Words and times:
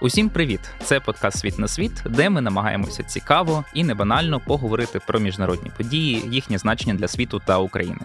Усім 0.00 0.28
привіт! 0.28 0.60
Це 0.82 1.00
подкаст 1.00 1.38
Світ 1.38 1.58
на 1.58 1.68
світ, 1.68 2.02
де 2.06 2.30
ми 2.30 2.40
намагаємося 2.40 3.02
цікаво 3.02 3.64
і 3.74 3.84
не 3.84 3.94
банально 3.94 4.40
поговорити 4.46 5.00
про 5.06 5.20
міжнародні 5.20 5.70
події, 5.76 6.22
їхнє 6.30 6.58
значення 6.58 6.94
для 6.94 7.08
світу 7.08 7.42
та 7.46 7.58
України. 7.58 7.98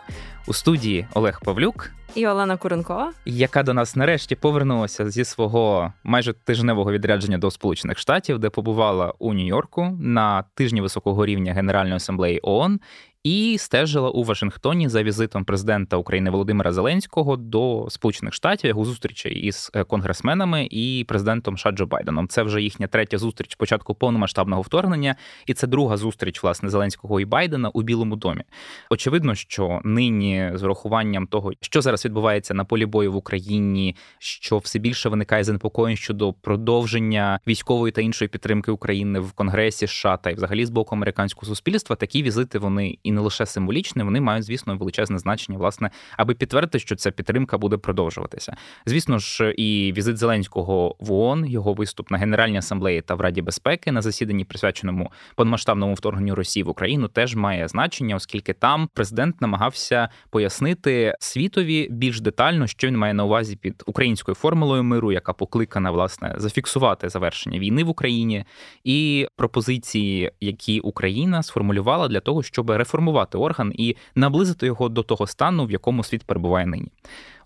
У 0.47 0.54
студії 0.54 1.08
Олег 1.13 1.42
Павлюк 1.44 1.92
і 2.15 2.28
Олена 2.28 2.58
Куренкова, 2.58 3.12
яка 3.26 3.63
до 3.63 3.74
нас 3.74 3.96
нарешті 3.96 4.35
повернулася 4.35 5.10
зі 5.10 5.26
свого 5.26 5.94
майже 6.04 6.33
тижневого 6.33 6.92
відрядження 6.92 7.38
до 7.38 7.51
Сполучених 7.51 7.97
Штатів, 7.97 8.39
де 8.39 8.49
побувала 8.49 9.13
у 9.19 9.33
Нью-Йорку 9.33 9.97
на 10.01 10.44
тижні 10.55 10.81
високого 10.81 11.26
рівня 11.26 11.53
Генеральної 11.53 11.96
асамблеї 11.96 12.39
ООН 12.44 12.79
і 13.24 13.58
стежила 13.60 14.10
у 14.10 14.24
Вашингтоні 14.24 14.90
за 14.90 15.03
візитом 15.03 15.46
президента 15.46 15.97
України 15.97 16.30
Володимира 16.30 16.71
Зеленського 16.71 17.38
до 17.38 17.88
Сполучених 17.90 18.34
Штатів 18.34 18.67
його 18.67 18.85
зустрічей 18.85 19.34
із 19.34 19.71
е, 19.73 19.84
конгресменами 19.84 20.67
і 20.71 21.05
президентом 21.07 21.57
США 21.57 21.71
Джо 21.71 21.85
Байденом. 21.85 22.27
Це 22.27 22.44
вже 22.44 22.61
їхня 22.61 22.88
третя 22.88 23.17
зустріч 23.17 23.55
початку 23.55 23.95
повномасштабного 23.95 24.61
вторгнення, 24.61 25.16
і 25.45 25.53
це 25.53 25.67
друга 25.67 25.97
зустріч 25.97 26.44
власне 26.44 26.70
Зеленського 26.70 27.20
і 27.20 27.25
Байдена 27.25 27.70
у 27.70 27.81
Білому 27.81 28.16
домі. 28.16 28.44
Очевидно, 28.89 29.35
що 29.35 29.81
нині 29.83 30.52
з 30.53 30.63
урахуванням 30.63 31.27
того, 31.27 31.52
що 31.61 31.81
зараз 31.81 32.05
відбувається 32.05 32.53
на 32.53 32.66
полі 32.66 32.85
бою 32.85 33.11
в 33.11 33.16
Україні, 33.16 33.95
що 34.19 34.58
все 34.58 34.80
більше 34.80 35.09
виникає 35.09 35.44
занепокоєнь 35.44 35.97
щодо 35.97 36.33
продовження 36.33 37.39
військової 37.47 37.91
та 37.91 38.02
іншої 38.02 38.30
підтримки 38.30 38.72
України 38.72 39.19
в 39.19 39.31
Конгресі 39.31 39.88
США 39.88 40.17
та 40.17 40.30
й 40.30 40.33
взагалі 40.33 40.66
з 40.66 40.69
боку 40.69 40.95
американського 40.95 41.47
суспільства, 41.47 41.95
такі 41.95 42.23
візити 42.23 42.59
вони 42.59 42.97
і 43.03 43.10
не 43.11 43.21
лише 43.21 43.45
символічне, 43.45 44.03
вони 44.03 44.21
мають, 44.21 44.45
звісно, 44.45 44.77
величезне 44.77 45.19
значення, 45.19 45.57
власне, 45.57 45.89
аби 46.17 46.33
підтвердити, 46.33 46.79
що 46.79 46.95
ця 46.95 47.11
підтримка 47.11 47.57
буде 47.57 47.77
продовжуватися. 47.77 48.55
Звісно 48.85 49.19
ж, 49.19 49.52
і 49.52 49.93
візит 49.97 50.17
Зеленського 50.17 50.95
в 50.99 51.11
ООН, 51.11 51.45
його 51.45 51.73
виступ 51.73 52.11
на 52.11 52.17
Генеральній 52.17 52.58
асамблеї 52.58 53.02
та 53.02 53.16
в 53.16 53.21
Раді 53.21 53.41
безпеки 53.41 53.91
на 53.91 54.02
засіданні, 54.02 54.45
присвяченому 54.45 55.11
повномасштабному 55.36 55.94
вторгненню 55.94 56.36
Росії 56.36 56.63
в 56.63 56.69
Україну, 56.69 57.08
теж 57.08 57.36
має 57.36 57.67
значення, 57.67 58.16
оскільки 58.16 58.53
там 58.53 58.89
президент 58.94 59.41
намагався 59.41 60.09
пояснити 60.30 61.16
світові 61.19 61.88
більш 61.91 62.21
детально, 62.21 62.67
що 62.67 62.88
він 62.88 62.97
має 62.97 63.14
на 63.14 63.23
увазі 63.25 63.55
під 63.55 63.83
українською 63.86 64.36
формулою 64.36 64.83
миру, 64.83 65.11
яка 65.11 65.33
покликана 65.33 65.91
власне 65.91 66.36
зафіксувати 66.38 67.09
завершення 67.09 67.59
війни 67.59 67.83
в 67.83 67.89
Україні, 67.89 68.45
і 68.83 69.27
пропозиції, 69.36 70.31
які 70.41 70.80
Україна 70.80 71.43
сформулювала 71.43 72.08
для 72.08 72.19
того, 72.19 72.43
щоб 72.43 72.69
реформувати 72.69 73.00
реформувати 73.02 73.38
орган 73.38 73.73
і 73.75 73.95
наблизити 74.16 74.66
його 74.66 74.89
до 74.89 75.03
того 75.03 75.27
стану, 75.27 75.66
в 75.66 75.71
якому 75.71 76.03
світ 76.03 76.23
перебуває 76.23 76.66
нині. 76.66 76.91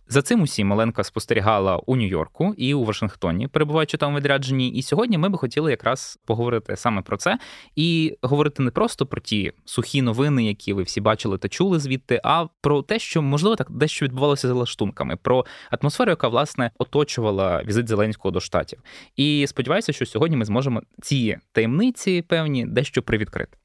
За 0.08 0.22
цим 0.22 0.42
усім 0.42 0.72
Оленка 0.72 1.04
спостерігала 1.04 1.78
у 1.78 1.96
Нью-Йорку 1.96 2.54
і 2.58 2.74
у 2.74 2.84
Вашингтоні, 2.84 3.48
перебуваючи 3.48 3.98
там 3.98 4.16
відрядженні. 4.16 4.70
І 4.70 4.82
сьогодні 4.82 5.18
ми 5.18 5.30
би 5.30 5.38
хотіли 5.38 5.72
якраз 5.72 6.20
поговорити 6.26 6.76
саме 6.76 7.02
про 7.02 7.18
це 7.18 7.38
і 7.76 8.18
говорити 8.22 8.64
не 8.64 8.72
просто 8.72 9.06
про 9.06 9.22
ті 9.22 9.52
сухі 9.66 10.02
новини, 10.02 10.46
які 10.46 10.74
ви 10.74 10.84
всі 10.84 11.02
бачили 11.02 11.38
та 11.38 11.50
чули 11.50 11.80
звідти, 11.80 12.22
а 12.24 12.46
про 12.62 12.82
те, 12.82 13.00
що 13.00 13.22
можливо 13.22 13.56
так 13.56 13.72
дещо 13.72 14.06
відбувалося 14.06 14.48
за 14.48 14.54
лаштунками, 14.54 15.16
про 15.16 15.46
атмосферу, 15.72 16.10
яка 16.10 16.28
власне 16.28 16.72
оточувала 16.78 17.64
візит 17.64 17.88
Зеленського 17.88 18.32
до 18.32 18.40
штатів. 18.40 18.80
І 19.16 19.46
сподіваюся, 19.48 19.94
що 19.94 20.06
сьогодні 20.06 20.38
ми 20.38 20.46
зможемо 20.46 20.82
ці 21.02 21.38
таємниці 21.52 22.22
певні 22.22 22.66
дещо 22.66 23.02
привідкрити. 23.02 23.58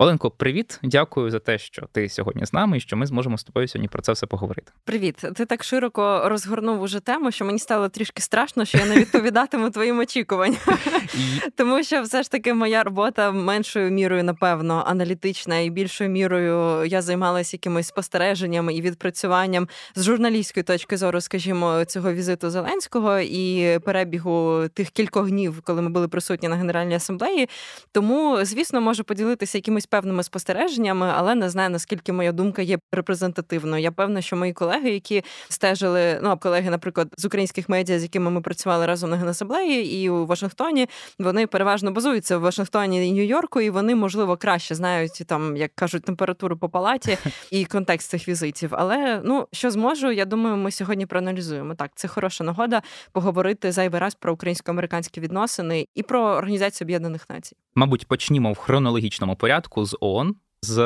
Оленко, 0.00 0.30
привіт, 0.30 0.80
дякую 0.82 1.30
за 1.30 1.38
те, 1.38 1.58
що 1.58 1.86
ти 1.92 2.08
сьогодні 2.08 2.46
з 2.46 2.52
нами 2.52 2.76
і 2.76 2.80
що 2.80 2.96
ми 2.96 3.06
зможемо 3.06 3.38
з 3.38 3.44
тобою 3.44 3.68
сьогодні 3.68 3.88
про 3.88 4.02
це 4.02 4.12
все 4.12 4.26
поговорити. 4.26 4.72
Привіт, 4.84 5.24
ти 5.34 5.46
так 5.46 5.64
широко 5.64 6.22
розгорнув 6.24 6.82
уже 6.82 7.00
тему, 7.00 7.30
що 7.30 7.44
мені 7.44 7.58
стало 7.58 7.88
трішки 7.88 8.22
страшно, 8.22 8.64
що 8.64 8.78
я 8.78 8.86
не 8.86 8.94
відповідатиму 8.94 9.70
твоїм 9.70 9.98
очікуванням. 9.98 10.60
Тому 11.56 11.82
що 11.82 12.02
все 12.02 12.22
ж 12.22 12.30
таки 12.30 12.54
моя 12.54 12.82
робота 12.82 13.30
меншою 13.32 13.90
мірою, 13.90 14.24
напевно, 14.24 14.84
аналітична 14.86 15.58
і 15.58 15.70
більшою 15.70 16.10
мірою 16.10 16.84
я 16.84 17.02
займалася 17.02 17.56
якимись 17.56 17.86
спостереженням 17.86 18.70
і 18.70 18.80
відпрацюванням 18.80 19.68
з 19.94 20.04
журналістської 20.04 20.64
точки 20.64 20.96
зору, 20.96 21.20
скажімо, 21.20 21.84
цього 21.84 22.12
візиту 22.12 22.50
Зеленського 22.50 23.18
і 23.18 23.78
перебігу 23.78 24.62
тих 24.74 24.90
кількох 24.90 25.28
днів, 25.28 25.62
коли 25.64 25.82
ми 25.82 25.88
були 25.88 26.08
присутні 26.08 26.48
на 26.48 26.56
Генеральній 26.56 26.94
асамблеї. 26.94 27.48
Тому, 27.92 28.38
звісно, 28.42 28.80
можу 28.80 29.04
поділитися 29.04 29.58
якимись 29.58 29.87
певними 29.90 30.22
спостереженнями, 30.22 31.12
але 31.16 31.34
не 31.34 31.50
знаю 31.50 31.70
наскільки 31.70 32.12
моя 32.12 32.32
думка 32.32 32.62
є 32.62 32.78
репрезентативною. 32.92 33.82
Я 33.82 33.92
певна, 33.92 34.20
що 34.20 34.36
мої 34.36 34.52
колеги, 34.52 34.90
які 34.90 35.24
стежили, 35.48 36.20
ну 36.22 36.38
колеги, 36.38 36.70
наприклад, 36.70 37.08
з 37.16 37.24
українських 37.24 37.68
медіа, 37.68 37.98
з 37.98 38.02
якими 38.02 38.30
ми 38.30 38.40
працювали 38.40 38.86
разом 38.86 39.10
на 39.10 39.16
Генасаблеї 39.16 40.02
і 40.02 40.10
у 40.10 40.26
Вашингтоні, 40.26 40.88
вони 41.18 41.46
переважно 41.46 41.90
базуються 41.90 42.38
в 42.38 42.40
Вашингтоні 42.40 43.08
і 43.08 43.12
Нью-Йорку, 43.12 43.60
і 43.60 43.70
вони 43.70 43.94
можливо 43.94 44.36
краще 44.36 44.74
знають 44.74 45.22
там, 45.26 45.56
як 45.56 45.74
кажуть, 45.74 46.04
температуру 46.04 46.56
по 46.56 46.68
палаті 46.68 47.18
і 47.50 47.64
контекст 47.64 48.10
цих 48.10 48.28
візитів. 48.28 48.70
Але 48.72 49.22
ну 49.24 49.48
що 49.52 49.70
зможу, 49.70 50.12
я 50.12 50.24
думаю, 50.24 50.56
ми 50.56 50.70
сьогодні 50.70 51.06
проаналізуємо. 51.06 51.74
Так, 51.74 51.90
це 51.94 52.08
хороша 52.08 52.44
нагода 52.44 52.82
поговорити 53.12 53.72
зайвий 53.72 54.00
раз 54.00 54.14
про 54.14 54.32
українсько-американські 54.32 55.20
відносини 55.20 55.86
і 55.94 56.02
про 56.02 56.20
організацію 56.20 56.86
Об'єднаних 56.86 57.30
Націй. 57.30 57.56
Мабуть, 57.74 58.08
почнімо 58.08 58.52
в 58.52 58.56
хронологічному 58.58 59.36
порядку 59.36 59.77
з 59.84 59.96
ООН 60.00 60.36
з 60.62 60.78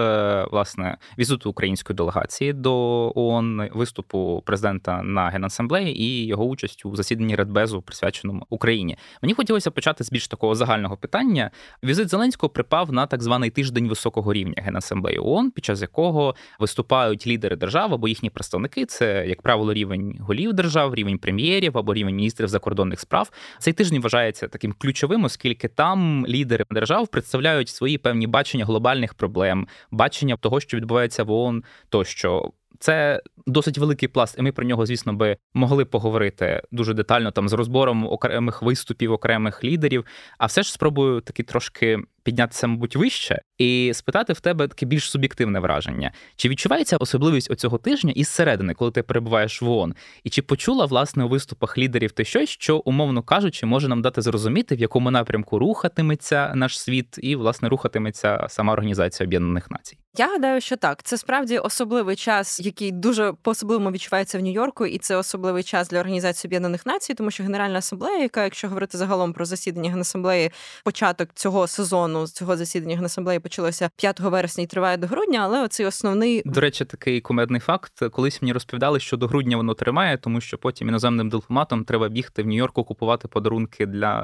власне 0.50 0.97
візиту 1.19 1.50
української 1.50 1.97
делегації 1.97 2.53
до 2.53 2.72
ООН, 3.15 3.69
виступу 3.75 4.43
президента 4.47 5.03
на 5.03 5.28
генасамблеї 5.28 6.03
і 6.03 6.27
його 6.27 6.44
участь 6.44 6.87
у 6.87 6.97
засіданні 6.97 7.37
Радбезу, 7.37 7.83
присвяченому 7.83 8.47
Україні. 8.50 8.97
Мені 9.22 9.34
хотілося 9.34 9.71
почати 9.71 10.05
з 10.05 10.10
більш 10.10 10.28
такого 10.28 10.55
загального 10.55 10.97
питання. 10.97 11.50
Візит 11.84 12.09
Зеленського 12.09 12.50
припав 12.50 12.93
на 12.93 13.06
так 13.06 13.22
званий 13.22 13.50
тиждень 13.50 13.88
високого 13.88 14.33
рівня 14.33 14.55
генасамблеї 14.56 15.19
ООН, 15.19 15.50
під 15.50 15.65
час 15.65 15.81
якого 15.83 16.34
виступають 16.60 17.27
лідери 17.27 17.56
держав 17.56 17.94
або 17.94 18.09
їхні 18.09 18.31
представники. 18.31 18.87
Це 18.87 19.27
як 19.27 19.43
правило 19.43 19.75
рівень 19.75 20.16
голів 20.21 20.53
держав, 20.53 20.94
рівень 20.94 21.19
прем'єрів 21.19 21.78
або 21.78 21.94
рівень 21.94 22.16
міністрів 22.16 22.49
закордонних 22.49 23.00
справ. 23.00 23.31
Цей 23.59 23.72
тиждень 23.72 24.00
вважається 24.00 24.49
таким 24.49 24.75
ключовим, 24.78 25.25
оскільки 25.25 25.69
там 25.69 26.27
лідери 26.27 26.65
держав 26.71 27.09
представляють 27.09 27.69
свої 27.69 27.99
певні 27.99 28.27
бачення 28.27 28.65
глобальних 28.65 29.15
проблем 29.15 29.62
бачення 29.91 30.37
того, 30.37 30.61
що 30.61 30.77
відбувається 30.77 31.25
в 31.25 31.31
ООН, 31.31 31.65
тощо. 31.89 32.53
Це 32.78 33.23
досить 33.47 33.78
великий 33.78 34.09
пласт, 34.09 34.39
і 34.39 34.43
ми 34.43 34.53
про 34.53 34.65
нього, 34.65 34.87
звісно, 34.87 35.12
би 35.12 35.37
могли 35.55 35.84
поговорити 35.84 36.62
дуже 36.73 36.95
детально 36.95 37.31
там 37.31 37.49
з 37.49 37.53
розбором 37.53 38.06
окремих 38.06 38.62
виступів, 38.62 39.12
окремих 39.12 39.65
лідерів. 39.65 40.05
А 40.39 40.47
все 40.47 40.62
ж 40.62 40.72
спробую 40.72 41.21
таки 41.21 41.43
трошки 41.43 41.99
піднятися, 42.22 42.66
мабуть, 42.66 42.97
вище, 42.97 43.43
і 43.59 43.93
спитати 43.94 44.33
в 44.33 44.41
тебе 44.41 44.69
таке 44.69 44.87
більш 44.87 45.10
суб'єктивне 45.10 45.60
враження. 45.60 46.12
Чи 46.37 46.49
відчувається 46.49 46.97
особливість 46.97 47.50
оцього 47.50 47.78
тижня 47.78 48.12
із 48.16 48.28
середини, 48.28 48.75
коли 48.75 48.91
ти 48.91 49.03
перебуваєш 49.03 49.62
в 49.62 49.69
ООН? 49.69 49.94
І 50.25 50.31
чи 50.31 50.43
почула 50.43 50.84
власне 50.84 51.25
у 51.25 51.28
виступах 51.28 51.78
лідерів 51.78 52.12
ти 52.12 52.25
щось, 52.25 52.49
що, 52.49 52.78
умовно 52.78 53.22
кажучи, 53.22 53.66
може 53.66 53.88
нам 53.88 54.03
дати 54.03 54.22
зрозуміти, 54.22 54.77
в 54.77 54.81
якому 54.81 55.10
напрямку 55.10 55.59
рухатиметься 55.59 56.53
наш 56.55 56.81
світ, 56.81 57.19
і 57.22 57.37
власне 57.37 57.69
рухатиметься 57.69 58.47
сама 58.49 58.72
організація 58.72 59.27
Об'єднаних 59.27 59.71
Націй? 59.71 59.99
Я 60.16 60.28
гадаю, 60.28 60.60
що 60.60 60.77
так. 60.77 61.03
Це 61.03 61.19
справді 61.19 61.59
особливий 61.59 62.16
час, 62.16 62.60
який 62.60 62.93
дуже 62.93 63.33
по 63.43 63.50
особливому 63.50 63.91
відчувається 63.91 64.39
в 64.39 64.43
Нью-Йорку, 64.43 64.87
і 64.87 64.99
це 64.99 65.16
особливий 65.16 65.62
час 65.62 65.89
для 65.89 66.00
організації 66.00 66.49
Об'єднаних 66.49 66.87
Націй, 66.87 67.15
тому 67.15 67.31
що 67.31 67.43
Генеральна 67.43 67.78
асамблея, 67.78 68.19
яка, 68.19 68.44
якщо 68.44 68.69
говорити 68.69 68.99
загалом 68.99 69.33
про 69.33 69.44
засідання 69.44 69.91
Генасамблеї, 69.91 70.50
початок 70.84 71.28
цього 71.34 71.66
сезону 71.66 72.12
цього 72.27 72.56
засідання 72.56 72.97
Генасамблеї 72.97 73.41
почалося 73.41 73.91
5 73.97 74.21
вересня 74.21 74.65
і 74.65 74.67
триває 74.67 74.97
до 74.97 75.06
грудня. 75.06 75.41
Але 75.43 75.62
оцей 75.62 75.87
основний 75.87 76.43
до 76.45 76.61
речі, 76.61 76.84
такий 76.84 77.21
кумедний 77.21 77.61
факт. 77.61 77.93
Колись 78.12 78.43
мені 78.43 78.53
розповідали, 78.53 79.00
що 79.00 79.17
до 79.17 79.27
грудня 79.27 79.56
воно 79.56 79.75
тримає, 79.75 80.19
тому 80.19 80.41
що 80.41 80.59
потім 80.59 80.89
іноземним 80.89 81.28
дипломатам 81.28 81.84
треба 81.84 82.09
бігти 82.09 82.42
в 82.42 82.47
Нью-Йорку 82.47 82.84
купувати 82.84 83.28
подарунки 83.28 83.86
для 83.86 84.21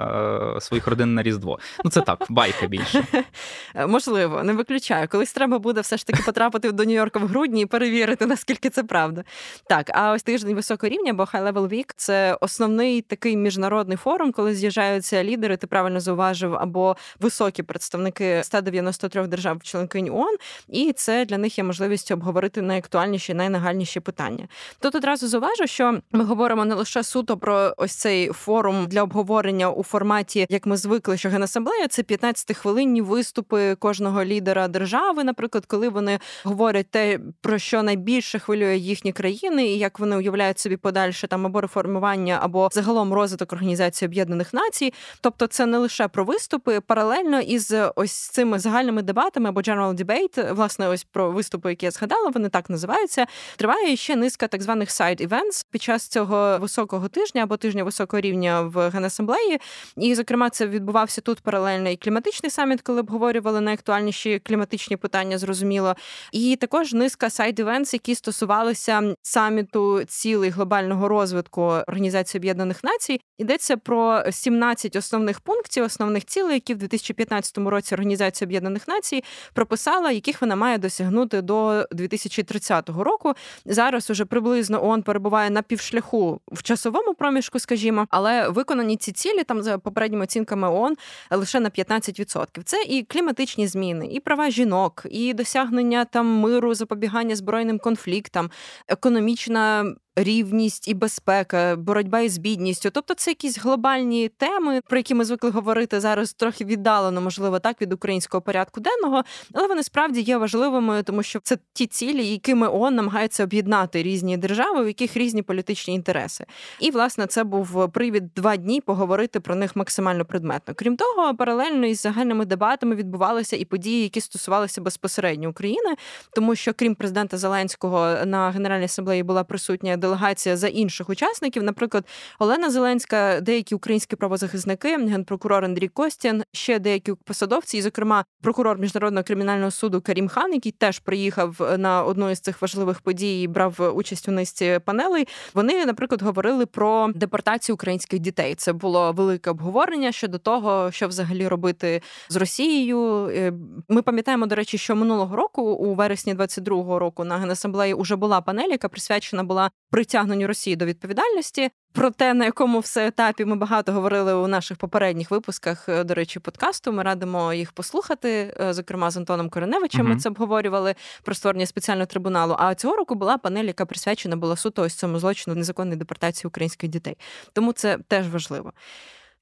е, 0.57 0.61
своїх 0.61 0.87
родин 0.87 1.15
на 1.15 1.23
різдво. 1.23 1.59
Ну 1.85 1.91
це 1.91 2.01
так, 2.01 2.27
байка 2.29 2.67
більше 2.67 3.05
можливо, 3.89 4.43
не 4.43 4.53
виключаю. 4.53 5.09
Колись 5.09 5.33
треба 5.33 5.59
буде 5.59 5.81
все 5.81 5.97
ж 5.97 6.07
таки 6.07 6.23
потрапити 6.23 6.73
до 6.73 6.83
Нью-Йорка 6.83 7.19
в 7.19 7.27
грудні 7.27 7.63
і 7.63 7.67
перевірити, 7.67 8.27
наскільки 8.27 8.71
це 8.71 8.83
правда. 8.83 9.25
Так, 9.69 9.91
а 9.95 10.13
ось 10.13 10.23
тиждень 10.23 10.55
високого 10.55 10.91
рівня, 10.91 11.13
бо 11.13 11.23
High 11.23 11.53
Level 11.53 11.69
Week– 11.69 11.91
це 11.97 12.39
основний 12.41 13.03
такий 13.03 13.37
міжнародний 13.37 13.97
форум, 13.97 14.33
коли 14.33 14.55
з'їжджаються 14.55 15.25
лідери. 15.25 15.57
Ти 15.57 15.67
правильно 15.67 16.01
зауважив, 16.01 16.55
або 16.55 16.97
високі 17.21 17.63
представники 17.63 17.78
представники 17.79 18.45
193 18.45 19.27
держав 19.27 19.63
членкинь 19.63 20.11
ООН, 20.11 20.37
і 20.69 20.93
це 20.93 21.25
для 21.25 21.39
них 21.39 21.59
є 21.59 21.65
можливістю 21.65 22.15
обговорити 22.15 22.63
найактуальніші, 22.63 23.35
найнагальніші 23.35 24.01
питання. 24.01 24.49
Тут 24.81 24.95
одразу 24.95 25.29
зауважу, 25.29 25.67
що 25.67 25.99
ми 26.13 26.25
говоримо 26.25 26.65
не 26.65 26.75
лише 26.75 27.03
суто 27.03 27.37
про 27.37 27.75
ось 27.77 27.93
цей 27.93 28.29
форум 28.29 28.87
для 28.87 29.03
обговорення 29.03 29.71
у 29.71 29.83
форматі, 29.83 30.47
як 30.51 30.67
ми 30.67 30.77
звикли, 30.77 31.17
що 31.17 31.29
генасамблея 31.29 31.89
це 31.89 32.03
15-хвилинні 32.03 33.03
виступи 33.03 33.75
кожного 33.75 34.25
лідера 34.25 34.69
держави, 34.69 35.25
наприклад, 35.25 35.65
коли 35.67 35.89
вони 35.89 36.19
говорять 36.45 36.91
те, 36.91 37.19
про 37.41 37.59
що 37.59 37.83
найбільше 37.83 38.39
хвилює 38.39 38.77
їхні 38.77 39.13
країни, 39.13 39.67
і 39.67 39.79
як 39.79 39.99
вони 39.99 40.17
уявляють 40.17 40.59
собі 40.59 40.77
подальше 40.77 41.27
там 41.27 41.47
або 41.47 41.61
реформування, 41.61 42.39
або 42.43 42.69
загалом 42.73 43.13
розвиток 43.13 43.53
організації 43.53 44.07
Об'єднаних 44.07 44.55
Націй. 44.55 44.93
Тобто, 45.21 45.47
це 45.47 45.67
не 45.67 45.79
лише 45.79 46.09
про 46.09 46.25
виступи, 46.25 46.81
паралельно 46.81 47.41
із 47.41 47.68
ось 47.97 48.13
цими 48.13 48.59
загальними 48.59 49.03
дебатами 49.03 49.49
або 49.49 49.61
general 49.61 50.05
debate, 50.05 50.55
власне, 50.55 50.89
ось 50.89 51.05
про 51.05 51.31
виступи, 51.31 51.71
які 51.71 51.87
я 51.87 51.91
згадала, 51.91 52.31
вони 52.31 52.49
так 52.49 52.71
називаються. 52.71 53.27
Триває 53.57 53.97
ще 53.97 54.17
низка 54.17 54.49
так 54.49 54.63
званих 54.63 54.89
side 54.89 55.29
events 55.29 55.67
під 55.71 55.83
час 55.83 56.09
цього 56.09 56.59
високого 56.59 57.09
тижня 57.09 57.43
або 57.43 57.57
тижня 57.57 57.85
високого 57.85 58.21
рівня 58.21 58.61
в 58.61 58.91
генасамблеї. 58.91 59.61
І, 59.97 60.15
зокрема, 60.15 60.51
це 60.51 60.67
відбувався 60.67 61.21
тут 61.21 61.41
паралельно 61.41 61.89
і 61.91 61.97
кліматичний 61.97 62.51
саміт, 62.51 62.83
коли 62.83 63.01
обговорювали 63.01 63.61
найактуальніші 63.61 64.39
кліматичні 64.39 64.97
питання, 64.97 65.39
зрозуміло. 65.39 65.95
І 66.33 66.57
також 66.57 66.93
низка 66.93 67.27
side 67.27 67.65
events, 67.65 67.95
які 67.95 68.15
стосувалися 68.15 69.15
саміту 69.23 70.05
цілей 70.05 70.51
глобального 70.51 71.09
розвитку 71.09 71.63
Організації 71.63 72.41
Об'єднаних 72.41 72.85
Націй. 72.85 73.21
Йдеться 73.39 73.77
про 73.77 74.23
17 74.31 74.97
основних 74.97 75.41
пунктів, 75.41 75.85
основних 75.85 76.25
цілей, 76.25 76.55
які 76.55 76.75
в 76.75 76.79
2015 76.79 77.58
році 77.67 77.95
Організація 77.95 78.47
Об'єднаних 78.47 78.89
Націй 78.89 79.25
прописала, 79.53 80.11
яких 80.11 80.41
вона 80.41 80.57
має 80.57 80.79
досягнути 80.79 81.43
до 81.43 81.87
2030 81.91 82.89
року. 82.89 83.35
Зараз 83.65 84.11
уже 84.11 84.25
приблизно 84.25 84.87
ООН 84.87 85.03
перебуває 85.03 85.51
на 85.51 85.63
півшляху 85.63 86.41
в 86.53 86.63
часовому 86.63 87.15
проміжку, 87.15 87.59
скажімо, 87.59 88.07
але 88.11 88.49
виконані 88.49 88.97
ці 88.97 89.13
цілі 89.13 89.45
там 89.45 89.63
за 89.63 89.79
попередніми 89.79 90.25
оцінками 90.25 90.69
ООН 90.69 90.97
лише 91.31 91.61
на 91.61 91.71
15%. 91.71 92.47
Це 92.65 92.83
і 92.83 93.03
кліматичні 93.03 93.67
зміни, 93.67 94.07
і 94.07 94.21
права 94.21 94.51
жінок, 94.51 95.07
і 95.11 95.35
досягнення 95.35 96.05
там 96.05 96.27
миру, 96.27 96.75
запобігання 96.75 97.37
збройним 97.37 97.79
конфліктам, 97.79 98.51
економічна 98.89 99.95
рівність 100.19 100.89
і 100.89 100.95
безпека, 100.95 101.77
боротьба 101.77 102.21
із 102.21 102.39
бідністю. 102.39 102.91
Тобто, 102.91 103.15
це 103.15 103.31
якісь 103.31 103.59
глобальні 103.59 104.29
теми, 104.29 104.81
про 104.89 104.99
які 104.99 105.15
ми 105.15 105.25
звикли 105.25 105.51
говорити 105.51 106.01
зараз 106.01 106.33
трохи 106.33 106.65
віддалено, 106.65 107.21
можливо, 107.21 107.59
так 107.59 107.83
від 107.83 107.93
українського 107.93 108.41
порядку 108.41 108.81
денного, 108.81 109.23
але 109.55 109.69
вони 109.69 109.83
справді 109.83 110.21
є 110.21 110.37
важливими, 110.37 111.03
тому 111.03 111.23
що 111.23 111.41
це 111.43 111.59
ті 111.73 111.87
цілі, 111.87 112.27
якими 112.27 112.69
ООН 112.69 112.95
намагається 112.95 113.45
об'єднати 113.45 114.03
різні 114.03 114.37
держави, 114.37 114.83
у 114.83 114.87
яких 114.87 115.17
різні 115.17 115.43
політичні 115.43 115.95
інтереси. 115.95 116.45
І 116.81 116.91
власне 116.91 117.27
це 117.27 117.45
був 117.45 117.93
привід 117.93 118.35
два 118.35 118.57
дні 118.57 118.81
поговорити 118.81 119.41
про 119.41 119.55
них 119.55 119.77
максимально 119.77 120.25
предметно. 120.25 120.75
Крім 120.75 120.97
того, 120.97 121.35
паралельно 121.35 121.87
із 121.87 122.01
загальними 122.01 122.45
дебатами 122.45 122.95
відбувалися 122.95 123.57
і 123.57 123.65
події, 123.65 124.03
які 124.03 124.21
стосувалися 124.21 124.81
безпосередньо 124.81 125.51
України, 125.51 125.95
тому 126.33 126.55
що 126.55 126.75
крім 126.75 126.95
президента 126.95 127.39
Зеленського 127.39 128.17
на 128.25 128.51
генеральній 128.51 128.85
асамблеї 128.85 129.23
була 129.23 129.45
присутня 129.45 129.97
делегація 130.09 130.57
за 130.57 130.69
інших 130.69 131.11
учасників. 131.11 131.63
Наприклад, 131.63 132.05
Олена 132.39 132.71
Зеленська, 132.71 133.41
деякі 133.41 133.75
українські 133.75 134.17
правозахисники, 134.17 134.97
генпрокурор 134.97 135.65
Андрій 135.65 135.89
Костян, 135.89 136.43
ще 136.53 136.79
деякі 136.79 137.13
посадовці, 137.25 137.79
і, 137.79 137.83
зокрема, 137.83 138.25
прокурор 138.43 138.79
міжнародного 138.79 139.25
кримінального 139.25 139.71
суду 139.71 140.01
Карім 140.01 140.29
Хан, 140.29 140.53
який 140.53 140.73
теж 140.73 140.99
приїхав 140.99 141.77
на 141.79 142.05
одну 142.05 142.31
із 142.31 142.41
цих 142.41 142.63
важливих 142.63 143.01
подій, 143.01 143.43
і 143.43 143.47
брав 143.47 143.93
участь 143.95 144.29
у 144.29 144.33
низці 144.33 144.81
панелей. 144.85 145.29
Вони, 145.55 145.87
наприклад, 145.87 146.23
говорили 146.23 146.67
про 146.67 147.09
депортацію 147.15 147.75
українських 147.75 148.19
дітей. 148.19 148.55
Це 148.55 148.73
було 148.73 149.13
велике 149.13 149.51
обговорення 149.51 150.13
щодо 150.13 150.39
того, 150.39 150.91
що 150.93 151.09
взагалі 151.09 151.49
робити 151.49 152.03
з 152.29 152.37
Росією. 152.37 153.29
Е, 153.29 153.53
ми 153.89 154.03
пам'ятаємо, 154.03 154.47
до 154.47 154.55
речі, 154.55 154.79
що 154.79 154.97
минулого 154.97 155.37
року, 155.37 155.63
у 155.63 155.95
вересні 155.95 156.35
22-го 156.35 156.99
року, 156.99 157.25
на 157.25 157.37
генасамблеї 157.37 157.95
вже 157.95 158.17
була 158.17 158.41
панель, 158.41 158.71
яка 158.71 158.89
присвячена 158.89 159.45
була 159.45 159.71
притягненню 159.99 160.47
Росії 160.47 160.77
до 160.77 160.85
відповідальності. 160.85 161.71
Про 161.93 162.11
те, 162.11 162.35
на 162.35 162.45
якому 162.45 162.79
все 162.81 163.07
етапі 163.07 163.45
ми 163.45 163.57
багато 163.57 163.93
говорили 163.93 164.35
у 164.35 164.47
наших 164.47 164.79
попередніх 164.79 165.31
випусках, 165.31 165.89
е, 165.89 166.05
до 166.05 166.15
речі, 166.15 166.41
подкасту. 166.41 166.93
Ми 166.93 167.03
радимо 167.03 167.55
їх 167.55 167.73
послухати. 167.73 168.55
Е, 168.61 168.73
зокрема, 168.75 169.11
з 169.11 169.17
Антоном 169.17 169.51
Кореневичем 169.51 170.07
uh-huh. 170.07 170.09
ми 170.09 170.17
це 170.17 170.29
обговорювали 170.29 170.95
про 171.23 171.35
створення 171.35 171.67
спеціального 171.67 172.07
трибуналу. 172.07 172.57
А 172.59 172.75
цього 172.75 172.97
року 172.97 173.15
була 173.15 173.39
панель, 173.39 173.65
яка 173.65 173.87
присвячена 173.87 174.37
була 174.37 174.57
суто 174.57 174.83
ось 174.83 174.95
цьому 174.95 175.19
злочину 175.19 175.57
незаконної 175.57 175.99
депортації 175.99 176.49
українських 176.49 176.91
дітей. 176.91 177.17
Тому 177.53 177.73
це 177.73 177.99
теж 178.09 178.29
важливо. 178.29 178.73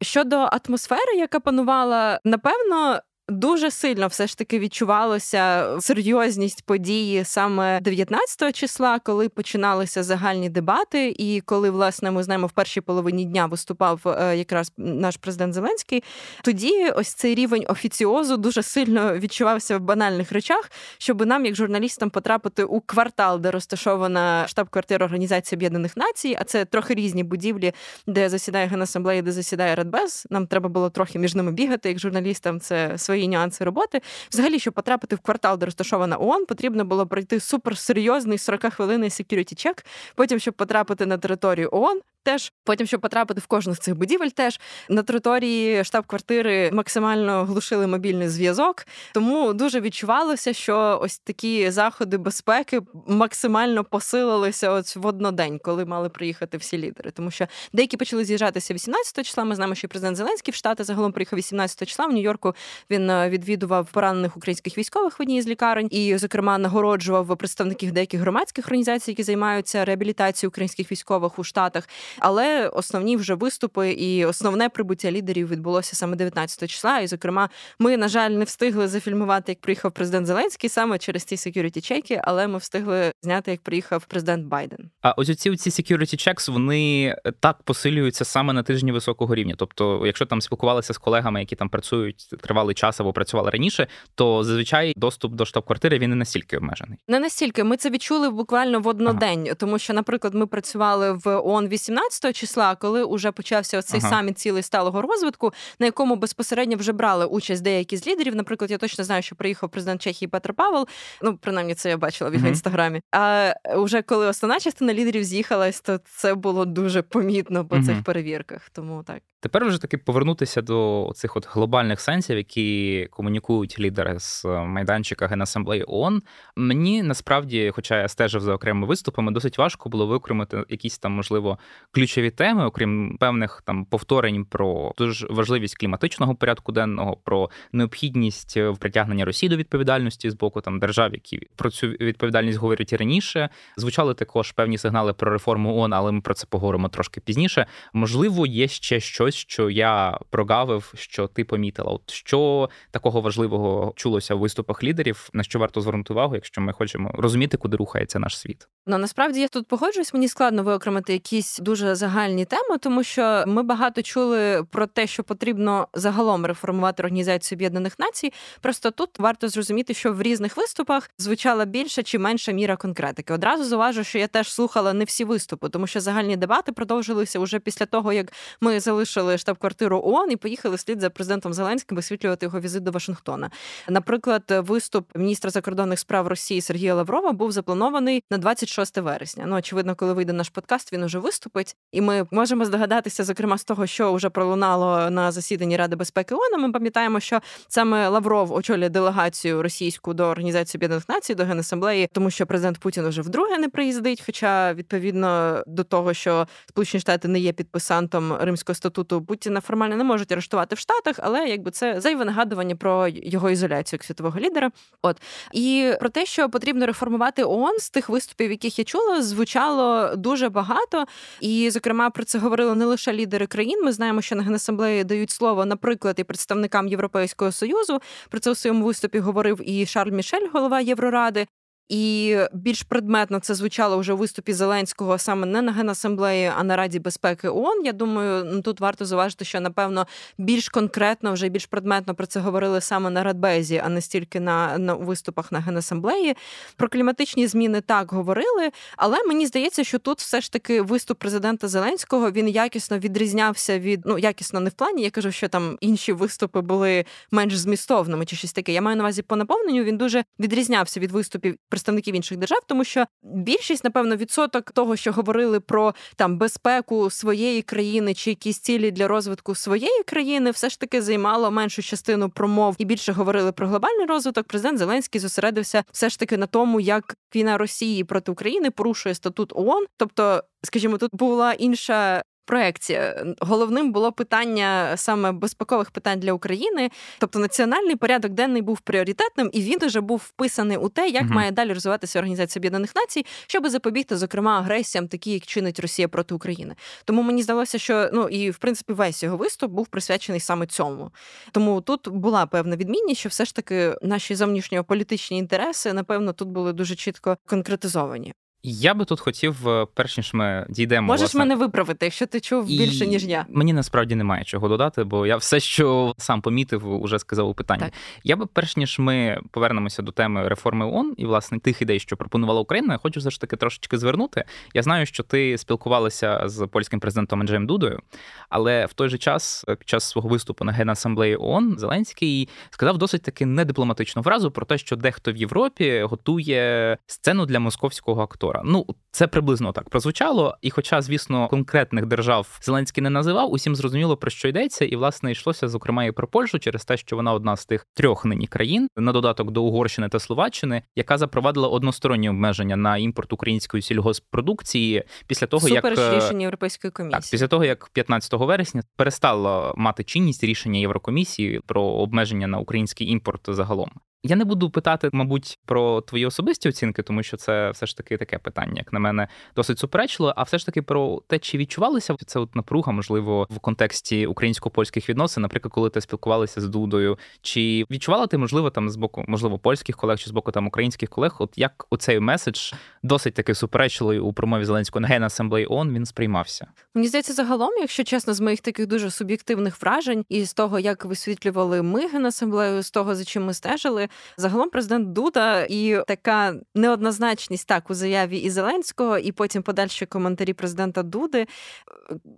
Щодо 0.03 0.37
атмосфери, 0.37 1.17
яка 1.17 1.41
панувала, 1.41 2.21
напевно, 2.25 3.01
Дуже 3.29 3.71
сильно 3.71 4.07
все 4.07 4.27
ж 4.27 4.39
таки 4.39 4.59
відчувалося 4.59 5.77
серйозність 5.81 6.63
події 6.63 7.25
саме 7.25 7.81
19 7.81 8.57
числа, 8.57 8.99
коли 8.99 9.29
починалися 9.29 10.03
загальні 10.03 10.49
дебати, 10.49 11.15
і 11.19 11.41
коли 11.41 11.71
власне 11.71 12.11
ми 12.11 12.23
знаємо 12.23 12.47
в 12.47 12.53
першій 12.53 12.81
половині 12.81 13.25
дня 13.25 13.47
виступав 13.47 14.01
е, 14.07 14.37
якраз 14.37 14.73
наш 14.77 15.17
президент 15.17 15.55
Зеленський. 15.55 16.05
Тоді 16.43 16.91
ось 16.97 17.09
цей 17.09 17.35
рівень 17.35 17.65
офіціозу 17.69 18.37
дуже 18.37 18.63
сильно 18.63 19.19
відчувався 19.19 19.79
в 19.79 19.81
банальних 19.81 20.33
речах, 20.33 20.71
щоб 20.99 21.27
нам, 21.27 21.47
як 21.47 21.55
журналістам, 21.55 22.11
потрапити 22.11 22.65
у 22.65 22.81
квартал, 22.81 23.41
де 23.41 23.51
розташована 23.51 24.47
штаб-квартира 24.49 25.05
Організації 25.05 25.57
Об'єднаних 25.57 25.97
Націй, 25.97 26.37
а 26.41 26.45
це 26.45 26.65
трохи 26.65 26.95
різні 26.95 27.23
будівлі, 27.23 27.73
де 28.07 28.29
засідає 28.29 28.67
Генасамблея, 28.67 29.23
де 29.23 29.33
засідає 29.33 29.75
Радбез. 29.75 30.27
Нам 30.31 30.47
треба 30.47 30.69
було 30.69 30.91
трохи 30.91 31.19
між 31.19 31.35
ними 31.35 31.53
бігати, 31.53 31.89
як 31.89 31.99
журналістам. 31.99 32.61
Це 32.61 32.99
свої 32.99 33.16
свої 33.17 33.29
нюанси 33.29 33.65
роботи. 33.65 34.01
Взагалі, 34.33 34.59
щоб 34.59 34.75
потрапити 34.75 35.17
в 35.17 35.19
квартал, 35.19 35.59
де 35.59 35.67
розташована 35.67 36.17
ООН, 36.21 36.47
потрібно 36.47 36.85
було 36.85 37.07
пройти 37.07 37.41
суперсерйозний 37.41 38.39
40-хвилинний 38.39 39.11
security 39.11 39.55
чек. 39.55 39.85
Потім, 40.15 40.39
щоб 40.39 40.55
потрапити 40.55 41.07
на 41.07 41.19
територію 41.19 41.69
ООН, 41.73 42.01
теж 42.27 42.53
потім, 42.65 42.87
щоб 42.87 43.01
потрапити 43.01 43.41
в 43.41 43.47
кожну 43.47 43.75
з 43.75 43.79
цих 43.79 43.97
будівель, 43.97 44.29
теж 44.29 44.61
на 44.89 45.03
території 45.03 45.85
штаб-квартири 45.85 46.71
максимально 46.73 47.45
глушили 47.45 47.87
мобільний 47.87 48.29
зв'язок. 48.29 48.87
Тому 49.15 49.53
дуже 49.53 49.81
відчувалося, 49.81 50.53
що 50.53 50.99
ось 51.03 51.19
такі 51.19 51.71
заходи 51.71 52.17
безпеки 52.17 52.81
максимально 53.07 53.85
посилилися 53.85 54.71
ось 54.71 54.97
в 54.97 55.07
однодень, 55.07 55.59
коли 55.59 55.85
мали 55.85 56.09
приїхати 56.09 56.57
всі 56.57 56.79
лідери. 56.79 57.11
Тому 57.11 57.31
що 57.31 57.47
деякі 57.73 57.97
почали 57.97 58.25
з'їжджатися 58.25 58.75
18 58.75 59.27
числа. 59.27 59.45
Ми 59.45 59.55
знаємо, 59.55 59.75
що 59.75 59.89
президент 59.89 60.17
Зеленський 60.17 60.53
в 60.53 60.55
Штати 60.55 60.85
загалом 60.85 61.13
приїхав 61.13 61.39
18 61.39 61.89
числа. 61.89 62.07
В 62.07 62.13
Нью-Йорку 62.13 62.55
він 62.91 63.06
е, 63.11 63.29
відвідував 63.29 63.89
поранених 63.93 64.37
українських 64.37 64.79
військових 64.79 65.19
в 65.19 65.23
одній 65.23 65.43
з 65.43 65.47
лікарень 65.47 65.89
і, 65.91 66.19
зокрема, 66.19 66.59
нагороджував 66.59 67.37
представників 67.37 67.93
деяких 67.93 68.21
громадських 68.21 68.67
організацій, 68.67 69.11
які 69.11 69.23
займаються 69.23 69.85
реабілітацією 69.85 70.49
українських 70.49 70.93
військових 70.93 71.39
у 71.39 71.45
Штатах. 71.45 71.89
Але 72.19 72.69
основні 72.69 73.17
вже 73.17 73.35
виступи 73.35 73.91
і 73.91 74.25
основне 74.25 74.69
прибуття 74.69 75.13
лідерів 75.13 75.49
відбулося 75.49 75.97
саме 75.97 76.17
19 76.17 76.71
числа. 76.71 76.99
І, 76.99 77.07
зокрема, 77.07 77.49
ми, 77.79 77.97
на 77.97 78.09
жаль, 78.09 78.31
не 78.31 78.45
встигли 78.45 78.89
зафільмувати, 78.89 79.53
як 79.53 79.61
приїхав 79.61 79.93
президент 79.93 80.27
Зеленський 80.27 80.71
саме 80.71 80.99
через 80.99 81.25
ці 81.25 81.35
security 81.35 81.81
чеки, 81.81 82.21
але 82.25 82.47
ми 82.47 82.59
встигли 82.59 83.13
зняти, 83.23 83.51
як 83.51 83.61
приїхав 83.61 84.05
президент 84.05 84.47
Байден. 84.47 84.91
А 85.03 85.11
ось 85.17 85.37
ці 85.37 85.57
ці 85.57 85.71
security 85.71 86.29
checks, 86.29 86.53
вони 86.53 87.17
так 87.41 87.63
посилюються 87.63 88.25
саме 88.25 88.53
на 88.53 88.63
тижні 88.63 88.93
високого 88.93 89.35
рівня. 89.35 89.55
Тобто, 89.59 90.07
якщо 90.07 90.27
там 90.27 90.41
спілкувалися 90.41 90.95
з 90.95 90.99
колегами, 90.99 91.41
які 91.41 91.57
там 91.57 91.69
працюють 91.69 92.29
тривалий 92.41 92.75
час 92.75 92.96
або 93.01 93.13
працювали 93.13 93.51
раніше, 93.51 93.87
то 94.15 94.45
зазвичай 94.45 94.93
доступ 94.97 95.33
до 95.33 95.45
штаб-квартири 95.45 95.99
він 95.99 96.11
не 96.11 96.17
настільки 96.17 96.57
обмежений. 96.57 96.99
Не 97.09 97.21
настільки 97.21 97.65
ми 97.65 97.77
це 97.77 97.91
відчули 97.91 98.31
буквально 98.31 98.81
в 98.81 98.89
однодень, 98.89 99.45
ага. 99.47 99.55
тому 99.55 99.79
що, 99.79 99.95
наприклад, 99.95 100.35
ми 100.35 100.47
працювали 100.47 101.13
в 101.13 101.41
ООН 101.41 101.69
18 101.69 102.37
числа, 102.37 102.75
коли 102.75 103.15
вже 103.15 103.33
почався 103.33 103.83
цей 103.83 104.01
ага. 104.01 104.11
саміт 104.11 104.39
цілий 104.39 104.63
сталого 104.63 105.03
розвитку, 105.03 105.53
на 105.79 105.87
якому 105.87 106.17
безпосередньо 106.17 106.77
вже 106.77 106.93
брали 106.93 107.27
участь 107.27 107.63
деякі 107.63 107.97
з 107.97 108.07
лідерів. 108.07 108.37
Наприклад, 108.37 108.71
я 108.71 108.79
точно 108.79 109.05
знаю, 109.05 109.23
що 109.23 109.37
приїхав 109.37 109.71
президент 109.71 110.03
Чехії 110.03 110.29
Петр 110.29 110.55
Павел. 110.55 110.89
Ну 111.23 111.37
принаймні 111.37 111.75
це 111.75 111.89
я 111.89 111.97
бачила 111.97 112.31
в 112.31 112.35
його 112.35 112.49
інстаграмі. 112.49 113.01
А 113.13 113.53
вже 113.75 114.03
коли 114.03 114.27
основна 114.27 114.61
частина 114.61 114.95
лідерів 114.95 115.25
з'їхалась, 115.25 115.81
то 115.81 116.01
це 116.05 116.35
було 116.35 116.65
дуже 116.65 117.03
помітно 117.03 117.67
по 117.67 117.83
цих 117.83 118.03
перевірках. 118.03 118.71
Тому 118.71 119.03
так. 119.03 119.23
Тепер 119.47 119.67
вже 119.67 119.81
таки 119.81 119.99
повернутися 119.99 120.63
до 120.63 121.11
цих 121.15 121.37
от 121.37 121.49
глобальних 121.51 122.01
сенсів, 122.01 122.37
які 122.37 123.09
комунікують 123.11 123.79
лідери 123.79 124.19
з 124.19 124.45
майданчика 124.45 125.27
Генасамблеї 125.27 125.85
ООН. 125.89 126.23
Мені 126.57 127.03
насправді, 127.03 127.73
хоча 127.75 128.01
я 128.01 128.09
стежив 128.09 128.41
за 128.41 128.55
окремими 128.55 128.87
виступами, 128.87 129.33
досить 129.33 129.59
важко 129.59 129.89
було 129.89 130.07
викремити 130.07 130.65
якісь 130.69 130.99
там, 130.99 131.13
можливо, 131.13 131.59
ключові 131.91 132.31
теми, 132.31 132.65
окрім 132.65 133.17
певних 133.21 133.63
там 133.67 133.85
повторень 133.85 134.45
про 134.45 134.93
дуже 134.99 135.27
важливість 135.31 135.77
кліматичного 135.77 136.35
порядку 136.35 136.73
денного, 136.73 137.17
про 137.17 137.51
необхідність 137.73 138.59
притягнення 138.79 139.25
Росії 139.25 139.51
до 139.51 139.57
відповідальності 139.57 140.31
з 140.31 140.35
боку 140.35 140.61
там 140.61 140.79
держав, 140.79 141.13
які 141.13 141.41
про 141.57 141.71
цю 141.71 141.87
відповідальність 141.87 142.59
говорять 142.59 142.93
і 142.93 142.97
раніше. 142.97 143.49
Звучали 143.77 144.15
також 144.15 144.53
певні 144.53 144.79
сигнали 144.79 145.13
про 145.13 145.33
реформу 145.33 145.77
ООН, 145.77 145.93
але 145.93 146.13
ми 146.13 146.21
про 146.21 146.35
це 146.35 146.47
поговоримо 146.51 146.89
трошки 146.89 147.21
пізніше. 147.21 147.67
Можливо, 147.93 148.47
є 148.47 148.69
ще 148.69 149.01
щось, 149.01 149.36
що 149.37 149.71
я 149.71 150.19
прогавив, 150.31 150.93
що 150.97 151.27
ти 151.27 151.45
помітила. 151.45 151.93
От 151.93 152.11
що 152.11 152.71
такого 152.91 153.21
важливого 153.21 153.93
чулося 153.97 154.35
в 154.35 154.39
виступах 154.39 154.83
лідерів, 154.83 155.29
на 155.33 155.43
що 155.43 155.59
варто 155.59 155.81
звернути 155.81 156.13
увагу, 156.13 156.35
якщо 156.35 156.61
ми 156.61 156.73
хочемо 156.73 157.11
розуміти, 157.15 157.57
куди 157.57 157.77
рухається 157.77 158.19
наш 158.19 158.39
світ. 158.39 158.69
Ну 158.89 158.99
насправді 158.99 159.41
я 159.41 159.49
тут 159.49 159.67
погоджуюсь. 159.67 160.15
Мені 160.15 160.29
складно 160.29 160.63
виокремити 160.63 161.13
якісь 161.13 161.59
дуже 161.59 161.95
загальні 161.95 162.45
теми, 162.45 162.79
тому 162.79 163.03
що 163.03 163.45
ми 163.47 163.63
багато 163.63 164.03
чули 164.03 164.65
про 164.71 164.87
те, 164.87 165.07
що 165.07 165.23
потрібно 165.23 165.89
загалом 165.95 166.47
реформувати 166.47 167.03
організацію 167.03 167.57
Об'єднаних 167.57 167.99
Націй. 167.99 168.33
Просто 168.61 168.91
тут 168.91 169.19
варто 169.19 169.49
зрозуміти, 169.49 169.95
що 169.95 170.13
в 170.13 170.23
різних 170.23 170.57
виступах 170.57 171.11
звучала 171.19 171.65
більша 171.65 172.03
чи 172.03 172.19
менша 172.19 172.53
міра 172.53 172.77
конкретики. 172.77 173.35
Одразу 173.35 173.65
зауважу, 173.65 174.05
що 174.05 174.19
я 174.19 174.27
теж 174.27 174.53
слухала 174.53 174.93
не 174.93 175.05
всі 175.05 175.25
виступи, 175.25 175.69
тому 175.69 175.87
що 175.87 176.01
загальні 176.01 176.37
дебати 176.37 176.73
продовжилися 176.73 177.39
уже 177.39 177.59
після 177.59 177.87
того, 177.87 178.13
як 178.13 178.33
ми 178.61 178.81
залишили 178.81 179.16
штаб-квартиру 179.37 180.01
ООН 180.05 180.31
і 180.31 180.37
поїхали 180.37 180.79
слід 180.79 181.01
за 181.01 181.11
президентом 181.11 181.53
Зеленським 181.53 181.97
висвітлювати 181.97 182.47
його 182.47 182.61
візит 182.61 182.83
до 182.83 182.91
Вашингтона. 182.91 183.51
Наприклад, 183.89 184.43
виступ 184.49 185.17
міністра 185.17 185.51
закордонних 185.51 185.99
справ 185.99 186.27
Росії 186.27 186.61
Сергія 186.61 186.95
Лаврова 186.95 187.33
був 187.33 187.53
запланований 187.53 188.23
на 188.31 188.39
26 188.39 188.99
вересня. 188.99 189.45
Ну 189.47 189.57
очевидно, 189.57 189.95
коли 189.95 190.13
вийде 190.13 190.33
наш 190.33 190.49
подкаст, 190.49 190.93
він 190.93 191.03
уже 191.03 191.19
виступить, 191.19 191.77
і 191.93 192.01
ми 192.01 192.27
можемо 192.31 192.65
здогадатися, 192.65 193.25
зокрема 193.25 193.59
з 193.59 193.65
того, 193.65 193.87
що 193.87 194.13
вже 194.13 194.31
пролунало 194.31 195.11
на 195.11 195.33
засіданні 195.33 195.77
Ради 195.77 195.97
безпеки 195.97 196.35
ООН. 196.35 196.63
Ми 196.63 196.73
пам'ятаємо, 196.73 197.21
що 197.21 197.41
саме 197.69 198.09
Лавров 198.09 198.53
очолює 198.53 198.89
делегацію 198.89 199.63
російську 199.63 200.15
до 200.15 200.25
організації 200.25 200.79
Об'єднаних 200.79 201.09
Націй 201.09 201.35
до 201.35 201.45
Генасамблеї, 201.45 202.09
тому 202.13 202.31
що 202.31 202.47
президент 202.47 202.79
Путін 202.79 203.05
уже 203.05 203.23
вдруге 203.23 203.59
не 203.59 203.69
приїздить. 203.69 204.23
Хоча 204.27 204.75
відповідно 204.75 205.63
до 205.67 205.85
того, 205.85 206.15
що 206.15 206.47
Сполучені 206.69 207.01
Штати 207.01 207.29
не 207.29 207.39
є 207.39 207.53
підписантом 207.53 208.33
Римського 208.33 208.75
статуту, 208.75 209.06
Путіна 209.07 209.61
формально 209.61 209.97
не 209.97 210.05
можуть 210.05 210.33
арештувати 210.33 210.75
в 210.75 210.79
Штатах, 210.79 211.17
але 211.19 211.47
якби 211.47 211.71
це 211.71 212.01
зайве 212.01 212.25
нагадування 212.25 212.77
про 212.77 213.09
його 213.09 213.51
ізоляцію 213.51 213.97
як 213.99 214.05
світового 214.05 214.41
лідера. 214.41 214.71
От 215.03 215.17
і 215.53 215.93
про 216.01 216.09
те, 216.09 216.27
що 216.27 216.49
потрібно 216.49 216.87
реформувати 216.87 217.45
ООН 217.45 217.79
з 217.79 217.91
тих 217.91 218.09
виступів, 218.09 218.51
яких 218.51 218.79
я 218.79 218.85
чула, 218.85 219.23
звучало 219.23 220.17
дуже 220.17 220.49
багато. 220.49 221.05
І, 221.41 221.71
зокрема, 221.71 222.11
про 222.11 222.25
це 222.25 222.39
говорили 222.39 222.75
не 222.75 222.85
лише 222.85 223.13
лідери 223.13 223.47
країн. 223.47 223.85
Ми 223.85 223.93
знаємо, 223.93 224.23
що 224.23 224.37
на 224.37 224.43
генасамблеї 224.43 225.05
дають 225.05 225.31
слово, 225.31 225.65
наприклад, 225.65 226.17
і 226.19 226.25
представникам 226.25 226.89
Європейського 226.89 227.53
союзу. 227.53 228.01
Про 228.31 228.41
це 228.41 228.51
у 228.51 228.55
своєму 228.55 228.87
виступі 228.87 229.19
говорив 229.19 229.61
і 229.71 229.87
Шарль 229.87 230.11
Мішель, 230.11 230.49
голова 230.53 230.81
Євроради. 230.81 231.47
І 231.89 232.37
більш 232.53 232.83
предметно 232.83 233.41
це 233.41 233.55
звучало 233.55 233.99
вже 233.99 234.13
у 234.13 234.17
виступі 234.17 234.53
Зеленського 234.53 235.19
саме 235.19 235.47
не 235.47 235.63
на 235.63 235.73
генасамблеї, 235.73 236.53
а 236.57 236.65
на 236.65 236.77
Раді 236.77 236.99
безпеки 236.99 237.49
ООН. 237.49 237.85
Я 237.85 237.93
думаю, 237.93 238.45
ну, 238.45 238.63
тут 238.63 238.81
варто 238.81 239.05
зауважити, 239.05 239.45
що 239.45 239.61
напевно 239.61 240.07
більш 240.39 240.69
конкретно, 240.69 241.33
вже 241.33 241.49
більш 241.49 241.67
предметно 241.67 242.15
про 242.15 242.27
це 242.27 242.41
говорили 242.41 242.81
саме 242.81 243.11
на 243.11 243.23
Радбезі, 243.23 243.83
а 243.85 243.89
не 243.89 244.01
стільки 244.01 244.41
на 244.41 244.79
на 244.79 244.95
виступах 244.95 245.53
на 245.53 245.61
генасамблеї. 245.61 246.37
Про 246.77 246.89
кліматичні 246.89 247.47
зміни 247.47 247.81
так 247.81 248.13
говорили, 248.13 248.71
але 248.97 249.23
мені 249.23 249.47
здається, 249.47 249.85
що 249.85 249.99
тут 249.99 250.19
все 250.19 250.41
ж 250.41 250.53
таки 250.53 250.83
виступ 250.83 251.19
президента 251.19 251.69
Зеленського 251.69 252.31
він 252.31 252.49
якісно 252.49 252.99
відрізнявся 252.99 253.79
від 253.79 254.01
ну 254.07 254.19
якісно 254.19 254.61
не 254.61 254.71
в 254.71 254.73
плані. 254.73 255.03
Я 255.03 255.11
кажу, 255.11 255.33
що 255.33 255.49
там 255.49 255.79
інші 255.81 256.13
виступи 256.13 256.61
були 256.61 257.05
менш 257.31 257.57
змістовними 257.57 258.27
чи 258.27 258.37
щось 258.37 258.53
таке. 258.53 258.73
Я 258.73 258.83
маю 258.83 258.97
на 258.97 259.03
увазі 259.03 259.23
по 259.23 259.37
наповненню. 259.37 259.85
Він 259.85 259.97
дуже 259.97 260.25
відрізнявся 260.39 261.01
від 261.01 261.11
виступів 261.11 261.57
представників 261.77 262.15
інших 262.15 262.39
держав, 262.39 262.59
тому 262.67 262.85
що 262.85 263.05
більшість, 263.23 263.85
напевно, 263.85 264.17
відсоток 264.17 264.73
того, 264.73 264.97
що 264.97 265.13
говорили 265.13 265.61
про 265.61 265.95
там 266.17 266.39
безпеку 266.39 267.11
своєї 267.11 267.63
країни 267.63 268.15
чи 268.15 268.31
якісь 268.31 268.59
цілі 268.59 268.91
для 268.91 269.09
розвитку 269.09 269.55
своєї 269.55 270.03
країни, 270.07 270.51
все 270.51 270.69
ж 270.69 270.81
таки 270.81 271.03
займало 271.03 271.51
меншу 271.51 271.83
частину 271.83 272.31
промов 272.31 272.75
і 272.79 272.85
більше 272.85 273.13
говорили 273.13 273.53
про 273.53 273.69
глобальний 273.69 274.07
розвиток. 274.07 274.47
Президент 274.47 274.79
Зеленський 274.79 275.21
зосередився 275.21 275.85
все 275.93 276.09
ж 276.09 276.19
таки 276.19 276.37
на 276.37 276.47
тому, 276.47 276.81
як 276.81 277.17
війна 277.35 277.59
Росії 277.59 278.05
проти 278.05 278.33
України 278.33 278.71
порушує 278.71 279.15
статут 279.15 279.53
ООН. 279.55 279.85
Тобто, 279.97 280.45
скажімо, 280.63 280.99
тут 280.99 281.11
була 281.15 281.53
інша 281.53 282.23
проекція. 282.47 283.25
Головним 283.41 283.93
було 283.93 284.13
питання 284.13 284.93
саме 284.97 285.33
безпекових 285.33 285.91
питань 285.91 286.21
для 286.21 286.33
України. 286.33 286.91
Тобто 287.19 287.39
національний 287.39 287.97
порядок 287.97 288.33
денний 288.33 288.63
був 288.63 288.81
пріоритетним, 288.81 289.51
і 289.53 289.63
він 289.63 289.79
вже 289.83 290.01
був 290.01 290.19
вписаний 290.19 290.77
у 290.77 290.89
те, 290.89 291.09
як 291.09 291.25
угу. 291.25 291.35
має 291.35 291.51
далі 291.51 291.73
розвиватися 291.73 292.19
Організація 292.19 292.61
Об'єднаних 292.61 292.97
Націй, 292.97 293.27
щоб 293.47 293.69
запобігти, 293.69 294.17
зокрема, 294.17 294.59
агресіям, 294.59 295.09
такі 295.09 295.31
як 295.31 295.47
чинить 295.47 295.81
Росія 295.81 296.09
проти 296.09 296.35
України. 296.35 296.75
Тому 297.05 297.23
мені 297.23 297.43
здалося, 297.43 297.79
що 297.79 298.11
ну 298.13 298.29
і 298.29 298.51
в 298.51 298.59
принципі 298.59 298.93
весь 298.93 299.23
його 299.23 299.37
виступ 299.37 299.73
був 299.73 299.87
присвячений 299.87 300.41
саме 300.41 300.67
цьому. 300.67 301.11
Тому 301.53 301.81
тут 301.81 302.09
була 302.09 302.47
певна 302.47 302.77
відмінність, 302.77 303.21
що 303.21 303.29
все 303.29 303.45
ж 303.45 303.55
таки 303.55 303.95
наші 304.03 304.35
зовнішньополітичні 304.35 305.39
інтереси, 305.39 305.93
напевно, 305.93 306.33
тут 306.33 306.49
були 306.49 306.73
дуже 306.73 306.95
чітко 306.95 307.37
конкретизовані. 307.47 308.35
Я 308.69 308.95
би 308.95 309.05
тут 309.05 309.21
хотів, 309.21 309.69
е, 309.69 309.87
перш 309.95 310.17
ніж 310.17 310.35
ми 310.35 310.67
дійдемо. 310.69 311.07
Можеш 311.07 311.21
власне, 311.21 311.39
мене 311.39 311.57
виправити, 311.57 312.07
якщо 312.07 312.27
ти 312.27 312.41
чув 312.41 312.71
і 312.71 312.79
більше, 312.79 313.07
ніж 313.07 313.25
я. 313.25 313.47
Мені 313.49 313.73
насправді 313.73 314.15
немає 314.15 314.45
чого 314.45 314.69
додати, 314.69 315.05
бо 315.05 315.27
я 315.27 315.37
все, 315.37 315.61
що 315.61 316.15
сам 316.19 316.41
помітив, 316.41 317.03
уже 317.03 317.19
сказав 317.19 317.49
у 317.49 317.55
питанні. 317.55 317.83
Так. 317.83 317.93
Я 318.25 318.37
би, 318.37 318.47
перш 318.47 318.77
ніж 318.77 318.99
ми 318.99 319.41
повернемося 319.51 320.03
до 320.03 320.13
теми 320.13 320.49
реформи 320.49 320.87
ООН 320.87 321.15
і 321.17 321.27
власне 321.27 321.59
тих 321.59 321.83
ідей, 321.83 322.01
що 322.01 322.17
пропонувала 322.17 322.61
Україна, 322.61 322.95
я 322.95 322.99
хочу 322.99 323.21
все 323.21 323.31
ж 323.31 323.41
таки 323.41 323.57
трошечки 323.57 323.99
звернути. 323.99 324.45
Я 324.75 324.83
знаю, 324.83 325.07
що 325.07 325.23
ти 325.23 325.59
спілкувалася 325.59 326.43
з 326.45 326.67
польським 326.67 327.01
президентом 327.01 327.41
Анджеєм 327.41 327.67
Дудою, 327.67 328.01
але 328.49 328.87
в 328.87 328.93
той 328.93 329.09
же 329.09 329.19
час, 329.19 329.65
під 329.79 329.89
час 329.89 330.05
свого 330.05 330.29
виступу 330.29 330.65
на 330.65 330.73
генасамблеї 330.73 331.37
ООН, 331.37 331.77
Зеленський 331.79 332.49
сказав 332.71 332.99
досить 332.99 333.23
таки 333.23 333.47
недипломатичну 333.47 334.23
фразу 334.23 334.51
про 334.51 334.67
те, 334.67 334.79
що 334.79 334.97
дехто 334.97 335.33
в 335.33 335.37
Європі 335.37 336.03
готує 336.03 336.99
сцену 337.07 337.47
для 337.47 337.61
московського 337.61 338.23
актора 338.23 338.56
долара. 338.57 338.63
Ну 338.65 338.87
це 339.11 339.27
приблизно 339.27 339.73
так 339.73 339.91
прозвучало. 339.91 340.57
І, 340.63 340.71
хоча, 340.71 341.03
звісно, 341.03 341.49
конкретних 341.49 342.07
держав 342.07 342.59
Зеленський 342.63 343.03
не 343.03 343.11
називав, 343.11 343.53
усім 343.53 343.77
зрозуміло 343.77 344.17
про 344.17 344.31
що 344.31 344.49
йдеться, 344.49 344.85
і 344.85 344.97
власне 344.97 345.33
йшлося 345.33 345.69
зокрема 345.69 346.05
і 346.05 346.13
про 346.13 346.29
Польщу 346.29 346.59
через 346.59 346.85
те, 346.85 346.97
що 346.97 347.17
вона 347.17 347.33
одна 347.33 347.57
з 347.57 347.67
тих 347.67 347.87
трьох 347.95 348.25
нині 348.25 348.47
країн 348.47 348.89
на 348.97 349.13
додаток 349.13 349.51
до 349.51 349.63
Угорщини 349.63 350.09
та 350.09 350.19
Словаччини, 350.19 350.83
яка 350.97 351.19
запровадила 351.19 351.69
односторонні 351.69 352.29
обмеження 352.29 352.77
на 352.77 352.97
імпорт 352.97 353.33
української 353.33 353.83
сільгоспродукції 353.83 355.05
після 355.27 355.47
того, 355.47 355.69
Супереч 355.69 355.99
як 355.99 356.13
е, 356.13 356.17
рішення 356.17 356.41
Європейської 356.41 356.91
комісії. 356.91 357.21
Так, 357.21 357.31
після 357.31 357.49
того 357.49 357.65
як 357.65 357.89
15 357.89 358.33
вересня 358.33 358.83
перестало 358.97 359.75
мати 359.77 360.05
чинність 360.05 360.45
рішення 360.45 360.81
Єврокомісії 360.81 361.61
про 361.67 361.83
обмеження 361.83 362.47
на 362.47 362.59
український 362.59 363.09
імпорт 363.09 363.41
загалом. 363.49 363.91
Я 364.23 364.37
не 364.37 364.45
буду 364.45 364.71
питати, 364.71 365.11
мабуть, 365.13 365.59
про 365.65 366.01
твої 366.01 366.27
особисті 366.27 366.69
оцінки, 366.69 367.03
тому 367.03 367.23
що 367.23 367.37
це 367.37 367.71
все 367.71 367.87
ж 367.87 367.97
таки 367.97 368.17
таке 368.17 368.39
питання, 368.39 368.75
як 368.77 368.93
на 368.93 368.99
мене, 368.99 369.29
досить 369.57 369.79
суперечливо. 369.79 370.33
А 370.37 370.43
все 370.43 370.59
ж 370.59 370.67
таки 370.67 370.83
про 370.83 371.23
те, 371.27 371.39
чи 371.39 371.59
відчувалися 371.59 372.17
це 372.27 372.41
от 372.41 372.57
напруга, 372.57 372.93
можливо, 372.93 373.47
в 373.51 373.59
контексті 373.59 374.27
українсько-польських 374.27 375.09
відносин, 375.09 375.43
наприклад, 375.43 375.73
коли 375.73 375.91
ти 375.91 376.01
спілкувалися 376.01 376.61
з 376.61 376.69
Дудою, 376.69 377.19
чи 377.43 377.85
відчувала 377.91 378.27
ти, 378.27 378.39
можливо, 378.39 378.71
там 378.71 378.91
з 378.91 378.97
боку, 378.97 379.25
можливо, 379.29 379.59
польських 379.59 379.97
колег 379.97 380.19
чи 380.19 380.31
з 380.31 380.33
боку 380.33 380.53
там 380.53 380.67
українських 380.67 381.09
колег, 381.09 381.37
от 381.39 381.53
як 381.57 381.87
оцей 381.91 382.21
меседж 382.21 382.73
досить 383.03 383.35
таки 383.35 383.55
суперечливий 383.55 384.19
у 384.19 384.33
промові 384.33 384.65
Зеленського 384.65 385.01
на 385.01 385.09
генасамблеї 385.09 385.67
ООН 385.67 385.95
він 385.95 386.07
сприймався? 386.07 386.67
Мені 386.95 387.09
здається, 387.09 387.33
загалом, 387.33 387.71
якщо 387.79 388.05
чесно, 388.05 388.35
з 388.35 388.41
моїх 388.41 388.61
таких 388.61 388.87
дуже 388.87 389.11
суб'єктивних 389.11 389.83
вражень 389.83 390.25
і 390.29 390.45
з 390.45 390.55
того, 390.55 390.79
як 390.79 391.05
висвітлювали 391.05 391.83
ми 391.83 392.09
генасамблею, 392.09 392.83
з 392.83 392.91
того 392.91 393.15
за 393.15 393.25
чим 393.25 393.45
ми 393.45 393.55
стежили 393.55 394.09
загалом 394.37 394.71
президент 394.71 395.13
Дуда 395.13 395.67
і 395.71 396.01
така 396.07 396.55
неоднозначність 396.75 397.69
так 397.69 397.91
у 397.91 397.95
заяві 397.95 398.39
і 398.39 398.51
Зеленського, 398.51 399.19
і 399.19 399.33
потім 399.33 399.63
подальші 399.63 400.07
коментарі 400.07 400.53
президента 400.53 401.03
Дуди. 401.03 401.47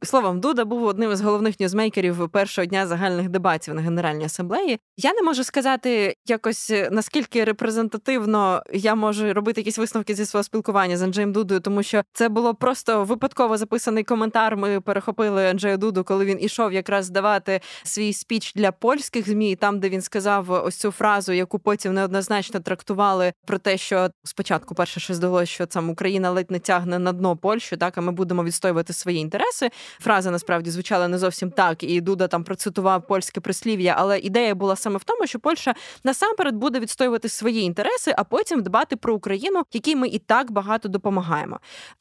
Словом, 0.02 0.40
Дуда 0.40 0.64
був 0.64 0.85
одним 0.85 1.12
із 1.12 1.20
головних 1.20 1.61
ньюзмейкерів 1.61 2.28
першого 2.28 2.66
дня 2.66 2.87
загальних 2.87 3.28
дебатів 3.28 3.75
на 3.75 3.82
Генеральній 3.82 4.25
асамблеї. 4.25 4.78
Я 4.97 5.14
не 5.14 5.23
можу 5.23 5.44
сказати 5.44 6.14
якось 6.26 6.73
наскільки 6.90 7.44
репрезентативно 7.44 8.62
я 8.73 8.94
можу 8.94 9.32
робити 9.32 9.61
якісь 9.61 9.78
висновки 9.78 10.14
зі 10.14 10.26
свого 10.26 10.44
спілкування 10.44 10.97
з 10.97 11.02
Анджеєм 11.02 11.32
Дудою, 11.32 11.61
тому 11.61 11.82
що 11.82 12.02
це 12.12 12.28
було 12.28 12.54
просто 12.54 13.04
випадково 13.04 13.56
записаний 13.56 14.04
коментар. 14.04 14.56
Ми 14.56 14.80
перехопили 14.80 15.47
Анджея 15.47 15.76
Дуду, 15.76 16.04
коли 16.04 16.25
він 16.25 16.38
ішов 16.40 16.73
якраз 16.73 17.11
давати 17.11 17.61
свій 17.82 18.12
спіч 18.12 18.52
для 18.54 18.73
польських 18.73 19.28
змі, 19.28 19.56
там 19.56 19.80
де 19.80 19.88
він 19.88 20.02
сказав 20.02 20.50
ось 20.50 20.76
цю 20.76 20.90
фразу, 20.90 21.32
яку 21.32 21.57
потім 21.58 21.94
неоднозначно 21.94 22.60
трактували 22.60 23.32
про 23.46 23.58
те, 23.58 23.78
що 23.78 24.10
спочатку 24.24 24.74
перше 24.74 25.00
що 25.00 25.14
здалося, 25.14 25.52
що 25.52 25.66
там 25.66 25.90
Україна 25.90 26.30
ледь 26.30 26.50
не 26.50 26.58
тягне 26.58 26.98
на 26.98 27.12
дно 27.12 27.36
Польщу, 27.36 27.76
так 27.76 27.98
а 27.98 28.00
ми 28.00 28.12
будемо 28.12 28.44
відстоювати 28.44 28.92
свої 28.92 29.18
інтереси. 29.18 29.70
Фраза 30.00 30.30
насправді 30.30 30.70
звучала 30.70 31.08
не 31.08 31.18
зовсім 31.18 31.50
так, 31.50 31.82
і 31.82 32.00
Дуда 32.00 32.28
там 32.28 32.44
процитував 32.44 33.06
польське 33.06 33.40
прислів'я, 33.40 33.94
але 33.98 34.18
ідея 34.18 34.54
була 34.54 34.76
саме 34.76 34.98
в 34.98 35.04
тому, 35.04 35.26
що 35.26 35.38
Польща 35.38 35.74
насамперед 36.04 36.54
буде 36.54 36.80
відстоювати 36.80 37.28
свої 37.28 37.62
інтереси, 37.62 38.14
а 38.16 38.24
потім 38.24 38.62
дбати 38.62 38.96
про 38.96 39.14
Україну, 39.14 39.62
якій 39.72 39.96
ми 39.96 40.08
і 40.08 40.18
так 40.18 40.50
багато 40.50 40.88
допомагаємо. 40.88 41.60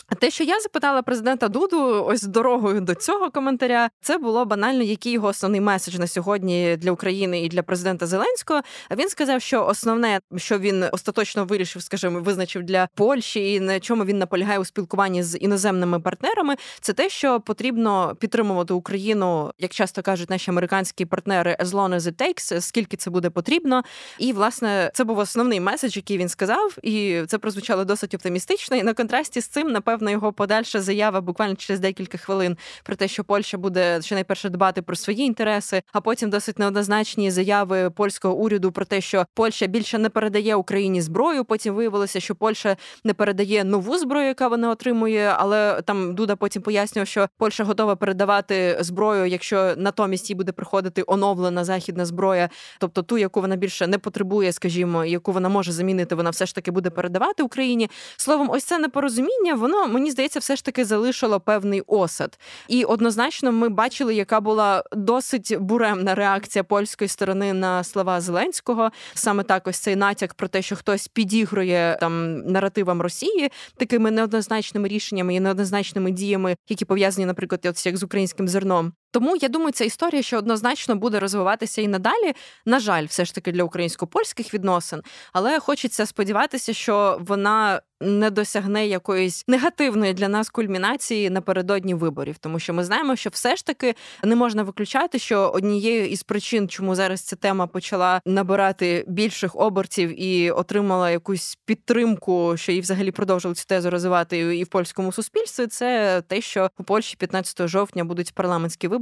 А 0.10 0.16
те, 0.16 0.32
що 0.32 0.44
я 0.44 0.60
запитала 0.60 1.02
президента 1.02 1.48
Дуду, 1.48 2.06
ось 2.06 2.24
дорогою 2.24 2.82
до 2.82 2.96
цього 2.96 3.32
коментаря, 3.32 3.90
це 4.02 4.18
було 4.18 4.46
банально, 4.46 4.84
який 4.84 5.12
його 5.12 5.28
основний 5.28 5.62
меседж 5.62 6.00
на 6.00 6.08
сьогодні 6.08 6.78
для 6.78 6.92
України 6.92 7.44
і 7.44 7.50
для 7.50 7.64
президента 7.64 8.08
Зеленського. 8.08 8.62
Він 8.98 9.10
сказав, 9.10 9.42
що 9.48 9.66
основне, 9.66 10.20
що 10.38 10.60
він 10.60 10.86
остаточно 10.92 11.46
вирішив, 11.46 11.82
скажімо, 11.82 12.20
визначив 12.20 12.64
для 12.64 12.88
Польщі, 12.96 13.54
і 13.54 13.60
на 13.60 13.80
чому 13.80 14.06
він 14.06 14.18
наполягає 14.18 14.60
у 14.60 14.66
спілкуванні 14.66 15.24
з 15.24 15.38
іноземними 15.38 16.00
партнерами, 16.00 16.56
це 16.82 16.94
те, 16.94 17.10
що 17.10 17.40
потрібно 17.40 18.16
підтримувати 18.20 18.74
Україну, 18.74 19.52
як 19.60 19.72
часто 19.72 20.02
кажуть 20.02 20.30
наші 20.30 20.52
американські 20.52 21.06
партнери, 21.06 21.58
as 21.60 21.66
long 21.66 21.96
as 21.96 22.00
it 22.00 22.14
takes, 22.14 22.62
скільки 22.62 22.98
це 22.98 23.10
буде 23.10 23.30
потрібно. 23.30 23.84
І 24.20 24.34
власне 24.34 24.92
це 24.94 25.04
був 25.04 25.18
основний 25.18 25.60
меседж, 25.60 25.96
який 25.96 26.18
він 26.18 26.30
сказав, 26.30 26.78
і 26.84 27.22
це 27.28 27.38
прозвучало 27.38 27.86
досить 27.86 28.14
оптимістично. 28.14 28.78
І 28.78 28.84
на 28.84 28.94
контрасті 28.94 29.42
з 29.42 29.48
цим, 29.48 29.68
напевно, 29.68 30.12
його 30.12 30.34
подальша 30.34 30.82
заява 30.82 31.22
буквально 31.22 31.56
через 31.56 31.80
декілька 31.80 32.18
хвилин 32.18 32.58
про 32.84 32.96
те, 32.96 33.08
що 33.08 33.24
Польща 33.24 33.58
буде 33.58 34.02
щонайперше 34.02 34.50
дбати 34.50 34.82
про 34.82 34.96
свої 34.96 35.22
інтереси, 35.22 35.82
а 35.94 36.02
потім 36.02 36.30
досить 36.30 36.60
неоднозначні 36.60 37.32
заяви 37.32 37.90
польського 37.90 38.36
уряду 38.36 38.72
про 38.72 38.86
те, 38.86 39.02
що 39.02 39.26
Польща 39.38 39.68
більше 39.68 39.98
не 39.98 40.10
передає 40.10 40.56
Україні 40.56 41.02
зброю. 41.02 41.46
Потім 41.46 41.76
виявилося, 41.76 42.20
що 42.20 42.36
Польща 42.36 42.78
не 43.04 43.14
передає 43.14 43.64
нову 43.64 43.98
зброю, 43.98 44.28
яка 44.28 44.48
вона 44.48 44.70
отримує. 44.70 45.34
Але 45.38 45.82
там 45.82 46.16
Дуда 46.16 46.36
потім 46.36 46.62
пояснював, 46.62 47.08
що 47.08 47.28
Польща 47.38 47.64
готова 47.64 47.96
передавати 47.96 48.78
зброю, 48.80 49.26
якщо 49.26 49.74
натомість 49.78 50.30
їй 50.30 50.36
буде 50.36 50.52
приходити 50.52 51.04
оновлена 51.08 51.64
західна 51.64 52.06
зброя, 52.06 52.50
тобто 52.80 53.04
ту, 53.04 53.18
яку 53.18 53.42
вона 53.42 53.56
більше 53.56 53.88
не 53.88 53.98
потребує, 53.98 54.52
скажімо, 54.52 55.06
яку 55.06 55.32
вона 55.32 55.50
може 55.50 55.72
замінити, 55.72 56.16
вона 56.16 56.30
все 56.30 56.46
ж 56.46 56.56
таки 56.56 56.72
буде 56.72 56.90
передавати 56.90 57.44
Україні. 57.44 57.90
Словом, 58.18 58.50
ось 58.50 58.64
це 58.64 58.78
непорозуміння, 58.78 59.56
воно 59.56 59.88
мені 59.88 60.12
здається, 60.12 60.40
все 60.40 60.56
ж 60.56 60.66
таки 60.66 60.86
залишило 60.86 61.40
певний 61.40 61.84
осад. 61.88 62.40
І 62.68 62.84
однозначно 62.84 63.52
ми 63.52 63.70
бачили, 63.70 64.16
яка 64.16 64.40
була 64.40 64.84
досить 64.92 65.58
буремна 65.60 66.16
реакція 66.16 66.64
польської 66.64 67.08
сторони 67.08 67.54
на 67.54 67.84
слова 67.84 68.22
Зеленського. 68.22 68.92
Саме 69.28 69.44
так 69.44 69.68
ось 69.68 69.78
цей 69.78 69.96
натяк 69.96 70.34
про 70.34 70.48
те, 70.48 70.62
що 70.62 70.76
хтось 70.76 71.08
підігрує 71.08 71.98
там 72.00 72.38
наративам 72.38 73.02
Росії 73.02 73.52
такими 73.78 74.12
неоднозначними 74.12 74.88
рішеннями 74.88 75.36
і 75.36 75.40
неоднозначними 75.40 76.12
діями, 76.12 76.56
які 76.70 76.86
пов'язані, 76.86 77.26
наприклад, 77.26 77.62
як 77.86 77.98
з 77.98 78.04
українським 78.04 78.48
зерном. 78.48 78.94
Тому 79.12 79.36
я 79.36 79.50
думаю, 79.50 79.72
ця 79.72 79.86
історія 79.86 80.22
ще 80.22 80.38
однозначно 80.38 80.96
буде 80.96 81.20
розвиватися 81.20 81.82
і 81.82 81.88
надалі. 81.88 82.34
На 82.66 82.80
жаль, 82.80 83.06
все 83.06 83.26
ж 83.26 83.36
таки 83.36 83.52
для 83.52 83.64
українсько-польських 83.64 84.54
відносин, 84.54 85.02
але 85.34 85.60
хочеться 85.60 86.06
сподіватися, 86.06 86.74
що 86.74 87.18
вона 87.22 87.82
не 88.02 88.30
досягне 88.30 88.88
якоїсь 88.88 89.44
негативної 89.48 90.14
для 90.14 90.28
нас 90.28 90.50
кульмінації 90.50 91.30
напередодні 91.30 91.94
виборів, 91.94 92.38
тому 92.38 92.60
що 92.60 92.74
ми 92.74 92.84
знаємо, 92.84 93.16
що 93.16 93.30
все 93.30 93.56
ж 93.56 93.66
таки 93.66 93.96
не 94.24 94.36
можна 94.36 94.64
виключати, 94.64 95.20
що 95.20 95.52
однією 95.56 96.08
із 96.08 96.24
причин, 96.24 96.70
чому 96.70 96.96
зараз 96.96 97.22
ця 97.22 97.36
тема 97.36 97.68
почала 97.68 98.22
набирати 98.26 99.06
більших 99.08 99.56
обертів 99.56 100.22
і 100.22 100.52
отримала 100.52 101.12
якусь 101.12 101.58
підтримку, 101.66 102.58
що 102.58 102.72
її 102.72 102.82
взагалі 102.82 103.12
продовжили 103.12 103.56
цю 103.56 103.66
тезу 103.66 103.90
розвивати 103.90 104.58
і 104.58 104.64
в 104.64 104.68
польському 104.68 105.12
суспільстві, 105.12 105.68
це 105.68 106.22
те, 106.28 106.42
що 106.42 106.70
у 106.78 106.84
Польщі 106.84 107.16
15 107.18 107.68
жовтня 107.68 108.04
будуть 108.04 108.34
парламентські 108.34 108.88
вибори, 108.88 108.97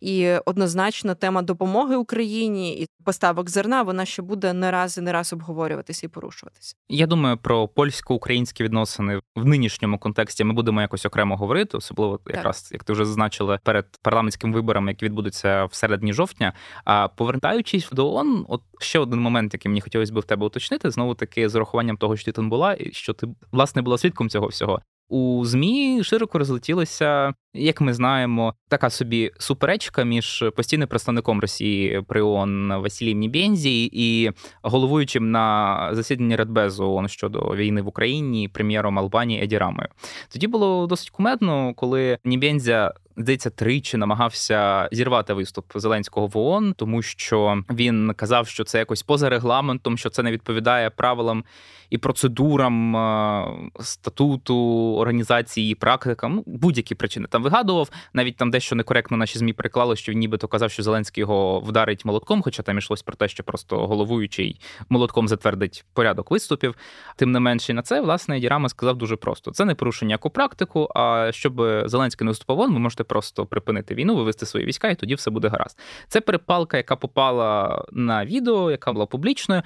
і 0.00 0.28
однозначно 0.46 1.14
тема 1.14 1.42
допомоги 1.42 1.96
Україні 1.96 2.80
і 2.80 2.86
поставок 3.04 3.50
зерна 3.50 3.82
вона 3.82 4.04
ще 4.04 4.22
буде 4.22 4.52
не 4.52 4.70
раз 4.70 4.98
і 4.98 5.00
не 5.00 5.12
раз 5.12 5.32
обговорюватися 5.32 6.06
і 6.06 6.08
порушуватися. 6.08 6.74
Я 6.88 7.06
думаю 7.06 7.36
про 7.36 7.68
польську 7.68 8.14
українські 8.14 8.64
відносини 8.64 9.20
в 9.36 9.44
нинішньому 9.44 9.98
контексті 9.98 10.44
ми 10.44 10.52
будемо 10.52 10.80
якось 10.80 11.06
окремо 11.06 11.36
говорити, 11.36 11.76
особливо 11.76 12.20
якраз 12.26 12.68
як 12.72 12.84
ти 12.84 12.92
вже 12.92 13.04
зазначила 13.04 13.58
перед 13.64 13.86
парламентськими 14.02 14.54
виборами, 14.54 14.90
які 14.90 15.04
відбудуться 15.04 15.64
в 15.64 15.74
середині 15.74 16.12
жовтня. 16.12 16.52
А 16.84 17.08
повертаючись 17.08 17.90
до 17.92 18.12
ООН, 18.14 18.44
от 18.48 18.62
ще 18.80 18.98
один 18.98 19.20
момент, 19.20 19.54
який 19.54 19.68
мені 19.68 19.80
хотілося 19.80 20.12
б 20.12 20.18
в 20.18 20.24
тебе 20.24 20.46
уточнити, 20.46 20.90
знову 20.90 21.14
таки 21.14 21.48
з 21.48 21.54
урахуванням 21.54 21.96
того, 21.96 22.16
що 22.16 22.24
ти 22.24 22.32
там 22.32 22.50
була, 22.50 22.74
і 22.74 22.92
що 22.92 23.12
ти 23.12 23.26
власне 23.52 23.82
була 23.82 23.98
свідком 23.98 24.28
цього 24.28 24.46
всього. 24.46 24.80
У 25.12 25.44
змі 25.44 26.04
широко 26.04 26.38
розлетілася, 26.38 27.34
як 27.54 27.80
ми 27.80 27.94
знаємо, 27.94 28.54
така 28.68 28.90
собі 28.90 29.30
суперечка 29.38 30.04
між 30.04 30.44
постійним 30.56 30.88
представником 30.88 31.40
Росії 31.40 32.02
при 32.08 32.22
ООН 32.22 32.68
Василієм 32.68 33.18
Нібензі 33.18 33.90
і 33.92 34.30
головуючим 34.62 35.30
на 35.30 35.88
засіданні 35.92 36.36
Радбезу 36.36 36.84
ООН 36.84 37.08
щодо 37.08 37.40
війни 37.40 37.82
в 37.82 37.88
Україні 37.88 38.48
прем'єром 38.48 38.98
Албанії 38.98 39.42
Еді 39.42 39.58
Рамою. 39.58 39.88
Тоді 40.32 40.46
було 40.46 40.86
досить 40.86 41.10
кумедно, 41.10 41.74
коли 41.76 42.18
Нібензя 42.24 42.94
здається, 43.16 43.50
тричі 43.50 43.96
намагався 43.96 44.88
зірвати 44.92 45.34
виступ 45.34 45.72
Зеленського 45.74 46.26
в 46.26 46.38
ООН, 46.38 46.74
тому 46.76 47.02
що 47.02 47.62
він 47.70 48.12
казав, 48.16 48.48
що 48.48 48.64
це 48.64 48.78
якось 48.78 49.02
поза 49.02 49.28
регламентом, 49.28 49.98
що 49.98 50.10
це 50.10 50.22
не 50.22 50.32
відповідає 50.32 50.90
правилам 50.90 51.44
і 51.92 51.98
процедурам 51.98 52.96
е, 52.96 53.46
статуту 53.80 54.56
організації 54.98 55.72
і 55.72 55.74
практикам. 55.74 56.34
Ну, 56.34 56.42
будь-які 56.46 56.94
причини 56.94 57.26
там 57.30 57.42
вигадував. 57.42 57.90
Навіть 58.12 58.36
там 58.36 58.50
дещо 58.50 58.76
некоректно 58.76 59.16
наші 59.16 59.38
змі 59.38 59.52
приклали, 59.52 59.96
що 59.96 60.12
він 60.12 60.18
нібито 60.18 60.48
казав, 60.48 60.70
що 60.70 60.82
Зеленський 60.82 61.20
його 61.20 61.60
вдарить 61.60 62.04
молотком, 62.04 62.42
хоча 62.42 62.62
там 62.62 62.78
йшлось 62.78 63.02
про 63.02 63.16
те, 63.16 63.28
що 63.28 63.42
просто 63.42 63.86
головуючий 63.86 64.60
молотком 64.88 65.28
затвердить 65.28 65.84
порядок 65.92 66.30
виступів. 66.30 66.74
Тим 67.16 67.32
не 67.32 67.40
менше, 67.40 67.74
на 67.74 67.82
це 67.82 68.00
власне 68.00 68.40
Дірама 68.40 68.68
сказав 68.68 68.96
дуже 68.96 69.16
просто: 69.16 69.50
це 69.50 69.64
не 69.64 69.74
порушення 69.74 70.14
яку 70.14 70.30
практику. 70.30 70.88
А 70.94 71.32
щоб 71.32 71.54
Зеленський 71.84 72.24
не 72.24 72.30
виступав, 72.30 72.56
ви 72.56 72.68
можете 72.68 73.01
просто 73.04 73.46
припинити 73.46 73.94
війну, 73.94 74.16
вивести 74.16 74.46
свої 74.46 74.66
війська, 74.66 74.88
і 74.88 74.94
тоді 74.94 75.14
все 75.14 75.30
буде 75.30 75.48
гаразд. 75.48 75.78
Це 76.08 76.20
перепалка, 76.20 76.76
яка 76.76 76.96
попала 76.96 77.84
на 77.92 78.24
відео, 78.24 78.70
яка 78.70 78.92
була 78.92 79.06
публічною. 79.06 79.62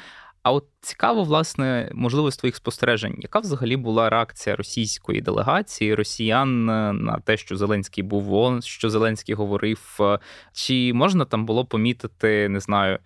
А 0.47 0.53
от 0.53 0.65
цікаво, 0.81 1.25
власне, 1.25 1.91
можливо, 1.95 2.31
твоїх 2.31 2.57
спостережень, 2.57 3.15
яка 3.19 3.39
взагалі 3.39 3.77
була 3.77 4.11
реакція 4.11 4.57
російської 4.57 5.21
делегації, 5.21 5.95
росіян 5.95 6.65
на 7.05 7.21
те, 7.25 7.37
що 7.37 7.57
Зеленський 7.57 8.05
був 8.05 8.33
ООН, 8.33 8.63
що 8.63 8.91
Зеленський 8.91 9.35
говорив, 9.35 9.99
чи 10.53 10.93
можна 10.95 11.25
там 11.25 11.47
було 11.47 11.65
помітити, 11.65 12.49
не 12.49 12.61
знаю, 12.61 12.99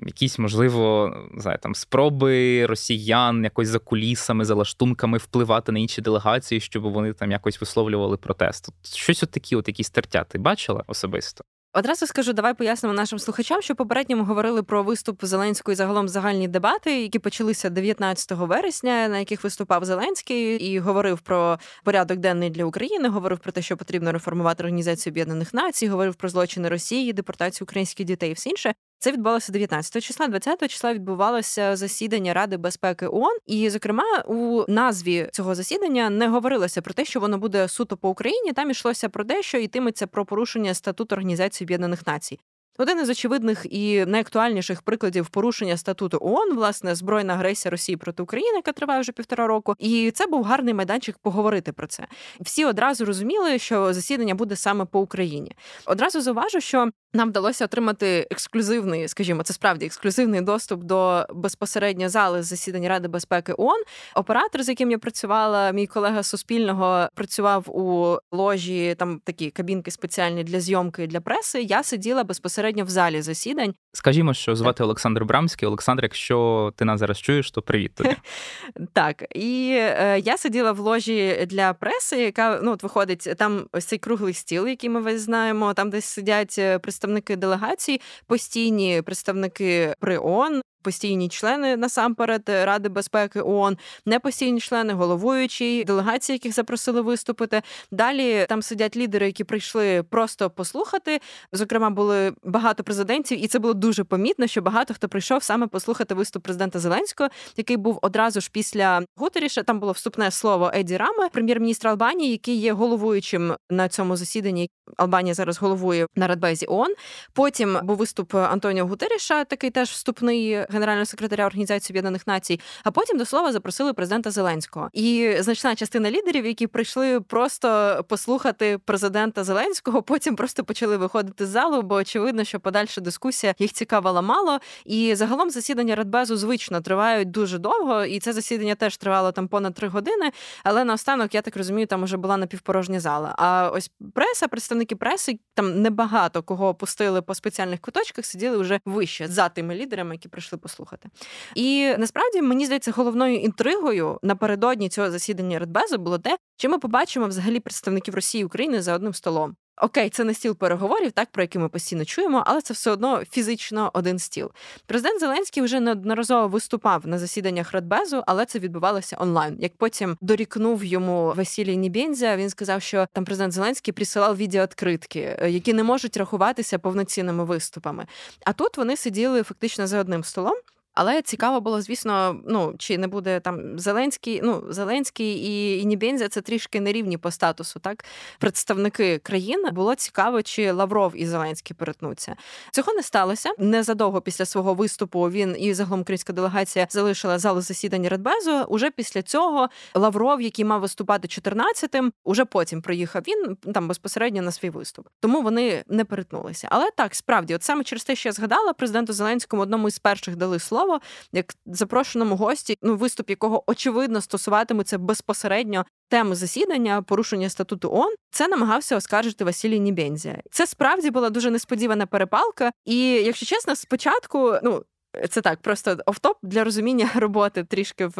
якісь, 0.00 0.38
можливо, 0.38 1.12
не 1.32 1.56
там 1.56 1.74
спроби 1.74 2.66
росіян 2.66 3.44
якось 3.44 3.68
за 3.68 3.78
кулісами, 3.78 4.44
за 4.44 4.54
лаштунками 4.54 5.18
впливати 5.18 5.72
на 5.72 5.78
інші 5.78 6.02
делегації, 6.02 6.60
щоб 6.60 6.82
вони 6.82 7.12
там 7.12 7.30
якось 7.30 7.60
висловлювали 7.60 8.16
протест? 8.16 8.68
Щось 8.82 9.22
от 9.22 9.30
такі, 9.30 9.56
от 9.56 9.68
якісь 9.68 9.90
тертя, 9.90 10.24
ти 10.24 10.38
бачила 10.38 10.84
особисто? 10.86 11.44
Одразу 11.78 12.06
скажу, 12.06 12.32
давай 12.32 12.54
пояснимо 12.54 12.94
нашим 12.94 13.18
слухачам, 13.18 13.62
що 13.62 13.74
попередньо 13.74 14.16
ми 14.16 14.24
говорили 14.24 14.62
про 14.62 14.82
виступ 14.82 15.24
Зеленського 15.24 15.72
і 15.72 15.76
загалом 15.76 16.08
загальні 16.08 16.48
дебати, 16.48 17.02
які 17.02 17.18
почалися 17.18 17.70
19 17.70 18.30
вересня, 18.30 19.08
на 19.08 19.18
яких 19.18 19.44
виступав 19.44 19.84
Зеленський 19.84 20.56
і 20.56 20.78
говорив 20.78 21.20
про 21.20 21.58
порядок 21.84 22.18
денний 22.18 22.50
для 22.50 22.64
України. 22.64 23.08
Говорив 23.08 23.38
про 23.38 23.52
те, 23.52 23.62
що 23.62 23.76
потрібно 23.76 24.12
реформувати 24.12 24.62
організацію 24.62 25.12
Об'єднаних 25.12 25.54
Націй, 25.54 25.88
говорив 25.88 26.14
про 26.14 26.28
злочини 26.28 26.68
Росії, 26.68 27.12
депортацію 27.12 27.66
українських 27.66 28.06
дітей 28.06 28.30
і 28.30 28.34
все 28.34 28.50
інше. 28.50 28.74
Це 28.98 29.12
відбувалося 29.12 29.52
19 29.52 30.02
числа, 30.02 30.28
20 30.28 30.70
числа 30.70 30.94
відбувалося 30.94 31.76
засідання 31.76 32.34
Ради 32.34 32.56
безпеки 32.56 33.06
ООН. 33.06 33.38
І, 33.46 33.70
зокрема, 33.70 34.22
у 34.26 34.64
назві 34.68 35.28
цього 35.32 35.54
засідання 35.54 36.10
не 36.10 36.28
говорилося 36.28 36.82
про 36.82 36.94
те, 36.94 37.04
що 37.04 37.20
воно 37.20 37.38
буде 37.38 37.68
суто 37.68 37.96
по 37.96 38.08
Україні. 38.08 38.52
Там 38.52 38.70
ішлося 38.70 39.08
про 39.08 39.24
те, 39.24 39.42
що 39.42 39.58
йтиметься 39.58 40.06
про 40.06 40.24
порушення 40.24 40.74
статуту 40.74 41.14
Організації 41.14 41.66
Об'єднаних 41.66 42.06
Націй. 42.06 42.38
Один 42.78 43.00
із 43.00 43.10
очевидних 43.10 43.66
і 43.70 44.04
найактуальніших 44.04 44.82
прикладів 44.82 45.28
порушення 45.28 45.76
статуту 45.76 46.18
ООН, 46.20 46.54
власне, 46.54 46.94
збройна 46.94 47.34
агресія 47.34 47.70
Росії 47.70 47.96
проти 47.96 48.22
України, 48.22 48.56
яка 48.56 48.72
триває 48.72 49.00
вже 49.00 49.12
півтора 49.12 49.46
року. 49.46 49.74
І 49.78 50.10
це 50.10 50.26
був 50.26 50.44
гарний 50.44 50.74
майданчик 50.74 51.18
поговорити 51.18 51.72
про 51.72 51.86
це. 51.86 52.06
Всі 52.40 52.64
одразу 52.64 53.04
розуміли, 53.04 53.58
що 53.58 53.92
засідання 53.92 54.34
буде 54.34 54.56
саме 54.56 54.84
по 54.84 55.00
Україні. 55.00 55.52
Одразу 55.86 56.20
зауважу, 56.20 56.60
що 56.60 56.90
нам 57.12 57.28
вдалося 57.28 57.64
отримати 57.64 58.26
ексклюзивний, 58.30 59.08
скажімо, 59.08 59.42
це 59.42 59.52
справді 59.52 59.86
ексклюзивний 59.86 60.40
доступ 60.40 60.82
до 60.82 61.26
безпосередньо 61.34 62.08
зали 62.08 62.42
засідання 62.42 62.88
Ради 62.88 63.08
безпеки 63.08 63.54
ООН. 63.58 63.82
Оператор, 64.14 64.62
з 64.62 64.68
яким 64.68 64.90
я 64.90 64.98
працювала, 64.98 65.70
мій 65.72 65.86
колега 65.86 66.22
Суспільного 66.22 67.08
працював 67.14 67.70
у 67.70 68.16
ложі. 68.32 68.94
Там 68.98 69.20
такі 69.24 69.50
кабінки 69.50 69.90
спеціальні 69.90 70.44
для 70.44 70.60
зйомки 70.60 71.06
для 71.06 71.20
преси. 71.20 71.62
Я 71.62 71.82
сиділа 71.82 72.24
безпосередньо 72.24 72.65
в 72.74 72.88
залі 72.88 73.22
засідань. 73.22 73.74
Скажімо, 73.92 74.34
що 74.34 74.56
звати 74.56 74.84
Олександр 74.84 75.24
Брамський. 75.24 75.68
Олександр, 75.68 76.02
якщо 76.02 76.72
ти 76.76 76.84
нас 76.84 77.00
зараз 77.00 77.18
чуєш, 77.18 77.50
то 77.50 77.62
привіт 77.62 77.94
тобі. 77.94 78.16
Так 78.92 79.24
і 79.34 79.70
е, 79.78 80.18
я 80.24 80.36
сиділа 80.36 80.72
в 80.72 80.78
ложі 80.78 81.46
для 81.46 81.72
преси, 81.72 82.16
яка 82.16 82.60
ну 82.62 82.72
от 82.72 82.82
виходить 82.82 83.28
там 83.38 83.66
ось 83.72 83.84
цей 83.84 83.98
круглий 83.98 84.34
стіл, 84.34 84.66
який 84.66 84.90
ми 84.90 85.00
весь 85.00 85.20
знаємо. 85.20 85.74
Там 85.74 85.90
десь 85.90 86.04
сидять 86.04 86.56
е, 86.58 86.78
представники 86.78 87.36
делегацій, 87.36 88.00
постійні 88.26 89.02
представники 89.02 89.94
при 90.00 90.18
ООН, 90.18 90.62
постійні 90.86 91.28
члени 91.28 91.76
насамперед 91.76 92.42
Ради 92.46 92.88
безпеки 92.88 93.40
ООН, 93.40 93.76
непостійні 94.06 94.60
члени, 94.60 94.92
головуючі, 94.92 95.84
делегації, 95.84 96.34
яких 96.34 96.52
запросили 96.54 97.00
виступити. 97.00 97.62
Далі 97.90 98.46
там 98.48 98.62
сидять 98.62 98.96
лідери, 98.96 99.26
які 99.26 99.44
прийшли 99.44 100.02
просто 100.02 100.50
послухати. 100.50 101.20
Зокрема, 101.52 101.90
були 101.90 102.32
багато 102.44 102.84
президентів, 102.84 103.44
і 103.44 103.46
це 103.48 103.58
було 103.58 103.74
дуже 103.74 104.04
помітно, 104.04 104.46
що 104.46 104.62
багато 104.62 104.94
хто 104.94 105.08
прийшов 105.08 105.42
саме 105.42 105.66
послухати 105.66 106.14
виступ 106.14 106.42
президента 106.42 106.78
Зеленського, 106.78 107.30
який 107.56 107.76
був 107.76 107.98
одразу 108.02 108.40
ж 108.40 108.50
після 108.52 109.02
Гутеріша. 109.16 109.62
Там 109.62 109.80
було 109.80 109.92
вступне 109.92 110.30
слово 110.30 110.70
Еді 110.74 110.96
Рами, 110.96 111.28
прем'єр-міністра 111.32 111.90
Албанії, 111.90 112.30
який 112.30 112.56
є 112.56 112.72
головуючим 112.72 113.54
на 113.70 113.88
цьому 113.88 114.16
засіданні. 114.16 114.70
Албанія 114.96 115.34
зараз 115.34 115.58
головує 115.58 116.06
на 116.16 116.26
Радбезі 116.26 116.66
ООН. 116.68 116.94
Потім 117.32 117.78
був 117.82 117.96
виступ 117.96 118.34
Антоніо 118.34 118.86
Гутеріша, 118.86 119.44
такий 119.44 119.70
теж 119.70 119.90
вступний 119.90 120.66
генерального 120.76 121.06
секретаря 121.06 121.46
Організації 121.46 121.94
Об'єднаних 121.94 122.26
Націй. 122.26 122.60
А 122.84 122.90
потім 122.90 123.18
до 123.18 123.24
слова 123.24 123.52
запросили 123.52 123.92
президента 123.92 124.30
Зеленського. 124.30 124.90
І 124.92 125.36
значна 125.40 125.74
частина 125.74 126.10
лідерів, 126.10 126.46
які 126.46 126.66
прийшли 126.66 127.20
просто 127.20 128.00
послухати 128.08 128.78
президента 128.78 129.44
Зеленського, 129.44 130.02
потім 130.02 130.36
просто 130.36 130.64
почали 130.64 130.96
виходити 130.96 131.46
з 131.46 131.48
залу, 131.48 131.82
бо 131.82 131.94
очевидно, 131.94 132.44
що 132.44 132.60
подальша 132.60 133.00
дискусія 133.00 133.54
їх 133.58 133.72
цікавила 133.72 134.22
мало. 134.22 134.58
І 134.84 135.14
загалом 135.14 135.50
засідання 135.50 135.94
Радбезу 135.94 136.36
звично 136.36 136.80
тривають 136.80 137.30
дуже 137.30 137.58
довго, 137.58 138.04
і 138.04 138.20
це 138.20 138.32
засідання 138.32 138.74
теж 138.74 138.96
тривало 138.96 139.32
там 139.32 139.48
понад 139.48 139.74
три 139.74 139.88
години. 139.88 140.30
Але 140.64 140.84
наостанок, 140.84 141.34
я 141.34 141.42
так 141.42 141.56
розумію, 141.56 141.86
там 141.86 142.04
вже 142.04 142.16
була 142.16 142.36
напівпорожня 142.36 143.00
зала. 143.00 143.34
А 143.38 143.70
ось 143.74 143.90
преса, 144.14 144.48
представники 144.48 144.96
преси, 144.96 145.38
там 145.54 145.82
небагато 145.82 146.42
кого 146.42 146.68
опустили 146.68 147.22
по 147.22 147.34
спеціальних 147.34 147.80
куточках, 147.80 148.26
сиділи 148.26 148.56
вже 148.58 148.80
вище 148.84 149.28
за 149.28 149.48
тими 149.48 149.74
лідерами, 149.74 150.14
які 150.14 150.28
прийшли 150.28 150.58
послухати. 150.66 151.08
І 151.54 151.94
насправді 151.98 152.42
мені 152.42 152.66
здається, 152.66 152.92
головною 152.92 153.36
інтригою 153.36 154.18
напередодні 154.22 154.88
цього 154.88 155.10
засідання 155.10 155.58
Радбезу 155.58 155.98
було 155.98 156.18
те, 156.18 156.38
чи 156.56 156.68
ми 156.68 156.78
побачимо 156.78 157.26
взагалі 157.26 157.60
представників 157.60 158.14
Росії 158.14 158.42
і 158.42 158.44
України 158.44 158.82
за 158.82 158.94
одним 158.94 159.14
столом. 159.14 159.56
Окей, 159.82 160.10
це 160.10 160.24
не 160.24 160.34
стіл 160.34 160.56
переговорів, 160.56 161.12
так 161.12 161.28
про 161.30 161.42
який 161.42 161.60
ми 161.60 161.68
постійно 161.68 162.04
чуємо, 162.04 162.42
але 162.46 162.60
це 162.60 162.74
все 162.74 162.90
одно 162.90 163.22
фізично 163.30 163.90
один 163.94 164.18
стіл. 164.18 164.50
Президент 164.86 165.20
Зеленський 165.20 165.62
вже 165.62 165.80
неодноразово 165.80 166.48
виступав 166.48 167.06
на 167.06 167.18
засіданнях 167.18 167.72
Радбезу, 167.72 168.22
але 168.26 168.46
це 168.46 168.58
відбувалося 168.58 169.16
онлайн. 169.20 169.56
Як 169.60 169.76
потім 169.76 170.16
дорікнув 170.20 170.84
йому 170.84 171.32
Василій 171.36 171.76
Нібензя, 171.76 172.36
він 172.36 172.50
сказав, 172.50 172.82
що 172.82 173.06
там 173.12 173.24
президент 173.24 173.52
Зеленський 173.52 173.94
присилав 173.94 174.36
відеооткритки, 174.36 175.36
е, 175.40 175.50
які 175.50 175.72
не 175.72 175.82
можуть 175.82 176.16
рахуватися 176.16 176.78
повноцінними 176.78 177.44
виступами. 177.44 178.06
А 178.44 178.52
тут 178.52 178.76
вони 178.76 178.96
сиділи 178.96 179.42
фактично 179.42 179.86
за 179.86 180.00
одним 180.00 180.24
столом. 180.24 180.56
Але 180.96 181.22
цікаво 181.22 181.60
було, 181.60 181.82
звісно, 181.82 182.40
ну 182.46 182.74
чи 182.78 182.98
не 182.98 183.06
буде 183.06 183.40
там 183.40 183.78
Зеленський, 183.78 184.40
ну 184.44 184.64
Зеленський 184.68 185.46
і, 185.80 185.84
Нібензя 185.84 186.28
це 186.28 186.40
трішки 186.40 186.80
нерівні 186.80 187.18
по 187.18 187.30
статусу, 187.30 187.80
так 187.80 188.04
представники 188.38 189.18
країн 189.18 189.64
було 189.72 189.94
цікаво, 189.94 190.42
чи 190.42 190.72
Лавров 190.72 191.12
і 191.14 191.26
Зеленський 191.26 191.76
перетнуться. 191.76 192.36
Цього 192.72 192.92
не 192.92 193.02
сталося. 193.02 193.50
Незадовго 193.58 194.20
після 194.20 194.44
свого 194.44 194.74
виступу 194.74 195.30
він 195.30 195.56
і 195.58 195.74
загалом 195.74 196.00
українська 196.00 196.32
делегація 196.32 196.86
залишила 196.90 197.38
залу 197.38 197.60
засідання 197.60 198.08
Радбезу. 198.08 198.62
Уже 198.68 198.90
після 198.90 199.22
цього 199.22 199.68
Лавров, 199.94 200.42
який 200.42 200.64
мав 200.64 200.80
виступати 200.80 201.28
14-тим, 201.28 202.12
уже 202.24 202.44
потім 202.44 202.82
приїхав 202.82 203.22
він 203.28 203.56
там 203.74 203.88
безпосередньо 203.88 204.42
на 204.42 204.52
свій 204.52 204.70
виступ. 204.70 205.08
Тому 205.20 205.42
вони 205.42 205.84
не 205.88 206.04
перетнулися. 206.04 206.68
Але 206.70 206.90
так 206.96 207.14
справді, 207.14 207.54
от 207.54 207.62
саме 207.62 207.84
через 207.84 208.04
те, 208.04 208.16
що 208.16 208.28
я 208.28 208.32
згадала, 208.32 208.72
президенту 208.72 209.12
Зеленському 209.12 209.62
одному 209.62 209.88
із 209.88 209.98
перших 209.98 210.36
дали 210.36 210.58
слово 210.58 210.85
слово, 210.86 211.00
як 211.32 211.54
запрошеному 211.66 212.36
гості, 212.36 212.78
ну 212.82 212.96
виступ 212.96 213.30
якого 213.30 213.62
очевидно 213.66 214.20
стосуватиметься 214.20 214.98
безпосередньо 214.98 215.84
теми 216.08 216.34
засідання, 216.34 217.02
порушення 217.02 217.48
статуту 217.48 217.90
ООН, 217.92 218.14
це 218.30 218.48
намагався 218.48 218.96
оскаржити 218.96 219.44
Василій 219.44 219.80
Нібензія. 219.80 220.40
Це 220.50 220.66
справді 220.66 221.10
була 221.10 221.30
дуже 221.30 221.50
несподівана 221.50 222.06
перепалка. 222.06 222.72
І 222.84 222.98
якщо 223.08 223.46
чесно, 223.46 223.76
спочатку 223.76 224.54
ну 224.62 224.82
це 225.30 225.40
так, 225.40 225.60
просто 225.60 225.96
офтоп 226.06 226.36
для 226.42 226.64
розуміння 226.64 227.10
роботи 227.14 227.64
трішки 227.64 228.06
в 228.06 228.16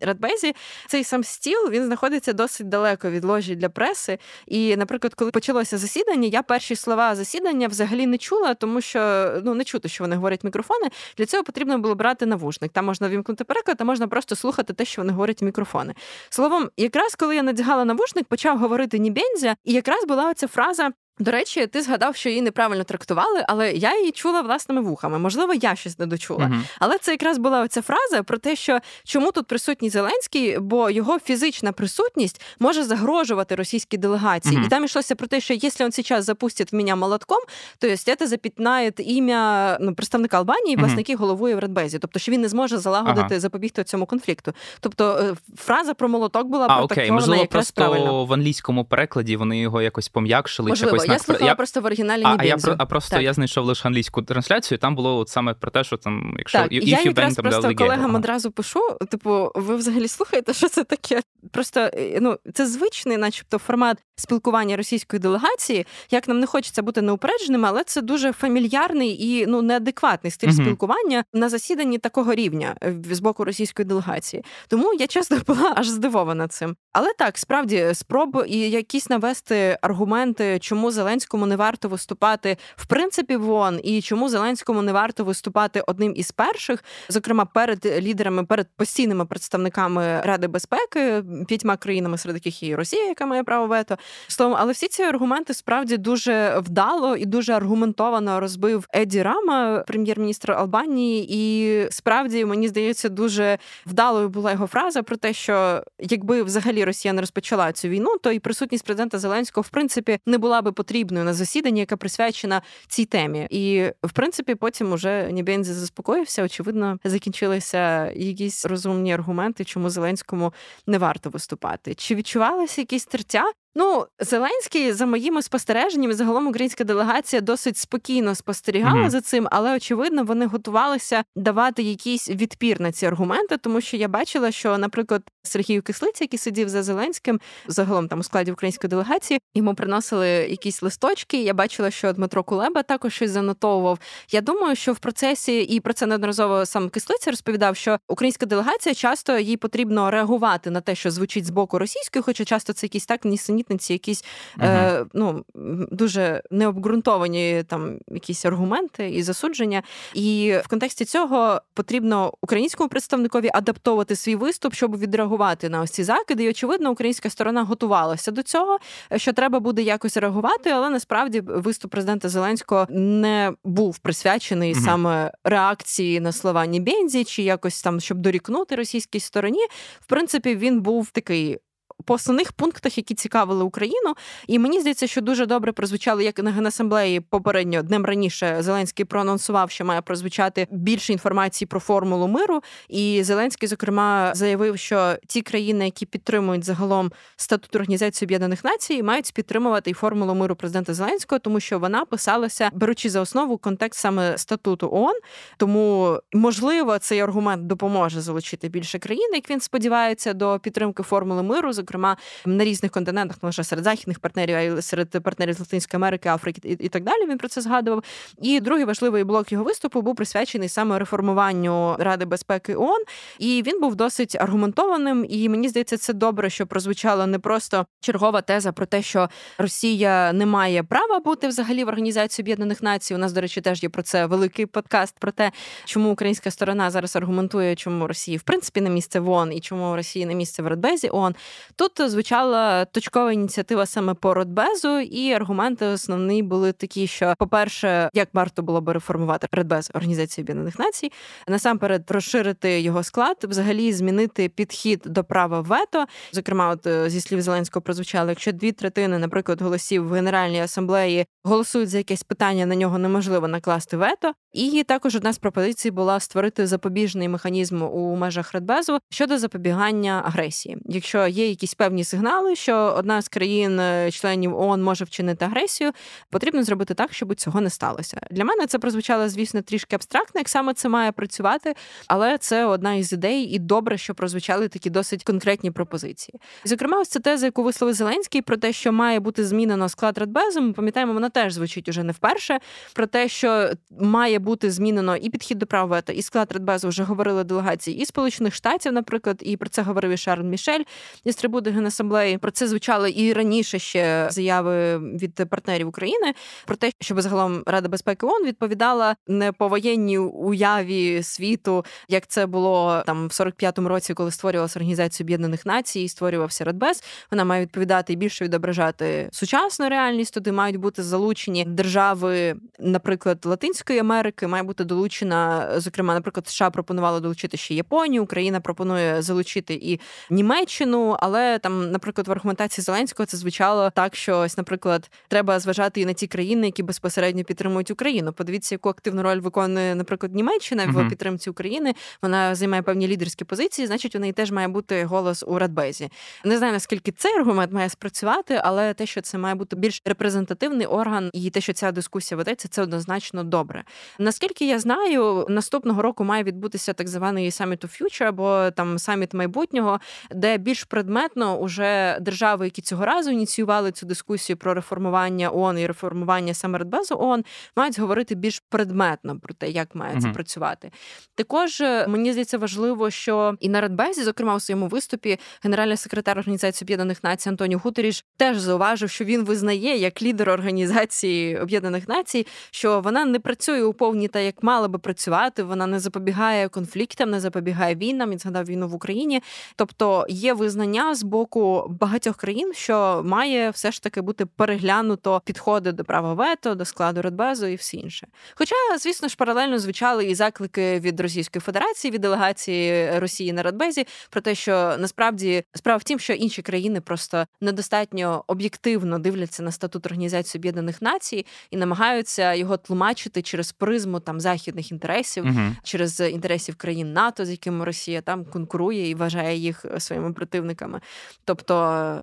Радбезі. 0.00 0.54
Цей 0.88 1.04
сам 1.04 1.24
стіл 1.24 1.70
він 1.70 1.84
знаходиться 1.84 2.32
досить 2.32 2.68
далеко 2.68 3.10
від 3.10 3.24
ложі 3.24 3.54
для 3.56 3.68
преси. 3.68 4.18
І, 4.46 4.76
наприклад, 4.76 5.14
коли 5.14 5.30
почалося 5.30 5.78
засідання, 5.78 6.28
я 6.28 6.42
перші 6.42 6.76
слова 6.76 7.14
засідання 7.14 7.68
взагалі 7.68 8.06
не 8.06 8.18
чула, 8.18 8.54
тому 8.54 8.80
що 8.80 9.30
ну 9.44 9.54
не 9.54 9.64
чути, 9.64 9.88
що 9.88 10.04
вони 10.04 10.16
говорять 10.16 10.44
мікрофони. 10.44 10.90
Для 11.18 11.26
цього 11.26 11.44
потрібно 11.44 11.78
було 11.78 11.94
брати 11.94 12.26
навушник. 12.26 12.72
Там 12.72 12.84
можна 12.84 13.08
вімкнути 13.08 13.44
переклад, 13.44 13.76
а 13.80 13.84
можна 13.84 14.08
просто 14.08 14.36
слухати 14.36 14.72
те, 14.72 14.84
що 14.84 15.02
вони 15.02 15.12
говорять 15.12 15.42
мікрофони. 15.42 15.94
Словом, 16.30 16.70
якраз 16.76 17.14
коли 17.14 17.36
я 17.36 17.42
надягала 17.42 17.84
навушник, 17.84 18.24
почав 18.24 18.58
говорити 18.58 18.98
Нібензя, 18.98 19.56
і 19.64 19.72
якраз 19.72 20.04
була 20.04 20.30
оця 20.30 20.48
фраза 20.48 20.90
до 21.18 21.30
речі, 21.30 21.66
ти 21.66 21.82
згадав, 21.82 22.16
що 22.16 22.28
її 22.28 22.42
неправильно 22.42 22.84
трактували, 22.84 23.44
але 23.48 23.72
я 23.72 23.98
її 23.98 24.12
чула 24.12 24.40
власними 24.40 24.80
вухами. 24.80 25.18
Можливо, 25.18 25.54
я 25.54 25.76
щось 25.76 25.98
не 25.98 26.06
дочула. 26.06 26.44
Uh-huh. 26.44 26.60
Але 26.78 26.98
це 26.98 27.10
якраз 27.10 27.38
була 27.38 27.62
оця 27.62 27.82
фраза 27.82 28.22
про 28.22 28.38
те, 28.38 28.56
що 28.56 28.78
чому 29.04 29.32
тут 29.32 29.46
присутній 29.46 29.90
Зеленський, 29.90 30.58
бо 30.58 30.90
його 30.90 31.18
фізична 31.18 31.72
присутність 31.72 32.42
може 32.58 32.84
загрожувати 32.84 33.54
російській 33.54 33.96
делегації. 33.96 34.58
Uh-huh. 34.58 34.66
І 34.66 34.68
там 34.68 34.84
йшлося 34.84 35.14
про 35.14 35.26
те, 35.26 35.40
що 35.40 35.54
якщо 35.54 35.84
він 35.84 35.92
зараз 35.92 36.24
запустить 36.24 36.72
мене 36.72 36.96
молотком, 36.96 37.40
то 37.78 37.96
це 37.96 38.26
запітнає 38.26 38.92
ім'я 38.98 39.78
ну, 39.80 39.94
представника 39.94 40.36
Албанії, 40.36 40.76
uh-huh. 40.76 40.80
власне, 40.80 40.98
який 40.98 41.16
головує 41.16 41.54
в 41.54 41.58
Радбезі. 41.58 41.98
Тобто, 41.98 42.18
що 42.18 42.32
він 42.32 42.40
не 42.40 42.48
зможе 42.48 42.78
залагодити, 42.78 43.40
запобігти 43.40 43.84
цьому 43.84 44.06
конфлікту. 44.06 44.52
Тобто 44.80 45.10
е, 45.10 45.34
фраза 45.56 45.94
про 45.94 46.08
молоток 46.08 46.46
була 46.46 46.66
а, 46.70 46.82
окей, 46.82 47.10
можливо, 47.10 47.46
просто 47.46 47.74
правильно. 47.74 48.24
в 48.24 48.32
англійському 48.32 48.84
перекладі 48.84 49.36
вони 49.36 49.58
його 49.58 49.82
якось 49.82 50.08
пом'якшили. 50.08 50.68
Можливо, 50.68 50.99
якось 51.04 51.20
я 51.20 51.24
слухала 51.24 51.50
я... 51.50 51.54
просто 51.54 51.80
в 51.80 51.84
оригіналі 51.84 52.22
а, 52.24 52.36
а 52.38 52.44
я 52.44 52.56
а 52.78 52.86
просто 52.86 53.10
так. 53.10 53.22
я 53.22 53.32
знайшов 53.32 53.64
лише 53.64 53.88
англійську 53.88 54.22
трансляцію. 54.22 54.78
Там 54.78 54.94
було 54.94 55.18
от 55.18 55.28
саме 55.28 55.54
про 55.54 55.70
те, 55.70 55.84
що 55.84 55.96
там, 55.96 56.34
якщо 56.38 56.58
так, 56.58 56.72
if 56.72 56.84
я 56.84 57.02
якраз 57.02 57.38
bang, 57.38 57.42
просто 57.42 57.74
колегам 57.74 58.14
одразу 58.14 58.50
пишу. 58.50 58.80
Типу, 59.08 59.52
ви 59.54 59.76
взагалі 59.76 60.08
слухаєте, 60.08 60.54
що 60.54 60.68
це 60.68 60.84
таке? 60.84 61.22
Просто 61.50 61.80
е, 61.80 62.18
ну 62.20 62.38
це 62.54 62.66
звичний, 62.66 63.16
начебто, 63.16 63.58
формат 63.58 63.98
спілкування 64.16 64.76
російської 64.76 65.20
делегації. 65.20 65.86
Як 66.10 66.28
нам 66.28 66.40
не 66.40 66.46
хочеться 66.46 66.82
бути 66.82 67.02
неупередженими, 67.02 67.68
але 67.68 67.84
це 67.84 68.02
дуже 68.02 68.32
фамільярний 68.32 69.26
і 69.26 69.46
ну 69.46 69.62
неадекватний 69.62 70.30
стиль 70.30 70.48
uh-huh. 70.48 70.62
спілкування 70.62 71.24
на 71.32 71.48
засіданні 71.48 71.98
такого 71.98 72.34
рівня 72.34 72.76
е, 72.82 72.94
з 73.10 73.20
боку 73.20 73.44
російської 73.44 73.86
делегації. 73.86 74.44
Тому 74.68 74.94
я 74.94 75.06
чесно 75.06 75.38
була 75.46 75.74
аж 75.76 75.88
здивована 75.88 76.48
цим. 76.48 76.76
Але 76.92 77.12
так 77.18 77.38
справді 77.38 77.90
спроб 77.94 78.44
і 78.48 78.58
якісь 78.58 79.10
навести 79.10 79.78
аргументи, 79.82 80.58
чому 80.58 80.89
Зеленському 80.92 81.46
не 81.46 81.56
варто 81.56 81.88
виступати 81.88 82.56
в 82.76 82.86
принципі 82.86 83.36
в 83.36 83.50
ООН, 83.50 83.80
і 83.84 84.02
чому 84.02 84.28
Зеленському 84.28 84.82
не 84.82 84.92
варто 84.92 85.24
виступати 85.24 85.82
одним 85.86 86.12
із 86.16 86.32
перших, 86.32 86.84
зокрема 87.08 87.44
перед 87.44 87.86
лідерами, 87.86 88.44
перед 88.44 88.66
постійними 88.76 89.26
представниками 89.26 90.20
Ради 90.24 90.46
безпеки, 90.46 91.24
п'ятьма 91.48 91.76
країнами, 91.76 92.18
серед 92.18 92.36
яких 92.36 92.62
і 92.62 92.74
Росія, 92.74 93.06
яка 93.06 93.26
має 93.26 93.44
право 93.44 93.66
вето. 93.66 93.96
Словом, 94.28 94.56
але 94.60 94.72
всі 94.72 94.88
ці 94.88 95.02
аргументи 95.02 95.54
справді 95.54 95.96
дуже 95.96 96.58
вдало 96.58 97.16
і 97.16 97.26
дуже 97.26 97.52
аргументовано 97.52 98.40
розбив 98.40 98.86
Еді 98.94 99.22
Рама, 99.22 99.84
прем'єр-міністр 99.86 100.52
Албанії, 100.52 101.26
і 101.30 101.92
справді 101.92 102.44
мені 102.44 102.68
здається, 102.68 103.08
дуже 103.08 103.58
вдалою 103.86 104.28
була 104.28 104.52
його 104.52 104.66
фраза 104.66 105.02
про 105.02 105.16
те, 105.16 105.32
що 105.32 105.82
якби 105.98 106.42
взагалі 106.42 106.84
Росія 106.84 107.14
не 107.14 107.20
розпочала 107.20 107.72
цю 107.72 107.88
війну, 107.88 108.16
то 108.22 108.32
і 108.32 108.38
присутність 108.38 108.84
президента 108.84 109.18
Зеленського 109.18 109.62
в 109.62 109.68
принципі 109.68 110.18
не 110.26 110.38
була 110.38 110.62
би 110.62 110.72
потрібною 110.80 111.24
на 111.24 111.34
засіданні, 111.34 111.80
яке 111.80 111.96
присвячена 111.96 112.62
цій 112.88 113.04
темі. 113.04 113.46
І 113.50 113.92
в 114.02 114.12
принципі, 114.12 114.54
потім 114.54 114.92
уже 114.92 115.32
Нібензі 115.32 115.72
заспокоївся. 115.72 116.44
Очевидно, 116.44 116.98
закінчилися 117.04 118.10
якісь 118.10 118.66
розумні 118.66 119.12
аргументи, 119.12 119.64
чому 119.64 119.90
Зеленському 119.90 120.52
не 120.86 120.98
варто 120.98 121.30
виступати. 121.30 121.94
Чи 121.94 122.14
відчувалися 122.14 122.80
якісь 122.80 123.06
тертя? 123.06 123.44
Ну, 123.74 124.06
Зеленський, 124.20 124.92
за 124.92 125.06
моїми 125.06 125.42
спостереженнями, 125.42 126.14
загалом 126.14 126.46
українська 126.46 126.84
делегація 126.84 127.42
досить 127.42 127.76
спокійно 127.76 128.34
спостерігала 128.34 129.04
mm-hmm. 129.04 129.10
за 129.10 129.20
цим, 129.20 129.48
але 129.50 129.76
очевидно, 129.76 130.24
вони 130.24 130.46
готувалися 130.46 131.24
давати 131.36 131.82
якийсь 131.82 132.30
відпір 132.30 132.80
на 132.80 132.92
ці 132.92 133.06
аргументи, 133.06 133.56
тому 133.56 133.80
що 133.80 133.96
я 133.96 134.08
бачила, 134.08 134.50
що, 134.50 134.78
наприклад, 134.78 135.22
Сергій 135.42 135.80
Кислиця, 135.80 136.24
який 136.24 136.38
сидів 136.38 136.68
за 136.68 136.82
Зеленським, 136.82 137.40
загалом 137.66 138.08
там 138.08 138.20
у 138.20 138.22
складі 138.22 138.52
української 138.52 138.88
делегації, 138.88 139.40
йому 139.54 139.74
приносили 139.74 140.28
якісь 140.28 140.82
листочки. 140.82 141.42
Я 141.42 141.54
бачила, 141.54 141.90
що 141.90 142.12
Дмитро 142.12 142.44
Кулеба 142.44 142.82
також 142.82 143.14
щось 143.14 143.30
занотовував. 143.30 143.98
Я 144.30 144.40
думаю, 144.40 144.76
що 144.76 144.92
в 144.92 144.98
процесі 144.98 145.62
і 145.62 145.80
про 145.80 145.92
це 145.92 146.06
неодноразово 146.06 146.66
сам 146.66 146.88
Кислиця 146.88 147.30
розповідав, 147.30 147.76
що 147.76 147.98
українська 148.08 148.46
делегація 148.46 148.94
часто 148.94 149.38
їй 149.38 149.56
потрібно 149.56 150.10
реагувати 150.10 150.70
на 150.70 150.80
те, 150.80 150.94
що 150.94 151.10
звучить 151.10 151.46
з 151.46 151.50
боку 151.50 151.78
російської, 151.78 152.22
хоча 152.22 152.44
часто 152.44 152.72
це 152.72 152.86
якісь 152.86 153.06
так 153.06 153.24
нісені 153.24 153.59
нісенітниці, 153.60 153.92
якісь 153.92 154.24
uh 154.58 154.64
е, 154.64 155.06
ну, 155.14 155.44
дуже 155.90 156.42
необґрунтовані 156.50 157.64
там 157.68 157.98
якісь 158.08 158.44
аргументи 158.44 159.10
і 159.10 159.22
засудження. 159.22 159.82
І 160.14 160.54
в 160.64 160.68
контексті 160.68 161.04
цього 161.04 161.60
потрібно 161.74 162.32
українському 162.42 162.88
представникові 162.88 163.50
адаптовувати 163.54 164.16
свій 164.16 164.36
виступ, 164.36 164.74
щоб 164.74 164.98
відреагувати 164.98 165.68
на 165.68 165.80
ось 165.80 165.90
ці 165.90 166.04
закиди. 166.04 166.44
І 166.44 166.50
очевидно, 166.50 166.90
українська 166.90 167.30
сторона 167.30 167.64
готувалася 167.64 168.30
до 168.30 168.42
цього, 168.42 168.78
що 169.16 169.32
треба 169.32 169.60
буде 169.60 169.82
якось 169.82 170.16
реагувати, 170.16 170.70
але 170.70 170.90
насправді 170.90 171.40
виступ 171.40 171.90
президента 171.90 172.28
Зеленського 172.28 172.86
не 172.90 173.52
був 173.64 173.98
присвячений 173.98 174.74
uh 174.74 174.84
саме 174.84 175.32
реакції 175.44 176.20
на 176.20 176.32
слова 176.32 176.66
Нібензі, 176.66 177.24
чи 177.24 177.42
якось 177.42 177.82
там, 177.82 178.00
щоб 178.00 178.18
дорікнути 178.18 178.76
російській 178.76 179.20
стороні. 179.20 179.66
В 180.00 180.06
принципі, 180.06 180.56
він 180.56 180.80
був 180.80 181.10
такий 181.10 181.58
по 182.04 182.14
основних 182.14 182.52
пунктах, 182.52 182.98
які 182.98 183.14
цікавили 183.14 183.64
Україну. 183.64 184.14
І 184.46 184.58
мені 184.58 184.80
здається, 184.80 185.06
що 185.06 185.20
дуже 185.20 185.46
добре 185.46 185.72
прозвучали, 185.72 186.24
як 186.24 186.38
на 186.38 186.50
генасамблеї 186.50 187.20
попередньо 187.20 187.82
днем 187.82 188.04
раніше 188.04 188.56
Зеленський 188.60 189.04
проанонсував, 189.04 189.70
що 189.70 189.84
має 189.84 190.02
прозвучати 190.02 190.66
більше 190.70 191.12
інформації 191.12 191.66
про 191.66 191.80
формулу 191.80 192.28
миру. 192.28 192.62
І 192.88 193.22
Зеленський, 193.22 193.68
зокрема, 193.68 194.32
заявив, 194.34 194.78
що 194.78 195.16
ті 195.26 195.42
країни, 195.42 195.84
які 195.84 196.06
підтримують 196.06 196.64
загалом 196.64 197.12
статут 197.36 197.76
Організації 197.76 198.26
Об'єднаних 198.26 198.64
Націй, 198.64 199.02
мають 199.02 199.32
підтримувати 199.34 199.90
і 199.90 199.94
формулу 199.94 200.34
миру 200.34 200.56
президента 200.56 200.94
Зеленського, 200.94 201.38
тому 201.38 201.60
що 201.60 201.78
вона 201.78 202.04
писалася, 202.04 202.70
беручи 202.72 203.10
за 203.10 203.20
основу 203.20 203.58
контекст 203.58 204.00
саме 204.00 204.38
статуту 204.38 204.88
ООН. 204.92 205.14
Тому 205.56 206.16
можливо 206.32 206.98
цей 206.98 207.20
аргумент 207.20 207.66
допоможе 207.66 208.20
залучити 208.20 208.68
більше 208.68 208.98
країн, 208.98 209.30
як 209.34 209.50
він 209.50 209.60
сподівається, 209.60 210.32
до 210.32 210.58
підтримки 210.62 211.02
формули 211.02 211.42
миру 211.42 211.72
зокрема 211.90 212.16
на 212.46 212.64
різних 212.64 212.92
континентах, 212.92 213.36
не 213.42 213.46
лише 213.46 213.64
серед 213.64 213.84
західних 213.84 214.18
партнерів, 214.18 214.56
а 214.56 214.60
й 214.60 214.82
серед 214.82 215.22
партнерів 215.22 215.54
з 215.54 215.60
Латинської 215.60 215.98
Америки, 215.98 216.28
Африки 216.28 216.60
і, 216.64 216.72
і 216.72 216.88
так 216.88 217.04
далі. 217.04 217.26
Він 217.26 217.38
про 217.38 217.48
це 217.48 217.60
згадував. 217.60 218.04
І 218.42 218.60
другий 218.60 218.84
важливий 218.84 219.24
блок 219.24 219.52
його 219.52 219.64
виступу 219.64 220.02
був 220.02 220.16
присвячений 220.16 220.68
саме 220.68 220.98
реформуванню 220.98 221.96
Ради 221.98 222.24
безпеки 222.24 222.74
ООН. 222.74 223.02
І 223.38 223.62
він 223.66 223.80
був 223.80 223.94
досить 223.94 224.36
аргументованим. 224.40 225.26
І 225.28 225.48
мені 225.48 225.68
здається, 225.68 225.96
це 225.96 226.12
добре, 226.12 226.50
що 226.50 226.66
прозвучала 226.66 227.26
не 227.26 227.38
просто 227.38 227.86
чергова 228.00 228.40
теза 228.40 228.72
про 228.72 228.86
те, 228.86 229.02
що 229.02 229.28
Росія 229.58 230.32
не 230.32 230.46
має 230.46 230.82
права 230.82 231.20
бути 231.20 231.48
взагалі 231.48 231.84
в 231.84 231.88
організації 231.88 232.44
Об'єднаних 232.44 232.82
Націй. 232.82 233.14
У 233.14 233.18
нас, 233.18 233.32
до 233.32 233.40
речі, 233.40 233.60
теж 233.60 233.82
є 233.82 233.88
про 233.88 234.02
це 234.02 234.26
великий 234.26 234.66
подкаст 234.66 235.16
про 235.18 235.32
те, 235.32 235.52
чому 235.84 236.12
українська 236.12 236.50
сторона 236.50 236.90
зараз 236.90 237.16
аргументує, 237.16 237.76
чому 237.76 238.06
Росії 238.06 238.36
в 238.36 238.42
принципі 238.42 238.80
не 238.80 238.90
місце 238.90 239.20
в 239.20 239.30
ООН 239.30 239.52
і 239.52 239.60
чому 239.60 239.96
Росії 239.96 240.26
не 240.26 240.34
місце 240.34 240.62
в 240.62 240.66
Радбезі 240.66 241.08
ООН. 241.12 241.34
Тут 241.80 242.10
звучала 242.10 242.84
точкова 242.84 243.32
ініціатива 243.32 243.86
саме 243.86 244.14
по 244.14 244.34
Родбезу, 244.34 244.98
і 244.98 245.32
аргументи 245.32 245.86
основні 245.86 246.42
були 246.42 246.72
такі, 246.72 247.06
що, 247.06 247.34
по-перше, 247.38 248.10
як 248.14 248.28
варто 248.32 248.62
було 248.62 248.80
би 248.80 248.92
реформувати 248.92 249.46
Радбез 249.52 249.90
Організації 249.94 250.42
Об'єднаних 250.44 250.78
Націй, 250.78 251.12
насамперед 251.48 252.10
розширити 252.10 252.80
його 252.80 253.02
склад, 253.02 253.36
взагалі 253.42 253.92
змінити 253.92 254.48
підхід 254.48 255.02
до 255.06 255.24
права 255.24 255.60
вето. 255.60 256.06
Зокрема, 256.32 256.70
от 256.70 256.86
е, 256.86 257.10
зі 257.10 257.20
слів 257.20 257.42
Зеленського 257.42 257.82
прозвучало, 257.82 258.28
якщо 258.28 258.52
дві 258.52 258.72
третини, 258.72 259.18
наприклад, 259.18 259.62
голосів 259.62 260.08
в 260.08 260.12
Генеральній 260.12 260.60
асамблеї 260.60 261.26
голосують 261.44 261.88
за 261.88 261.98
якесь 261.98 262.22
питання, 262.22 262.66
на 262.66 262.74
нього 262.74 262.98
неможливо 262.98 263.48
накласти 263.48 263.96
вето. 263.96 264.32
І 264.52 264.84
також 264.88 265.16
одна 265.16 265.32
з 265.32 265.38
пропозицій 265.38 265.90
була 265.90 266.20
створити 266.20 266.66
запобіжний 266.66 267.28
механізм 267.28 267.82
у 267.82 268.16
межах 268.16 268.52
Радбезу 268.52 268.98
щодо 269.10 269.38
запобігання 269.38 270.22
агресії, 270.26 270.78
якщо 270.86 271.26
є 271.26 271.48
якісь 271.48 271.69
якісь 271.70 271.74
певні 271.74 272.04
сигнали, 272.04 272.56
що 272.56 272.94
одна 272.96 273.22
з 273.22 273.28
країн-членів 273.28 274.50
е, 274.50 274.54
ООН 274.54 274.82
може 274.82 275.04
вчинити 275.04 275.44
агресію, 275.44 275.92
потрібно 276.30 276.62
зробити 276.62 276.94
так, 276.94 277.12
щоб 277.12 277.34
цього 277.34 277.60
не 277.60 277.70
сталося. 277.70 278.20
Для 278.30 278.44
мене 278.44 278.66
це 278.66 278.78
прозвучало, 278.78 279.28
звісно, 279.28 279.62
трішки 279.62 279.96
абстрактно, 279.96 280.38
як 280.38 280.48
саме 280.48 280.74
це 280.74 280.88
має 280.88 281.12
працювати, 281.12 281.74
але 282.06 282.38
це 282.38 282.64
одна 282.64 282.94
із 282.94 283.12
ідей, 283.12 283.42
і 283.42 283.58
добре, 283.58 283.98
що 283.98 284.14
прозвучали 284.14 284.68
такі 284.68 284.90
досить 284.90 285.24
конкретні 285.24 285.70
пропозиції. 285.70 286.40
Зокрема, 286.64 287.00
ось 287.00 287.08
ця 287.08 287.20
теза, 287.20 287.46
яку 287.46 287.62
висловив 287.62 287.94
Зеленський, 287.94 288.42
про 288.42 288.56
те, 288.56 288.72
що 288.72 288.92
має 288.92 289.20
бути 289.20 289.44
змінено 289.44 289.88
склад 289.88 290.18
Радбезу, 290.18 290.60
ми 290.60 290.72
пам'ятаємо, 290.72 291.12
вона 291.12 291.28
теж 291.28 291.52
звучить 291.52 291.88
уже 291.88 292.02
не 292.02 292.12
вперше. 292.12 292.60
Про 292.94 293.06
те, 293.06 293.28
що 293.28 293.70
має 294.00 294.38
бути 294.38 294.70
змінено 294.70 295.16
і 295.16 295.30
підхід 295.30 295.58
до 295.58 295.66
права 295.66 295.96
вето, 295.96 296.12
і 296.12 296.22
склад 296.22 296.52
Радбезу 296.52 296.88
вже 296.88 297.02
говорили 297.02 297.44
делегації 297.44 297.98
і 297.98 298.06
Сполучених 298.06 298.54
Штатів, 298.54 298.92
наприклад, 298.92 299.36
і 299.40 299.56
про 299.56 299.68
це 299.68 299.82
говорив 299.82 300.10
і 300.10 300.16
Шарн 300.16 300.48
Мішель 300.48 300.82
трибуни 301.24 301.49
буде 301.50 301.70
генасамблеї. 301.70 302.38
Про 302.38 302.50
це 302.50 302.68
звучали 302.68 303.12
і 303.16 303.32
раніше 303.32 303.78
ще 303.78 304.26
заяви 304.30 304.98
від 304.98 305.34
партнерів 305.50 305.88
України 305.88 306.34
про 306.66 306.76
те, 306.76 306.90
щоб 307.00 307.20
загалом 307.20 307.62
Рада 307.66 307.88
безпеки 307.88 308.26
ООН 308.26 308.44
відповідала 308.44 309.16
не 309.26 309.52
по 309.52 309.68
воєнній 309.68 310.18
уяві 310.18 311.22
світу, 311.22 311.84
як 312.08 312.26
це 312.26 312.46
було 312.46 313.02
там 313.06 313.28
в 313.28 313.30
45-му 313.30 313.88
році, 313.88 314.14
коли 314.14 314.30
створювалася 314.30 314.78
організація 314.78 315.24
Об'єднаних 315.24 315.66
Націй, 315.66 316.00
і 316.00 316.08
створювався 316.08 316.64
Радбез. 316.64 317.02
Вона 317.30 317.44
має 317.44 317.62
відповідати 317.62 318.12
і 318.12 318.16
більше 318.16 318.44
відображати 318.44 319.28
сучасну 319.32 319.88
реальність. 319.88 320.34
Туди 320.34 320.52
мають 320.52 320.76
бути 320.76 321.02
залучені 321.02 321.64
держави, 321.64 322.56
наприклад, 322.82 323.38
Латинської 323.44 323.98
Америки, 323.98 324.46
має 324.46 324.62
бути 324.62 324.84
долучена, 324.84 325.68
зокрема, 325.76 326.14
наприклад, 326.14 326.48
США 326.48 326.70
пропонували 326.70 327.20
долучити 327.20 327.56
ще 327.56 327.74
Японію. 327.74 328.22
Україна 328.22 328.60
пропонує 328.60 329.22
залучити 329.22 329.74
і 329.74 330.00
Німеччину, 330.30 331.16
але 331.20 331.58
там, 331.58 331.90
наприклад, 331.90 332.28
в 332.28 332.32
аргументації 332.32 332.82
Зеленського 332.82 333.26
це 333.26 333.36
звучало 333.36 333.90
так, 333.90 334.16
що 334.16 334.38
ось, 334.38 334.56
наприклад, 334.56 335.10
треба 335.28 335.60
зважати 335.60 336.00
і 336.00 336.06
на 336.06 336.12
ті 336.12 336.26
країни, 336.26 336.66
які 336.66 336.82
безпосередньо 336.82 337.44
підтримують 337.44 337.90
Україну. 337.90 338.32
Подивіться, 338.32 338.74
яку 338.74 338.88
активну 338.88 339.22
роль 339.22 339.40
виконує, 339.40 339.94
наприклад, 339.94 340.34
Німеччина 340.34 340.86
в 340.86 340.88
uh-huh. 340.88 341.08
підтримці 341.08 341.50
України. 341.50 341.94
Вона 342.22 342.54
займає 342.54 342.82
певні 342.82 343.08
лідерські 343.08 343.44
позиції, 343.44 343.86
значить, 343.86 344.16
у 344.16 344.18
неї 344.18 344.32
теж 344.32 344.50
має 344.50 344.68
бути 344.68 345.04
голос 345.04 345.44
у 345.46 345.58
Радбезі. 345.58 346.10
Не 346.44 346.58
знаю 346.58 346.72
наскільки 346.72 347.12
цей 347.12 347.36
аргумент 347.36 347.72
має 347.72 347.88
спрацювати, 347.88 348.60
але 348.64 348.94
те, 348.94 349.06
що 349.06 349.20
це 349.20 349.38
має 349.38 349.54
бути 349.54 349.76
більш 349.76 350.02
репрезентативний 350.04 350.86
орган, 350.86 351.30
і 351.32 351.50
те, 351.50 351.60
що 351.60 351.72
ця 351.72 351.92
дискусія 351.92 352.38
ведеться, 352.38 352.68
це 352.70 352.82
однозначно 352.82 353.44
добре. 353.44 353.84
Наскільки 354.18 354.66
я 354.66 354.78
знаю, 354.78 355.46
наступного 355.48 356.02
року 356.02 356.24
має 356.24 356.42
відбутися 356.42 356.92
так 356.92 357.08
званий 357.08 357.50
Summit 357.50 357.84
of 357.84 358.02
Future, 358.02 358.24
або 358.24 358.70
там 358.70 358.98
саміт 358.98 359.34
майбутнього, 359.34 360.00
де 360.30 360.58
більш 360.58 360.84
предметно 360.84 361.58
уже 361.58 362.18
держави, 362.20 362.64
які 362.64 362.82
цього 362.82 363.04
разу 363.04 363.30
ініціювали 363.30 363.92
цю 363.92 364.06
дискусію 364.06 364.56
про 364.56 364.74
реформування 364.74 365.50
ООН 365.50 365.78
і 365.78 365.86
реформування 365.86 366.54
саме 366.54 366.78
Радбезу 366.78 367.16
ООН, 367.18 367.44
мають 367.76 367.98
говорити 367.98 368.34
більш 368.34 368.62
предметно 368.68 369.38
про 369.38 369.54
те, 369.54 369.70
як 369.70 369.94
має 369.94 370.20
це 370.20 370.28
працювати. 370.28 370.90
Також 371.34 371.80
е, 371.80 372.06
мені 372.08 372.32
здається 372.32 372.58
важливо, 372.58 373.10
що 373.10 373.54
і 373.60 373.68
на 373.68 373.80
Радбезі, 373.80 374.22
зокрема 374.22 374.54
у 374.54 374.60
своєму 374.60 374.86
виступі, 374.86 375.38
генеральний 375.62 375.96
секретар 375.96 376.38
Організації 376.38 376.86
Об'єднаних 376.86 377.24
Націй 377.24 377.48
Антоніо 377.48 377.78
Гутеріш 377.78 378.24
теж 378.36 378.58
зауважив, 378.58 379.10
що 379.10 379.24
він 379.24 379.44
визнає 379.44 379.96
як 379.96 380.22
лідер 380.22 380.48
організації 380.48 381.58
Об'єднаних 381.58 382.08
Націй, 382.08 382.46
що 382.70 383.00
вона 383.00 383.24
не 383.24 383.40
працює 383.40 383.82
у 383.82 383.92
повні 383.92 384.28
та 384.28 384.38
як 384.38 384.62
мала 384.62 384.88
би 384.88 384.98
працювати. 384.98 385.62
Вона 385.62 385.86
не 385.86 386.00
запобігає 386.00 386.68
конфліктам, 386.68 387.30
не 387.30 387.40
запобігає 387.40 387.94
війнам. 387.94 388.30
Він 388.30 388.38
згадав 388.38 388.64
війну 388.64 388.88
в 388.88 388.94
Україні. 388.94 389.42
Тобто 389.76 390.26
є 390.28 390.52
визнання 390.52 391.14
з 391.14 391.22
боку 391.22 391.86
багатьох 392.00 392.36
країн, 392.36 392.72
що 392.74 393.22
має 393.24 393.70
все 393.70 393.92
ж 393.92 394.02
таки 394.02 394.20
бути 394.20 394.46
переглянуто 394.46 395.42
підходи 395.44 395.92
до 395.92 396.04
права 396.04 396.34
вето, 396.34 396.74
до 396.74 396.84
складу 396.84 397.22
Радбезу 397.22 397.66
і 397.66 397.74
все 397.74 397.96
інше. 397.96 398.26
Хоча, 398.54 398.74
звісно 398.98 399.28
ж, 399.28 399.36
паралельно 399.36 399.78
звучали 399.78 400.24
і 400.24 400.34
заклики 400.34 401.00
від 401.00 401.20
Російської 401.20 401.60
Федерації, 401.60 402.10
від 402.10 402.20
делегації 402.20 403.18
Росії 403.18 403.52
на 403.52 403.62
Радбезі 403.62 404.06
про 404.30 404.40
те, 404.40 404.54
що 404.54 404.72
насправді 404.98 405.64
справа 405.74 405.96
в 405.96 406.02
тім, 406.02 406.18
що 406.18 406.32
інші 406.32 406.62
країни 406.62 407.00
просто 407.00 407.46
недостатньо 407.60 408.44
об'єктивно 408.46 409.18
дивляться 409.18 409.62
на 409.62 409.72
статут 409.72 410.06
Організації 410.06 410.60
Об'єднаних 410.60 411.02
Націй 411.02 411.46
і 411.70 411.76
намагаються 411.76 412.49
його 412.54 412.76
тлумачити 412.76 413.42
через 413.42 413.72
призму 413.72 414.20
там 414.20 414.40
західних 414.40 414.92
інтересів, 414.92 415.44
угу. 415.44 415.60
через 415.82 416.20
інтересів 416.20 416.76
країн 416.76 417.12
НАТО, 417.12 417.44
з 417.44 417.50
якими 417.50 417.84
Росія 417.84 418.20
там 418.20 418.44
конкурує 418.44 419.08
і 419.08 419.14
вважає 419.14 419.56
їх 419.56 419.84
своїми 419.98 420.32
противниками. 420.32 421.00
Тобто 421.44 421.74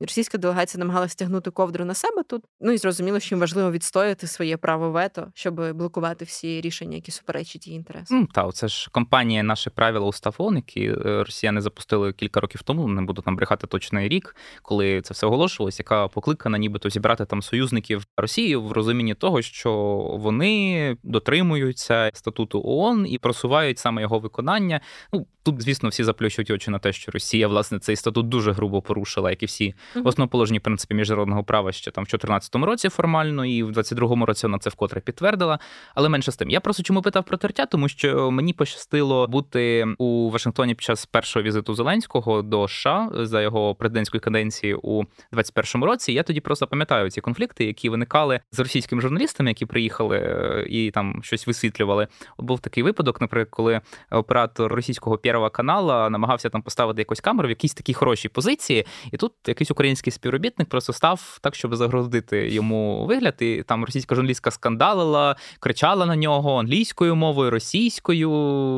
російська 0.02 0.38
делегація 0.38 0.80
намагалася 0.80 1.14
стягнути 1.14 1.52
ковдру 1.52 1.86
на 1.86 1.94
себе 1.94 2.24
тут. 2.24 2.44
Ну 2.62 2.72
і 2.72 2.78
зрозуміло, 2.78 3.20
що 3.20 3.36
їм 3.36 3.40
важливо 3.40 3.72
відстояти 3.72 4.28
своє 4.28 4.58
право 4.58 4.92
вето, 4.92 5.28
щоб 5.34 5.74
блокувати 5.74 6.26
всі 6.26 6.62
рішення, 6.62 6.96
які 6.96 7.12
суперечать 7.12 7.68
її 7.68 7.78
інтересам. 7.78 8.24
Mm, 8.24 8.28
та 8.34 8.52
це 8.52 8.68
ж 8.68 8.90
компанія 8.92 9.44
наше 9.44 9.70
правила 9.70 10.08
устав 10.08 10.36
ООН, 10.38 10.56
які 10.56 10.82
е, 10.86 11.24
росіяни 11.24 11.62
запустили 11.62 12.14
кілька 12.14 12.40
років 12.40 12.62
тому. 12.62 12.88
Не 12.88 13.02
буду 13.02 13.22
там 13.22 13.36
брехати 13.36 13.68
точний 13.68 14.10
рік, 14.10 14.36
коли 14.62 15.02
це 15.02 15.14
все 15.14 15.28
оголошувалось, 15.28 15.80
яка 15.80 16.08
покликана, 16.08 16.58
нібито 16.58 16.90
зібрати 16.90 17.26
там 17.26 17.42
союзників 17.42 18.06
Росії 18.18 18.56
в 18.56 18.72
розумінні 18.72 19.14
того, 19.14 19.42
що 19.42 19.72
вони 20.08 20.98
дотримуються 21.04 22.12
статуту 22.14 22.62
ООН 22.66 23.06
і 23.10 23.18
просувають 23.18 23.80
саме 23.80 24.02
його 24.02 24.20
виконання. 24.20 24.82
Ну 25.14 25.28
тут, 25.44 25.62
звісно, 25.62 25.90
всі 25.90 26.04
заплющують 26.04 26.52
очі 26.52 26.72
на 26.72 26.80
те, 26.80 26.94
що 26.94 27.12
Росія 27.12 27.48
власне 27.48 27.80
цей 27.80 27.96
статут 27.96 28.30
дуже 28.30 28.52
грубо 28.52 28.82
порушила, 28.82 29.30
як 29.30 29.44
і 29.44 29.46
всі 29.46 29.74
основоположні 30.04 30.60
принципи 30.60 30.96
міжнародного 30.96 31.44
права 31.44 31.72
ще 31.72 31.92
там 31.92 32.04
в 32.04 32.08
2014 32.08 32.56
році 32.56 32.90
формально, 32.90 33.46
і 33.46 33.64
в 33.64 33.72
22-му 33.72 34.26
році 34.26 34.46
вона 34.48 34.60
це 34.60 34.70
вкотре 34.70 35.02
підтвердила. 35.02 35.60
Але 35.96 36.10
менше 36.10 36.32
з 36.32 36.38
тим. 36.38 36.50
Я 36.50 36.60
просто 36.60 36.84
чому 36.84 37.02
питав 37.02 37.24
про 37.24 37.38
тертя, 37.38 37.66
тому 37.66 37.90
що 37.90 38.32
мені 38.32 38.54
пощастило 38.54 39.28
бути 39.28 39.86
у 39.98 40.30
Вашингтоні 40.30 40.76
під 40.76 40.82
час 40.82 41.06
першого 41.06 41.44
візиту 41.44 41.74
Зеленського 41.74 42.42
до 42.42 42.68
США 42.68 43.10
за 43.14 43.42
його 43.42 43.76
президентської 43.76 44.22
каденції 44.22 44.74
у 44.74 45.04
21-му 45.34 45.86
році. 45.86 46.14
Я 46.14 46.24
тоді 46.24 46.40
просто 46.40 46.68
пам'ятаю 46.68 47.10
ці 47.10 47.22
конфлікти, 47.22 47.66
які 47.66 47.90
виникали 47.90 48.40
з 48.52 48.60
російськими 48.60 49.02
журналістами, 49.02 49.50
які 49.50 49.66
приїхали 49.66 49.97
е, 50.04 50.66
і 50.70 50.92
там 50.92 51.20
щось 51.24 51.48
висвітлювали. 51.48 52.08
Був 52.38 52.60
такий 52.60 52.84
випадок, 52.84 53.22
наприклад, 53.22 53.48
коли 53.50 53.82
оператор 54.12 54.74
російського 54.74 55.18
Первого 55.18 55.50
каналу 55.50 56.10
намагався 56.10 56.50
там 56.50 56.62
поставити 56.62 57.02
якусь 57.02 57.20
камеру 57.20 57.48
в 57.48 57.50
якійсь 57.50 57.74
такій 57.74 57.94
хорошій 57.94 58.30
позиції, 58.30 58.86
і 59.12 59.18
тут 59.18 59.34
якийсь 59.48 59.72
український 59.72 60.14
співробітник 60.14 60.70
просто 60.70 60.94
став 60.94 61.40
так, 61.42 61.56
щоб 61.56 61.76
загородити 61.76 62.50
йому 62.50 63.06
вигляд. 63.06 63.36
І 63.40 63.64
там 63.68 63.86
російська 63.86 64.16
журналістка 64.16 64.52
скандалила, 64.52 65.36
кричала 65.60 66.06
на 66.06 66.16
нього 66.16 66.60
англійською 66.60 67.16
мовою, 67.16 67.52
російською. 67.52 68.30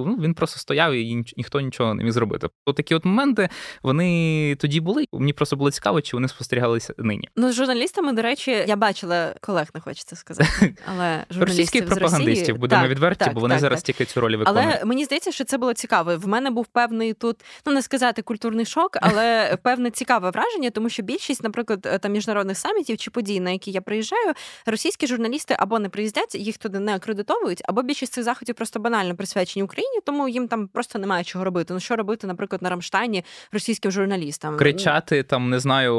Ну 0.07 0.17
він 0.21 0.33
просто 0.33 0.59
стояв 0.59 0.93
і 0.93 1.23
ніхто 1.37 1.61
нічого 1.61 1.93
не 1.93 2.03
міг 2.03 2.11
зробити. 2.11 2.47
От 2.65 2.75
такі 2.75 2.95
от 2.95 3.05
моменти 3.05 3.49
вони 3.83 4.55
тоді 4.55 4.79
були. 4.79 5.05
Мені 5.13 5.33
просто 5.33 5.55
було 5.55 5.71
цікаво, 5.71 6.01
чи 6.01 6.17
вони 6.17 6.27
спостерігалися 6.27 6.93
нині. 6.97 7.29
Ну 7.35 7.51
з 7.51 7.55
журналістами, 7.55 8.13
до 8.13 8.21
речі, 8.21 8.51
я 8.51 8.75
бачила 8.75 9.35
колег, 9.41 9.67
не 9.73 9.81
хочеться 9.81 10.15
сказати, 10.15 10.75
але 10.85 11.08
російських 11.39 11.85
пропагандистів 11.85 12.57
будемо 12.57 12.81
так, 12.81 12.91
відверті, 12.91 13.25
так, 13.25 13.33
бо 13.33 13.39
вони 13.39 13.53
так, 13.53 13.61
зараз 13.61 13.83
тільки 13.83 14.05
цю 14.05 14.21
роль 14.21 14.35
виконують. 14.35 14.69
Але 14.75 14.85
мені 14.85 15.05
здається, 15.05 15.31
що 15.31 15.43
це 15.43 15.57
було 15.57 15.73
цікаво. 15.73 16.17
В 16.17 16.27
мене 16.27 16.49
був 16.49 16.67
певний 16.67 17.13
тут, 17.13 17.37
ну 17.65 17.73
не 17.73 17.81
сказати 17.81 18.21
культурний 18.21 18.65
шок, 18.65 18.97
але 19.01 19.57
певне 19.63 19.91
цікаве 19.91 20.31
враження, 20.31 20.69
тому 20.69 20.89
що 20.89 21.03
більшість, 21.03 21.43
наприклад, 21.43 21.99
там 22.01 22.11
міжнародних 22.11 22.57
самітів 22.57 22.97
чи 22.97 23.11
подій, 23.11 23.39
на 23.39 23.51
які 23.51 23.71
я 23.71 23.81
приїжджаю, 23.81 24.33
російські 24.65 25.07
журналісти 25.07 25.55
або 25.59 25.79
не 25.79 25.89
приїздять, 25.89 26.35
їх 26.35 26.57
туди 26.57 26.79
не 26.79 26.95
акредитовують, 26.95 27.61
або 27.65 27.81
більшість 27.81 28.13
цих 28.13 28.23
заходів 28.23 28.55
просто 28.55 28.79
банально 28.79 29.15
присвячені 29.15 29.63
Україні, 29.63 29.99
тому 30.05 30.29
їм 30.29 30.47
там 30.47 30.67
просто 30.67 30.99
немає 30.99 31.23
чого 31.23 31.45
робити. 31.45 31.73
Ну 31.73 31.79
що 31.79 31.95
робити, 31.95 32.27
наприклад, 32.27 32.61
на 32.61 32.69
Рамштайні 32.69 33.23
російським 33.51 33.91
журналістам 33.91 34.57
кричати 34.57 35.23
там, 35.23 35.49
не 35.49 35.59
знаю, 35.59 35.93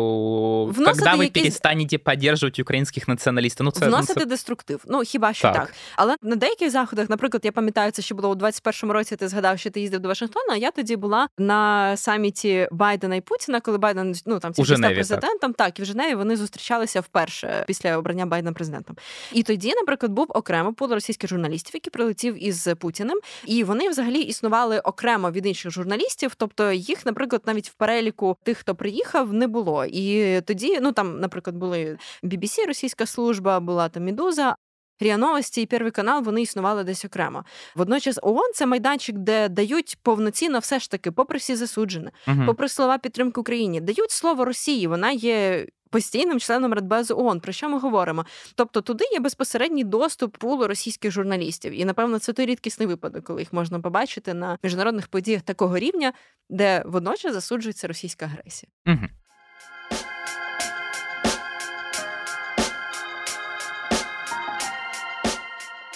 коли 0.77 1.17
ви 1.17 1.25
якісь... 1.25 1.43
перестанете 1.43 1.99
підтримувати 1.99 2.63
українських 2.63 3.09
націоналістів. 3.09 3.65
Ну 3.65 3.71
це 3.71 3.87
вносити 3.87 4.13
ну, 4.17 4.21
це... 4.21 4.27
деструктив. 4.27 4.85
Ну 4.87 5.00
хіба 5.05 5.33
що 5.33 5.53
так. 5.53 5.55
так. 5.55 5.75
Але 5.97 6.17
на 6.23 6.37
деяких 6.37 6.71
заходах, 6.71 7.11
наприклад, 7.11 7.45
я 7.45 7.53
пам'ятаю, 7.53 7.91
це 7.91 8.03
ще 8.03 8.15
було 8.15 8.31
у 8.31 8.35
21-му 8.35 8.93
році. 8.93 9.17
Ти 9.17 9.29
згадав, 9.29 9.59
що 9.59 9.71
ти 9.71 9.81
їздив 9.81 10.01
до 10.01 10.09
Вашингтона. 10.09 10.53
а 10.53 10.57
Я 10.57 10.71
тоді 10.71 10.97
була 10.97 11.29
на 11.39 11.97
саміті 11.97 12.69
Байдена 12.73 13.17
і 13.17 13.21
Путіна, 13.21 13.61
коли 13.61 13.79
Байден 13.79 14.15
ну 14.27 14.39
там 14.39 14.55
ці 14.55 14.65
став 14.65 14.95
президентом. 14.95 15.53
Так. 15.53 15.57
так 15.57 15.79
і 15.79 15.83
в 15.83 15.85
Женеві 15.85 16.15
вони 16.15 16.37
зустрічалися 16.37 17.01
вперше 17.01 17.65
після 17.67 17.99
обрання 17.99 18.27
Байдена 18.27 18.53
президентом. 18.53 18.97
І 19.33 19.43
тоді, 19.43 19.75
наприклад, 19.75 20.13
був 20.13 20.27
окремо 20.29 20.73
пул 20.73 20.93
російських 20.93 21.31
журналістів, 21.31 21.71
який 21.75 21.91
прилетів 21.91 22.45
із 22.45 22.69
Путіним, 22.79 23.21
і 23.47 23.65
вони 23.65 23.89
взагалі 23.89 24.21
існували 24.21 24.79
окремо 24.79 25.31
від 25.31 25.47
інших 25.47 25.73
журналістів. 25.73 26.35
Тобто 26.37 26.73
їх, 26.73 27.07
наприклад, 27.07 27.43
навіть 27.47 27.69
в 27.69 27.75
переліку 27.75 28.37
тих, 28.43 28.59
хто 28.59 28.75
приїхав, 28.75 29.33
не 29.33 29.47
було. 29.47 29.85
І 29.85 30.41
тоді, 30.41 30.79
ну 30.81 30.93
там, 30.93 31.21
наприклад, 31.21 31.57
були 31.57 31.99
BBC, 32.23 32.67
російська 32.67 33.07
служба, 33.07 33.61
була 33.61 33.89
там 33.89 34.05
Медуза. 34.05 34.57
Ріа 35.01 35.17
Новості 35.17 35.63
і 35.63 35.67
Первий 35.67 35.93
канал 35.93 36.23
вони 36.23 36.43
існували 36.43 36.85
десь 36.85 37.05
окремо. 37.05 37.45
Водночас 37.75 38.19
ООН– 38.23 38.53
це 38.55 38.67
майданчик, 38.67 39.19
де 39.19 39.49
дають 39.49 39.99
повноцінно 40.03 40.59
все 40.59 40.79
ж 40.79 40.91
таки, 40.91 41.11
попри 41.11 41.39
всі 41.39 41.57
засуджені, 41.57 42.09
uh 42.27 42.47
попри 42.47 42.69
слова 42.69 42.99
підтримки 42.99 43.41
Україні, 43.41 43.81
дають 43.81 44.11
слово 44.11 44.45
Росії. 44.45 44.87
Вона 44.87 45.11
є. 45.11 45.67
Постійним 45.93 46.41
членом 46.41 46.73
Радбезу 46.73 47.19
ООН. 47.19 47.41
про 47.41 47.53
що 47.53 47.69
ми 47.69 47.79
говоримо? 47.79 48.27
Тобто 48.55 48.81
туди 48.81 49.05
є 49.13 49.21
безпосередній 49.21 49.85
доступ 49.85 50.37
пулу 50.37 50.67
російських 50.67 51.11
журналістів, 51.11 51.81
і 51.81 51.85
напевно 51.85 52.19
це 52.19 52.33
той 52.33 52.47
рідкісний 52.47 52.89
випадок, 52.89 53.25
коли 53.25 53.43
їх 53.43 53.53
можна 53.53 53.81
побачити 53.81 54.35
на 54.35 54.59
міжнародних 54.63 55.09
подіях 55.09 55.43
такого 55.43 55.79
рівня, 55.79 56.13
де 56.51 56.83
водночас 56.87 57.33
засуджується 57.33 57.89
російська 57.89 58.25
агресія. 58.25 58.71
Угу. 58.87 59.09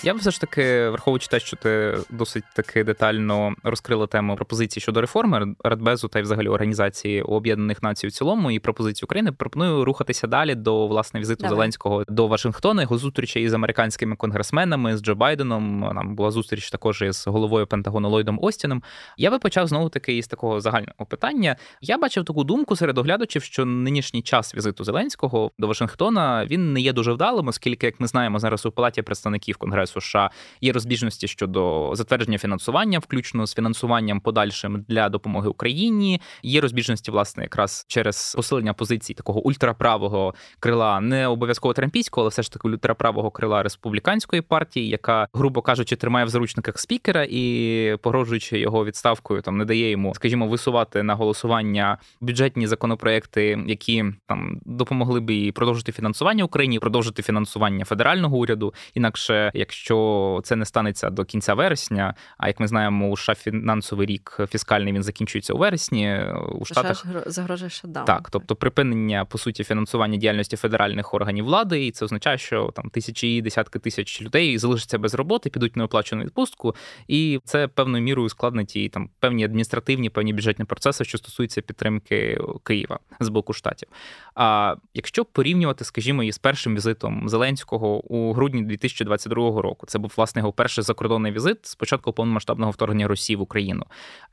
Я 0.04 0.14
б 0.14 0.16
все 0.16 0.30
ж 0.30 0.40
таки, 0.40 0.88
враховуючи 0.88 1.28
те, 1.28 1.40
що 1.40 1.56
ти 1.56 1.98
досить 2.10 2.44
таки 2.54 2.84
детально 2.84 3.54
розкрила 3.62 4.06
тему 4.06 4.36
пропозиції 4.36 4.80
щодо 4.80 5.00
реформи 5.00 5.54
Радбезу 5.64 6.08
та 6.08 6.18
й 6.18 6.22
взагалі 6.22 6.48
організації 6.48 7.22
Об'єднаних 7.22 7.82
Націй 7.82 8.06
в 8.06 8.12
цілому 8.12 8.50
і 8.50 8.58
пропозиції 8.58 9.06
України, 9.06 9.32
пропоную 9.32 9.84
рухатися 9.84 10.26
далі 10.26 10.54
до 10.54 10.86
власне 10.86 11.20
візиту 11.20 11.42
Давай. 11.42 11.56
Зеленського 11.56 12.04
до 12.08 12.26
Вашингтона. 12.26 12.82
Його 12.82 12.98
зустрічі 12.98 13.40
із 13.40 13.54
американськими 13.54 14.16
конгресменами 14.16 14.96
з 14.96 15.02
Джо 15.02 15.14
Байденом. 15.14 15.80
Нам 15.80 16.16
була 16.16 16.30
зустріч 16.30 16.70
також 16.70 17.02
із 17.02 17.26
головою 17.26 17.66
Пентагону 17.66 18.08
Ллойдом 18.08 18.38
Остіном. 18.42 18.82
Я 19.16 19.30
би 19.30 19.38
почав 19.38 19.66
знову 19.66 19.88
таки 19.88 20.16
із 20.16 20.26
такого 20.26 20.60
загального 20.60 21.06
питання. 21.08 21.56
Я 21.80 21.98
бачив 21.98 22.24
таку 22.24 22.44
думку 22.44 22.76
серед 22.76 22.98
оглядачів, 22.98 23.42
що 23.42 23.64
нинішній 23.64 24.22
час 24.22 24.54
візиту 24.54 24.84
Зеленського 24.84 25.50
до 25.58 25.66
Вашингтона 25.66 26.46
він 26.46 26.72
не 26.72 26.80
є 26.80 26.92
дуже 26.92 27.12
вдалим, 27.12 27.48
оскільки, 27.48 27.86
як 27.86 28.00
ми 28.00 28.06
знаємо, 28.06 28.38
зараз 28.38 28.66
у 28.66 28.70
палаті 28.70 29.02
представників 29.02 29.56
конгресу. 29.56 29.93
США 30.00 30.30
є 30.60 30.72
розбіжності 30.72 31.28
щодо 31.28 31.90
затвердження 31.94 32.38
фінансування, 32.38 32.98
включно 32.98 33.46
з 33.46 33.54
фінансуванням 33.54 34.20
подальшим 34.20 34.84
для 34.88 35.08
допомоги 35.08 35.48
Україні. 35.48 36.20
Є 36.42 36.60
розбіжності, 36.60 37.10
власне, 37.10 37.42
якраз 37.42 37.84
через 37.88 38.34
посилення 38.36 38.74
позицій 38.74 39.14
такого 39.14 39.40
ультраправого 39.40 40.34
крила, 40.60 41.00
не 41.00 41.26
обов'язково 41.26 41.74
трампійського, 41.74 42.22
але 42.22 42.28
все 42.28 42.42
ж 42.42 42.52
таки 42.52 42.68
ультраправого 42.68 43.30
крила 43.30 43.62
республіканської 43.62 44.42
партії, 44.42 44.88
яка, 44.88 45.28
грубо 45.32 45.62
кажучи, 45.62 45.96
тримає 45.96 46.26
в 46.26 46.28
заручниках 46.28 46.78
спікера 46.78 47.26
і 47.30 47.96
погрожуючи 48.02 48.58
його 48.58 48.84
відставкою, 48.84 49.42
там 49.42 49.58
не 49.58 49.64
дає 49.64 49.90
йому, 49.90 50.14
скажімо, 50.14 50.48
висувати 50.48 51.02
на 51.02 51.14
голосування 51.14 51.98
бюджетні 52.20 52.66
законопроекти, 52.66 53.64
які 53.66 54.04
там 54.26 54.60
допомогли 54.64 55.20
б 55.20 55.30
і 55.30 55.52
продовжити 55.52 55.92
фінансування 55.92 56.44
Україні, 56.44 56.78
продовжити 56.78 57.22
фінансування 57.22 57.84
федерального 57.84 58.36
уряду. 58.36 58.74
Інакше, 58.94 59.50
якщо 59.54 59.83
якщо 59.84 60.40
це 60.44 60.56
не 60.56 60.64
станеться 60.64 61.10
до 61.10 61.24
кінця 61.24 61.54
вересня. 61.54 62.14
А 62.38 62.48
як 62.48 62.60
ми 62.60 62.68
знаємо, 62.68 63.08
у 63.08 63.16
США 63.16 63.34
фінансовий 63.34 64.06
рік 64.06 64.38
фіскальний 64.50 64.92
він 64.92 65.02
закінчується 65.02 65.54
у 65.54 65.58
вересні. 65.58 66.20
У 66.52 66.64
штатах 66.64 67.06
загрожує 67.26 67.70
шатдаун. 67.70 68.06
Так, 68.06 68.30
тобто 68.30 68.56
припинення 68.56 69.24
по 69.24 69.38
суті 69.38 69.64
фінансування 69.64 70.16
діяльності 70.16 70.56
федеральних 70.56 71.14
органів 71.14 71.44
влади, 71.44 71.86
і 71.86 71.90
це 71.90 72.04
означає, 72.04 72.38
що 72.38 72.72
там 72.74 72.90
тисячі 72.90 73.36
і 73.36 73.42
десятки 73.42 73.78
тисяч 73.78 74.22
людей 74.22 74.58
залишаться 74.58 74.98
без 74.98 75.14
роботи, 75.14 75.50
підуть 75.50 75.76
на 75.76 75.84
оплачену 75.84 76.24
відпустку, 76.24 76.74
і 77.08 77.40
це 77.44 77.68
певною 77.68 78.04
мірою 78.04 78.26
ускладнить 78.26 78.76
і 78.76 78.88
там 78.88 79.10
певні 79.20 79.44
адміністративні, 79.44 80.10
певні 80.10 80.32
бюджетні 80.32 80.64
процеси, 80.64 81.04
що 81.04 81.18
стосуються 81.18 81.60
підтримки 81.60 82.38
Києва 82.62 82.98
з 83.20 83.28
боку 83.28 83.52
штатів. 83.52 83.88
А 84.34 84.74
якщо 84.94 85.24
порівнювати, 85.24 85.84
скажімо, 85.84 86.22
із 86.22 86.38
першим 86.38 86.74
візитом 86.74 87.28
Зеленського 87.28 88.12
у 88.12 88.32
грудні 88.32 88.62
2022 88.62 89.62
року. 89.62 89.73
Це 89.86 89.98
був 89.98 90.12
власне 90.16 90.40
його 90.40 90.52
перший 90.52 90.84
закордонний 90.84 91.32
візит 91.32 91.66
з 91.66 91.74
початку 91.74 92.12
повномасштабного 92.12 92.70
вторгнення 92.70 93.08
Росії 93.08 93.36
в 93.36 93.40
Україну. 93.40 93.86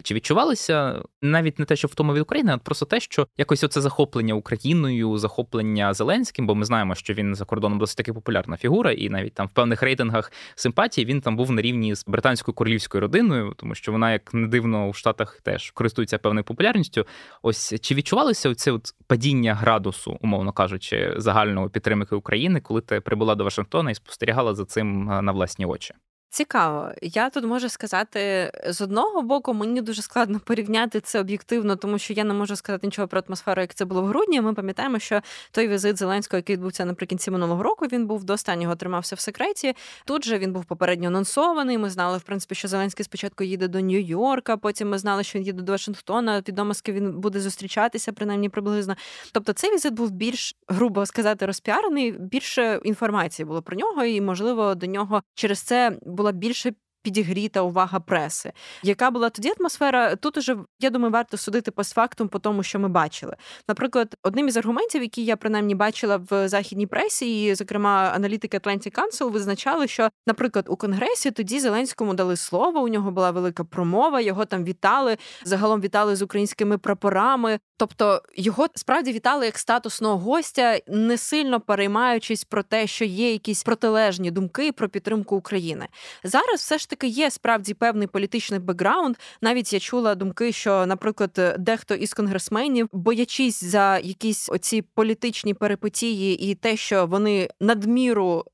Чи 0.03 0.13
відчувалося 0.13 1.03
навіть 1.21 1.59
не 1.59 1.65
те, 1.65 1.75
що 1.75 1.87
втома 1.87 2.13
від 2.13 2.21
України, 2.21 2.51
а 2.53 2.57
просто 2.57 2.85
те, 2.85 2.99
що 2.99 3.27
якось 3.37 3.63
оце 3.63 3.81
захоплення 3.81 4.33
Україною, 4.33 5.17
захоплення 5.17 5.93
Зеленським, 5.93 6.47
бо 6.47 6.55
ми 6.55 6.65
знаємо, 6.65 6.95
що 6.95 7.13
він 7.13 7.35
за 7.35 7.45
кордоном 7.45 7.79
досить 7.79 7.97
таки 7.97 8.13
популярна 8.13 8.57
фігура, 8.57 8.91
і 8.91 9.09
навіть 9.09 9.33
там 9.33 9.47
в 9.47 9.49
певних 9.49 9.81
рейтингах 9.81 10.31
симпатії 10.55 11.05
він 11.05 11.21
там 11.21 11.35
був 11.35 11.51
на 11.51 11.61
рівні 11.61 11.95
з 11.95 12.05
британською 12.07 12.55
королівською 12.55 13.01
родиною, 13.01 13.53
тому 13.57 13.75
що 13.75 13.91
вона, 13.91 14.11
як 14.11 14.33
не 14.33 14.47
дивно, 14.47 14.87
у 14.87 14.93
Штатах 14.93 15.41
теж 15.43 15.71
користується 15.71 16.17
певною 16.17 16.43
популярністю. 16.43 17.05
Ось 17.41 17.73
чи 17.81 17.95
відчувалося 17.95 18.49
оце 18.49 18.71
от 18.71 18.93
падіння 19.07 19.55
градусу, 19.55 20.17
умовно 20.21 20.51
кажучи, 20.51 21.13
загальної 21.17 21.69
підтримки 21.69 22.15
України, 22.15 22.61
коли 22.61 22.81
ти 22.81 23.01
прибула 23.01 23.35
до 23.35 23.43
Вашингтона 23.43 23.91
і 23.91 23.95
спостерігала 23.95 24.55
за 24.55 24.65
цим 24.65 25.05
на 25.05 25.30
власні 25.31 25.65
очі? 25.65 25.93
Цікаво, 26.33 26.91
я 27.01 27.29
тут 27.29 27.43
можу 27.43 27.69
сказати 27.69 28.51
з 28.67 28.81
одного 28.81 29.21
боку, 29.21 29.53
мені 29.53 29.81
дуже 29.81 30.01
складно 30.01 30.39
порівняти 30.39 30.99
це 30.99 31.19
об'єктивно, 31.19 31.75
тому 31.75 31.97
що 31.97 32.13
я 32.13 32.23
не 32.23 32.33
можу 32.33 32.55
сказати 32.55 32.87
нічого 32.87 33.07
про 33.07 33.21
атмосферу, 33.27 33.61
як 33.61 33.73
це 33.73 33.85
було 33.85 34.01
в 34.01 34.05
грудні. 34.05 34.41
Ми 34.41 34.53
пам'ятаємо, 34.53 34.99
що 34.99 35.21
той 35.51 35.67
візит 35.67 35.97
Зеленського, 35.97 36.37
який 36.37 36.55
відбувся 36.55 36.85
наприкінці 36.85 37.31
минулого 37.31 37.63
року, 37.63 37.85
він 37.91 38.07
був 38.07 38.23
до 38.23 38.33
останнього 38.33 38.75
тримався 38.75 39.15
в 39.15 39.19
секреті. 39.19 39.75
Тут 40.05 40.25
же 40.25 40.39
він 40.39 40.53
був 40.53 40.65
попередньо 40.65 41.07
анонсований. 41.07 41.77
Ми 41.77 41.89
знали, 41.89 42.17
в 42.17 42.21
принципі, 42.21 42.55
що 42.55 42.67
Зеленський 42.67 43.03
спочатку 43.05 43.43
їде 43.43 43.67
до 43.67 43.79
Нью-Йорка, 43.79 44.57
потім 44.57 44.89
ми 44.89 44.97
знали, 44.97 45.23
що 45.23 45.39
він 45.39 45.45
їде 45.45 45.61
до 45.61 45.71
Вашингтона. 45.71 46.43
Відомо, 46.47 46.73
з 46.73 46.81
ким 46.81 46.95
він 46.95 47.19
буде 47.19 47.39
зустрічатися, 47.39 48.11
принаймні 48.11 48.49
приблизно. 48.49 48.95
Тобто, 49.31 49.53
цей 49.53 49.73
візит 49.73 49.93
був 49.93 50.11
більш 50.11 50.55
грубо 50.67 51.05
сказати 51.05 51.45
розпіарений, 51.45 52.11
більше 52.11 52.79
інформації 52.83 53.45
було 53.45 53.61
про 53.61 53.77
нього, 53.77 54.03
і 54.05 54.21
можливо 54.21 54.75
до 54.75 54.85
нього 54.85 55.21
через 55.35 55.59
це 55.59 55.97
була 56.21 56.31
більше 56.31 56.73
підігріта 57.01 57.61
увага 57.61 57.99
преси. 57.99 58.51
Яка 58.83 59.11
була 59.11 59.29
тоді 59.29 59.51
атмосфера? 59.59 60.15
Тут 60.15 60.37
уже 60.37 60.57
я 60.79 60.89
думаю, 60.89 61.13
варто 61.13 61.37
судити 61.37 61.71
постфактум 61.71 62.27
по 62.27 62.39
тому, 62.39 62.63
що 62.63 62.79
ми 62.79 62.87
бачили. 62.87 63.35
Наприклад, 63.67 64.15
одним 64.23 64.47
із 64.47 64.57
аргументів, 64.57 65.01
які 65.01 65.25
я 65.25 65.37
принаймні 65.37 65.75
бачила 65.75 66.17
в 66.29 66.47
західній 66.47 66.87
пресі, 66.87 67.43
і 67.43 67.55
зокрема 67.55 68.11
аналітики 68.15 68.57
Atlantic 68.57 68.99
Council 68.99 69.31
визначали, 69.31 69.87
що, 69.87 70.09
наприклад, 70.27 70.65
у 70.69 70.75
конгресі 70.75 71.31
тоді 71.31 71.59
Зеленському 71.59 72.13
дали 72.13 72.35
слово. 72.35 72.81
У 72.81 72.87
нього 72.87 73.11
була 73.11 73.31
велика 73.31 73.63
промова, 73.63 74.21
його 74.21 74.45
там 74.45 74.63
вітали. 74.63 75.17
Загалом 75.43 75.81
вітали 75.81 76.15
з 76.15 76.21
українськими 76.21 76.77
прапорами. 76.77 77.59
Тобто 77.77 78.21
його 78.35 78.67
справді 78.75 79.11
вітали 79.11 79.45
як 79.45 79.57
статусного 79.57 80.17
гостя, 80.17 80.79
не 80.87 81.17
сильно 81.17 81.59
переймаючись 81.59 82.43
про 82.43 82.63
те, 82.63 82.87
що 82.87 83.05
є 83.05 83.31
якісь 83.31 83.63
протилежні 83.63 84.31
думки 84.31 84.71
про 84.71 84.89
підтримку 84.89 85.35
України. 85.35 85.87
Зараз 86.23 86.59
все 86.59 86.77
ж 86.77 86.89
таки 86.91 87.07
є 87.07 87.31
справді 87.31 87.73
певний 87.73 88.07
політичний 88.07 88.59
бекграунд. 88.59 89.15
Навіть 89.41 89.73
я 89.73 89.79
чула 89.79 90.15
думки, 90.15 90.51
що, 90.51 90.85
наприклад, 90.85 91.55
дехто 91.59 91.95
із 91.95 92.13
конгресменів, 92.13 92.89
боячись 92.91 93.63
за 93.63 93.97
якісь 93.97 94.49
оці 94.49 94.81
політичні 94.81 95.53
перипетії 95.53 96.51
і 96.51 96.55
те, 96.55 96.77
що 96.77 97.05
вони 97.05 97.49
надміру 97.59 98.45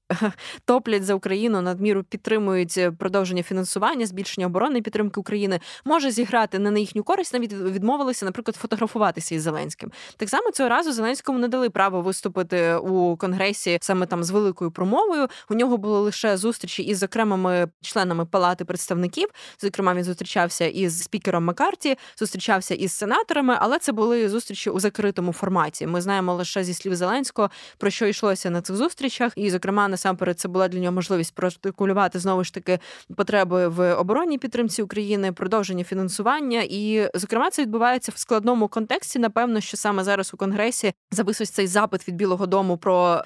топлять 0.66 1.04
за 1.04 1.14
Україну, 1.14 1.62
надміру 1.62 2.04
підтримують 2.04 2.80
продовження 3.00 3.44
фінансування, 3.44 4.06
збільшення 4.06 4.48
оборони 4.48 4.82
підтримки 4.82 5.20
України, 5.20 5.60
може 5.86 6.12
зіграти 6.12 6.60
не 6.60 6.72
на 6.72 6.80
їхню 6.80 7.04
користь, 7.04 7.34
навіть 7.34 7.54
відмовилися, 7.54 8.26
наприклад, 8.26 8.56
фотографуватися 8.56 9.36
із 9.36 9.42
Зеленським. 9.42 9.92
Так 10.18 10.30
само 10.30 10.52
цього 10.52 10.70
разу 10.70 10.92
Зеленському 10.92 11.40
не 11.40 11.48
дали 11.48 11.70
право 11.70 12.02
виступити 12.02 12.76
у 12.76 13.18
конгресі 13.18 13.78
саме 13.82 14.06
там 14.06 14.24
з 14.24 14.30
великою 14.30 14.72
промовою. 14.72 15.28
У 15.50 15.54
нього 15.54 15.78
були 15.78 16.00
лише 16.00 16.38
зустрічі 16.38 16.84
із 16.84 17.04
окремими 17.04 17.68
членами 17.82 18.26
палати 18.26 18.66
представників. 18.66 19.30
Зокрема, 19.62 19.94
він 19.94 20.04
зустрічався 20.04 20.66
із 20.66 21.04
спікером 21.04 21.46
Маккарті, 21.46 21.98
зустрічався 22.20 22.76
із 22.76 22.92
сенаторами, 22.92 23.58
але 23.60 23.80
це 23.80 23.92
були 23.92 24.30
зустрічі 24.30 24.70
у 24.70 24.80
закритому 24.80 25.34
форматі. 25.34 25.88
Ми 25.88 26.02
знаємо 26.02 26.34
лише 26.34 26.64
зі 26.64 26.74
слів 26.74 26.96
Зеленського 26.96 27.50
про 27.78 27.90
що 27.90 28.08
йшлося 28.08 28.50
на 28.50 28.62
цих 28.62 28.76
зустрічах, 28.76 29.34
і 29.36 29.50
зокрема 29.50 29.88
насамперед 29.98 30.40
це 30.40 30.48
була 30.48 30.68
для 30.68 30.80
нього 30.80 30.92
можливість 30.92 31.36
проартикулювати 31.36 32.20
знову 32.20 32.44
ж 32.44 32.54
таки 32.54 32.80
потреби 33.16 33.68
в 33.68 33.94
оборонній 33.94 34.38
підтримці 34.38 34.82
України, 34.82 35.32
продовження 35.32 35.84
фінансування. 35.84 36.64
І, 36.70 37.10
зокрема, 37.14 37.50
це 37.50 37.62
відбувається 37.62 38.12
в 38.16 38.20
складному 38.20 38.68
контексті. 38.68 39.20
Напевно, 39.20 39.62
що 39.62 39.78
саме 39.78 40.04
зараз 40.04 40.34
у 40.34 40.38
конгресі 40.38 40.94
завис 41.12 41.38
цей 41.38 41.68
запит 41.68 42.08
від 42.08 42.16
Білого 42.16 42.46
Дому 42.46 42.78
про. 42.78 43.24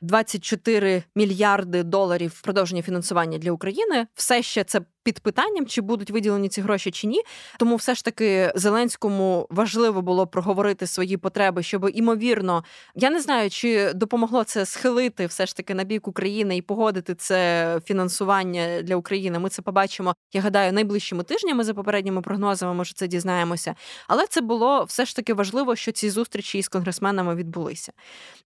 24 0.00 1.02
мільярди 1.14 1.82
доларів 1.82 2.40
продовження 2.44 2.82
фінансування 2.82 3.38
для 3.38 3.52
України 3.52 4.06
все 4.14 4.42
ще 4.42 4.64
це 4.64 4.80
під 5.08 5.20
питанням, 5.20 5.66
чи 5.66 5.80
будуть 5.80 6.10
виділені 6.10 6.48
ці 6.48 6.60
гроші 6.60 6.90
чи 6.90 7.06
ні. 7.06 7.22
Тому 7.58 7.76
все 7.76 7.94
ж 7.94 8.04
таки 8.04 8.52
Зеленському 8.54 9.46
важливо 9.50 10.02
було 10.02 10.26
проговорити 10.26 10.86
свої 10.86 11.16
потреби, 11.16 11.62
щоб 11.62 11.90
імовірно, 11.94 12.64
я 12.94 13.10
не 13.10 13.20
знаю, 13.20 13.50
чи 13.50 13.92
допомогло 13.92 14.44
це 14.44 14.66
схилити 14.66 15.26
все 15.26 15.46
ж 15.46 15.56
таки 15.56 15.74
на 15.74 15.84
бік 15.84 16.08
України 16.08 16.56
і 16.56 16.62
погодити 16.62 17.14
це 17.14 17.80
фінансування 17.84 18.82
для 18.82 18.96
України. 18.96 19.38
Ми 19.38 19.48
це 19.48 19.62
побачимо. 19.62 20.14
Я 20.32 20.40
гадаю, 20.40 20.72
найближчими 20.72 21.22
тижнями 21.22 21.64
за 21.64 21.74
попередніми 21.74 22.22
прогнозами. 22.22 22.74
Може, 22.74 22.92
це 22.94 23.06
дізнаємося. 23.06 23.74
Але 24.08 24.26
це 24.26 24.40
було 24.40 24.84
все 24.84 25.04
ж 25.04 25.16
таки 25.16 25.34
важливо, 25.34 25.76
що 25.76 25.92
ці 25.92 26.10
зустрічі 26.10 26.58
із 26.58 26.68
конгресменами 26.68 27.34
відбулися. 27.34 27.92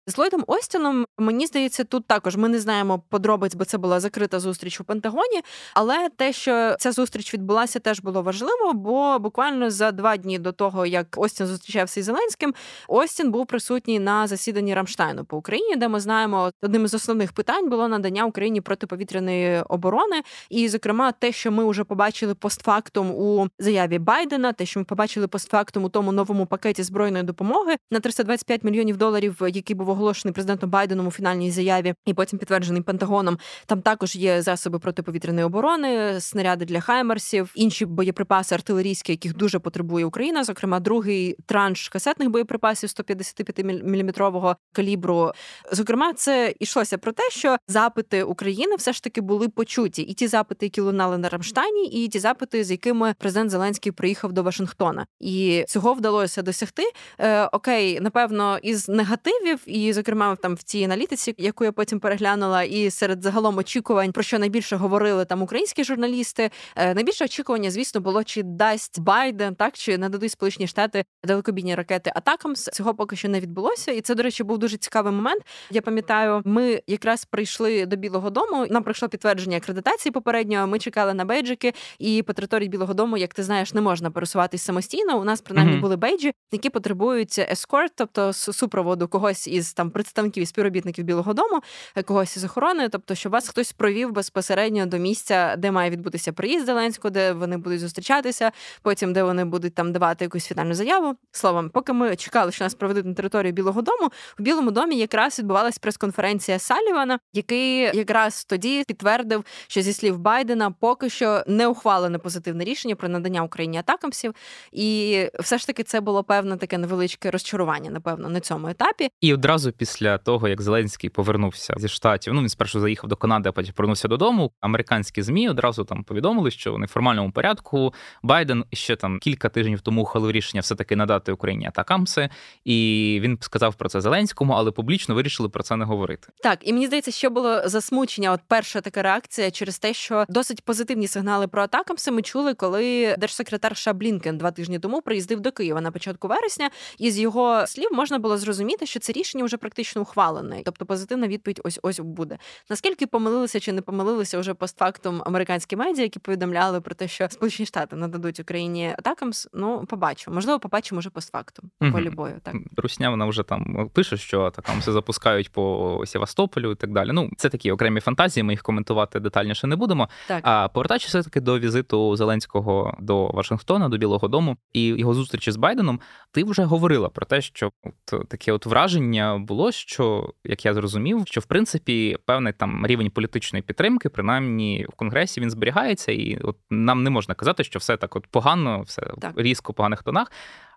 З 0.07 0.17
Ллойдом 0.17 0.43
Остіном, 0.47 1.05
мені 1.17 1.47
здається, 1.47 1.83
тут 1.83 2.07
також 2.07 2.35
ми 2.35 2.49
не 2.49 2.59
знаємо 2.59 3.03
подробиць, 3.09 3.55
бо 3.55 3.65
це 3.65 3.77
була 3.77 3.99
закрита 3.99 4.39
зустріч 4.39 4.81
у 4.81 4.83
Пентагоні. 4.83 5.41
Але 5.73 6.09
те, 6.09 6.33
що 6.33 6.52
що 6.53 6.75
ця 6.79 6.91
зустріч 6.91 7.33
відбулася, 7.33 7.79
теж 7.79 8.01
було 8.01 8.21
важливо, 8.21 8.73
бо 8.73 9.19
буквально 9.19 9.69
за 9.69 9.91
два 9.91 10.17
дні 10.17 10.39
до 10.39 10.51
того, 10.51 10.85
як 10.85 11.07
Остін 11.17 11.47
зустрічався 11.47 11.99
із 11.99 12.05
Зеленським, 12.05 12.53
Остін 12.87 13.31
був 13.31 13.45
присутній 13.45 13.99
на 13.99 14.27
засіданні 14.27 14.73
Рамштайну 14.73 15.25
по 15.25 15.37
Україні, 15.37 15.75
де 15.75 15.87
ми 15.87 15.99
знаємо, 15.99 16.51
одним 16.61 16.85
із 16.85 16.93
основних 16.93 17.33
питань 17.33 17.69
було 17.69 17.87
надання 17.87 18.25
Україні 18.25 18.61
протиповітряної 18.61 19.61
оборони, 19.61 20.21
і, 20.49 20.69
зокрема, 20.69 21.11
те, 21.11 21.31
що 21.31 21.51
ми 21.51 21.69
вже 21.69 21.83
побачили 21.83 22.35
постфактум 22.35 23.11
у 23.11 23.47
заяві 23.59 23.99
Байдена, 23.99 24.53
те, 24.53 24.65
що 24.65 24.79
ми 24.79 24.83
побачили 24.83 25.27
постфактум 25.27 25.83
у 25.83 25.89
тому 25.89 26.11
новому 26.11 26.45
пакеті 26.45 26.83
збройної 26.83 27.23
допомоги 27.23 27.75
на 27.91 27.99
325 27.99 28.63
мільйонів 28.63 28.97
доларів, 28.97 29.41
який 29.41 29.75
був 29.75 29.89
оголошений 29.89 30.33
президентом 30.33 30.69
Байденом 30.69 31.07
у 31.07 31.11
фінальній 31.11 31.51
заяві, 31.51 31.93
і 32.05 32.13
потім 32.13 32.39
підтверджений 32.39 32.81
Пентагоном. 32.81 33.37
Там 33.65 33.81
також 33.81 34.15
є 34.15 34.41
засоби 34.41 34.79
протиповітряної 34.79 35.45
оборони 35.45 36.19
снаряди 36.33 36.65
для 36.65 36.79
хаймерсів, 36.79 37.51
інші 37.55 37.85
боєприпаси 37.85 38.55
артилерійські, 38.55 39.11
яких 39.11 39.35
дуже 39.35 39.59
потребує 39.59 40.05
Україна. 40.05 40.43
Зокрема, 40.43 40.79
другий 40.79 41.35
транш 41.45 41.89
касетних 41.89 42.29
боєприпасів 42.29 42.89
155 42.89 43.83
міліметрового 43.83 44.55
калібру. 44.71 45.31
Зокрема, 45.71 46.13
це 46.13 46.53
йшлося 46.59 46.97
про 46.97 47.11
те, 47.11 47.23
що 47.29 47.57
запити 47.67 48.23
України 48.23 48.75
все 48.75 48.93
ж 48.93 49.03
таки 49.03 49.21
були 49.21 49.49
почуті, 49.49 50.01
і 50.01 50.13
ті 50.13 50.27
запити, 50.27 50.65
які 50.65 50.81
лунали 50.81 51.17
на 51.17 51.29
Рамштайні, 51.29 51.87
і 51.87 52.07
ті 52.07 52.19
запити, 52.19 52.63
з 52.63 52.71
якими 52.71 53.15
президент 53.19 53.51
Зеленський 53.51 53.91
приїхав 53.91 54.33
до 54.33 54.43
Вашингтона, 54.43 55.05
і 55.19 55.65
цього 55.67 55.93
вдалося 55.93 56.41
досягти. 56.41 56.83
Е, 57.19 57.45
Окей, 57.45 57.99
напевно, 57.99 58.59
із 58.63 58.89
негативів, 58.89 59.59
і 59.65 59.93
зокрема, 59.93 60.35
там 60.35 60.55
в 60.55 60.63
цій 60.63 60.83
аналітиці, 60.83 61.35
яку 61.37 61.63
я 61.63 61.71
потім 61.71 61.99
переглянула, 61.99 62.63
і 62.63 62.89
серед 62.89 63.23
загалом 63.23 63.57
очікувань, 63.57 64.11
про 64.11 64.23
що 64.23 64.39
найбільше 64.39 64.75
говорили 64.75 65.25
там 65.25 65.41
українські 65.41 65.83
журналісти 65.83 66.22
журналісти. 66.23 66.49
Е, 66.75 66.93
найбільше 66.93 67.25
очікування, 67.25 67.71
звісно, 67.71 68.01
було 68.01 68.23
чи 68.23 68.43
дасть 68.43 68.99
Байден, 68.99 69.55
так 69.55 69.73
чи 69.73 69.97
нададуть 69.97 70.31
Сполучені 70.31 70.67
Штати 70.67 71.05
далекобійні 71.23 71.75
ракети 71.75 72.11
атакам. 72.15 72.55
Цього 72.55 72.95
поки 72.95 73.15
що 73.15 73.29
не 73.29 73.39
відбулося, 73.39 73.91
і 73.91 74.01
це, 74.01 74.15
до 74.15 74.23
речі, 74.23 74.43
був 74.43 74.57
дуже 74.57 74.77
цікавий 74.77 75.13
момент. 75.13 75.41
Я 75.71 75.81
пам'ятаю, 75.81 76.41
ми 76.45 76.81
якраз 76.87 77.25
прийшли 77.25 77.85
до 77.85 77.95
Білого 77.95 78.29
Дому. 78.29 78.67
Нам 78.69 78.83
прийшло 78.83 79.09
підтвердження 79.09 79.57
акредитації 79.57 80.11
попередньо. 80.11 80.67
Ми 80.67 80.79
чекали 80.79 81.13
на 81.13 81.25
бейджики, 81.25 81.73
і 81.99 82.23
по 82.23 82.33
території 82.33 82.69
Білого 82.69 82.93
Дому, 82.93 83.17
як 83.17 83.33
ти 83.33 83.43
знаєш, 83.43 83.73
не 83.73 83.81
можна 83.81 84.11
пересуватись 84.11 84.61
самостійно. 84.61 85.19
У 85.19 85.23
нас 85.23 85.41
принаймні 85.41 85.75
mm-hmm. 85.75 85.81
були 85.81 85.95
бейджі, 85.95 86.33
які 86.51 86.69
потребують 86.69 87.39
ескорт, 87.39 87.91
тобто 87.95 88.33
супроводу 88.33 89.07
когось 89.07 89.47
із 89.47 89.73
там 89.73 89.91
представників 89.91 90.43
і 90.43 90.45
співробітників 90.45 91.05
Білого 91.05 91.33
Дому, 91.33 91.61
когось 92.05 92.37
із 92.37 92.43
охорони, 92.43 92.89
тобто, 92.89 93.15
щоб 93.15 93.31
вас 93.31 93.49
хтось 93.49 93.71
провів 93.71 94.11
безпосередньо 94.11 94.85
до 94.85 94.97
місця, 94.97 95.55
де 95.57 95.71
має 95.71 95.89
відбути 95.89 96.12
відбутися 96.13 96.33
приїзд 96.33 96.65
Зеленського, 96.65 97.09
де 97.09 97.33
вони 97.33 97.57
будуть 97.57 97.79
зустрічатися, 97.79 98.51
потім 98.81 99.13
де 99.13 99.23
вони 99.23 99.45
будуть 99.45 99.75
там 99.75 99.91
давати 99.91 100.25
якусь 100.25 100.47
фінальну 100.47 100.73
заяву. 100.73 101.15
Словом, 101.31 101.69
поки 101.69 101.93
ми 101.93 102.15
чекали, 102.15 102.51
що 102.51 102.63
нас 102.63 102.75
проведуть 102.75 103.05
на 103.05 103.13
територію 103.13 103.53
Білого 103.53 103.81
Дому, 103.81 104.11
в 104.39 104.41
Білому 104.41 104.71
домі 104.71 104.97
якраз 104.97 105.39
відбувалась 105.39 105.77
прес-конференція 105.77 106.59
Салівана, 106.59 107.19
який 107.33 107.79
якраз 107.97 108.45
тоді 108.45 108.83
підтвердив, 108.87 109.45
що 109.67 109.81
зі 109.81 109.93
слів 109.93 110.17
Байдена 110.17 110.71
поки 110.71 111.09
що 111.09 111.43
не 111.47 111.67
ухвалене 111.67 112.17
позитивне 112.17 112.63
рішення 112.63 112.95
про 112.95 113.09
надання 113.09 113.43
Україні 113.43 113.77
атакамсів, 113.77 114.33
і 114.71 115.19
все 115.39 115.57
ж 115.57 115.67
таки 115.67 115.83
це 115.83 116.01
було 116.01 116.23
певне 116.23 116.57
таке 116.57 116.77
невеличке 116.77 117.31
розчарування, 117.31 117.91
напевно, 117.91 118.29
на 118.29 118.39
цьому 118.39 118.67
етапі. 118.67 119.09
І 119.21 119.33
одразу 119.33 119.71
після 119.71 120.17
того, 120.17 120.47
як 120.47 120.61
Зеленський 120.61 121.09
повернувся 121.09 121.73
зі 121.77 121.87
штатів, 121.87 122.33
ну 122.33 122.41
він 122.41 122.49
спершу 122.49 122.79
заїхав 122.79 123.09
до 123.09 123.15
Канади, 123.15 123.49
а 123.49 123.51
потім 123.51 123.73
повернувся 123.73 124.07
додому. 124.07 124.51
Американські 124.61 125.21
змі 125.21 125.49
одразу 125.49 125.83
там 125.83 126.02
повідомили, 126.03 126.51
що 126.51 126.73
в 126.73 126.79
неформальному 126.79 127.31
порядку 127.31 127.93
Байден 128.23 128.63
ще 128.73 128.95
там 128.95 129.19
кілька 129.19 129.49
тижнів 129.49 129.81
тому 129.81 130.01
ухвалив 130.01 130.31
рішення 130.31 130.61
все 130.61 130.75
таки 130.75 130.95
надати 130.95 131.31
Україні 131.31 131.67
атакамси, 131.67 132.29
і 132.65 133.19
він 133.21 133.37
сказав 133.41 133.75
про 133.75 133.89
це 133.89 134.01
Зеленському, 134.01 134.53
але 134.53 134.71
публічно 134.71 135.15
вирішили 135.15 135.49
про 135.49 135.63
це 135.63 135.75
не 135.75 135.85
говорити. 135.85 136.27
Так, 136.43 136.59
і 136.61 136.73
мені 136.73 136.87
здається, 136.87 137.11
що 137.11 137.29
було 137.29 137.69
засмучення. 137.69 138.31
От 138.31 138.41
перша 138.47 138.81
така 138.81 139.01
реакція 139.01 139.51
через 139.51 139.79
те, 139.79 139.93
що 139.93 140.25
досить 140.29 140.61
позитивні 140.65 141.07
сигнали 141.07 141.47
про 141.47 141.61
атакамси 141.61 142.11
ми 142.11 142.21
чули, 142.21 142.53
коли 142.53 143.15
держсекретар 143.19 143.77
США 143.77 143.99
Блінкен 143.99 144.37
два 144.37 144.51
тижні 144.51 144.79
тому 144.79 145.01
приїздив 145.01 145.39
до 145.39 145.51
Києва 145.51 145.81
на 145.81 145.91
початку 145.91 146.27
вересня, 146.27 146.69
і 146.97 147.11
з 147.11 147.19
його 147.19 147.67
слів 147.67 147.89
можна 147.91 148.19
було 148.19 148.37
зрозуміти, 148.37 148.85
що 148.85 148.99
це 148.99 149.13
рішення 149.13 149.43
вже 149.43 149.57
практично 149.57 150.01
ухвалене. 150.01 150.61
Тобто 150.65 150.85
позитивна 150.85 151.27
відповідь 151.27 151.61
ось 151.63 151.79
ось 151.81 151.99
буде. 151.99 152.37
Наскільки 152.69 153.07
помилилися 153.07 153.59
чи 153.59 153.71
не 153.71 153.81
помилилися 153.81 154.39
вже 154.39 154.53
постфактум 154.53 155.21
американські 155.25 155.75
медіа, 155.75 155.92
які 156.01 156.19
повідомляли 156.19 156.81
про 156.81 156.95
те, 156.95 157.07
що 157.07 157.27
Сполучені 157.29 157.65
Штати 157.65 157.95
нададуть 157.95 158.39
Україні 158.39 158.95
атакамс, 158.97 159.47
ну 159.53 159.85
побачимо. 159.85 160.35
Можливо, 160.35 160.59
побачимо 160.59 160.99
вже 160.99 161.09
постфактум 161.09 161.69
по 161.79 161.91
полі 161.91 162.09
бою. 162.09 162.33
Так 162.43 162.55
Русня 162.77 163.09
вона 163.09 163.25
вже 163.25 163.43
там 163.43 163.89
пише, 163.93 164.17
що 164.17 164.41
атакамси 164.41 164.91
запускають 164.91 165.51
по 165.51 166.03
Севастополю 166.05 166.71
і 166.71 166.75
так 166.75 166.91
далі. 166.91 167.09
Ну 167.13 167.29
це 167.37 167.49
такі 167.49 167.71
окремі 167.71 167.99
фантазії. 167.99 168.43
Ми 168.43 168.53
їх 168.53 168.61
коментувати 168.61 169.19
детальніше 169.19 169.67
не 169.67 169.75
будемо. 169.75 170.09
Так. 170.27 170.39
А 170.43 170.67
повертаючись 170.67 171.09
все 171.09 171.23
таки 171.23 171.41
до 171.41 171.59
візиту 171.59 172.15
Зеленського 172.15 172.97
до 172.99 173.27
Вашингтона, 173.27 173.89
до 173.89 173.97
Білого 173.97 174.27
Дому 174.27 174.57
і 174.73 174.85
його 174.85 175.13
зустрічі 175.13 175.51
з 175.51 175.55
Байденом, 175.55 175.99
ти 176.31 176.43
вже 176.43 176.63
говорила 176.63 177.09
про 177.09 177.25
те, 177.25 177.41
що 177.41 177.71
от 177.83 178.29
таке 178.29 178.51
от 178.51 178.65
враження 178.65 179.37
було, 179.37 179.71
що 179.71 180.33
як 180.43 180.65
я 180.65 180.73
зрозумів, 180.73 181.23
що 181.25 181.41
в 181.41 181.45
принципі 181.45 182.17
певний 182.25 182.53
там 182.53 182.87
рівень 182.87 183.09
політичної 183.09 183.63
підтримки, 183.63 184.09
принаймні 184.09 184.85
в 184.89 184.95
конгресі, 184.95 185.41
він 185.41 185.49
зберігається, 185.83 186.11
і 186.11 186.37
от 186.43 186.57
нам 186.69 187.03
не 187.03 187.09
можна 187.09 187.35
казати, 187.35 187.63
що 187.63 187.79
все 187.79 187.97
так 187.97 188.15
от 188.15 188.27
погано, 188.27 188.81
все 188.81 189.01
так. 189.21 189.33
різко 189.37 189.71
в 189.71 189.75
поганих 189.75 190.03
тонах. 190.03 190.31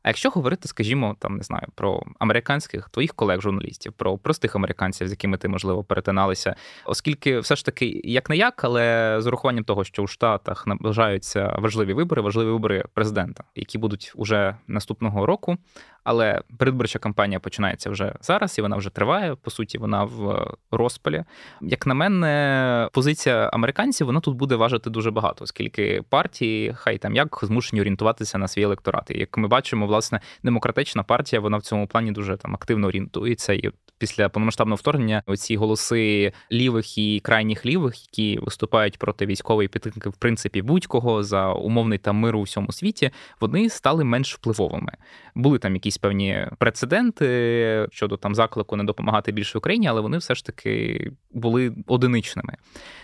А 0.06 0.08
якщо 0.08 0.30
говорити, 0.30 0.68
скажімо, 0.68 1.16
там 1.18 1.36
не 1.36 1.42
знаю 1.42 1.66
про 1.74 2.02
американських 2.18 2.88
твоїх 2.88 3.14
колег-журналістів, 3.14 3.92
про 3.92 4.18
простих 4.18 4.56
американців, 4.56 5.08
з 5.08 5.10
якими 5.10 5.36
ти 5.36 5.48
можливо 5.48 5.84
перетиналися, 5.84 6.56
оскільки 6.84 7.38
все 7.38 7.56
ж 7.56 7.64
таки 7.64 8.00
як 8.04 8.30
не 8.30 8.36
як, 8.36 8.64
але 8.64 9.16
з 9.20 9.26
урахуванням 9.26 9.64
того, 9.64 9.84
що 9.84 10.02
у 10.02 10.06
Штатах 10.06 10.66
наближаються 10.66 11.56
важливі 11.58 11.92
вибори, 11.92 12.22
важливі 12.22 12.48
вибори 12.48 12.84
президента, 12.94 13.44
які 13.54 13.78
будуть 13.78 14.12
уже 14.16 14.56
наступного 14.66 15.26
року. 15.26 15.58
Але 16.06 16.40
передвиборча 16.58 16.98
кампанія 16.98 17.40
починається 17.40 17.90
вже 17.90 18.12
зараз, 18.20 18.58
і 18.58 18.62
вона 18.62 18.76
вже 18.76 18.90
триває. 18.90 19.34
По 19.34 19.50
суті, 19.50 19.78
вона 19.78 20.04
в 20.04 20.46
розпалі. 20.70 21.24
Як 21.60 21.86
на 21.86 21.94
мене, 21.94 22.88
позиція 22.92 23.50
американців 23.52 24.06
вона 24.06 24.20
тут 24.20 24.36
буде 24.36 24.56
важити 24.56 24.90
дуже 24.90 25.10
багато, 25.10 25.44
оскільки 25.44 26.02
партії, 26.08 26.74
хай 26.76 26.98
там 26.98 27.14
як 27.14 27.38
змушені 27.42 27.80
орієнтуватися 27.80 28.38
на 28.38 28.48
свій 28.48 28.62
електорат. 28.62 29.10
І 29.10 29.18
Як 29.18 29.36
ми 29.36 29.48
бачимо, 29.48 29.86
власне, 29.96 30.20
демократична 30.42 31.02
партія 31.02 31.40
вона 31.40 31.56
в 31.56 31.62
цьому 31.62 31.86
плані 31.86 32.12
дуже 32.12 32.36
там 32.36 32.54
активно 32.54 32.86
орієнтується. 32.86 33.52
І 33.52 33.70
після 33.98 34.28
повномасштабного 34.28 34.76
вторгнення 34.76 35.22
оці 35.26 35.56
голоси 35.56 36.32
лівих 36.52 36.98
і 36.98 37.20
крайніх 37.20 37.66
лівих, 37.66 38.02
які 38.02 38.38
виступають 38.38 38.98
проти 38.98 39.26
військової 39.26 39.68
підтримки, 39.68 40.08
в 40.08 40.16
принципі, 40.16 40.62
будь-кого 40.62 41.22
за 41.22 41.52
умовний 41.52 41.98
там 41.98 42.16
мир 42.16 42.36
у 42.36 42.42
всьому 42.42 42.72
світі, 42.72 43.10
вони 43.40 43.68
стали 43.68 44.04
менш 44.04 44.34
впливовими. 44.34 44.92
Були 45.34 45.58
там 45.58 45.74
якісь 45.74 45.98
певні 45.98 46.46
прецеденти 46.58 47.88
щодо 47.90 48.16
там 48.16 48.34
заклику 48.34 48.76
не 48.76 48.84
допомагати 48.84 49.32
більше 49.32 49.58
Україні, 49.58 49.88
але 49.88 50.00
вони 50.00 50.18
все 50.18 50.34
ж 50.34 50.44
таки 50.44 51.00
були 51.32 51.74
одиничними. 51.86 52.56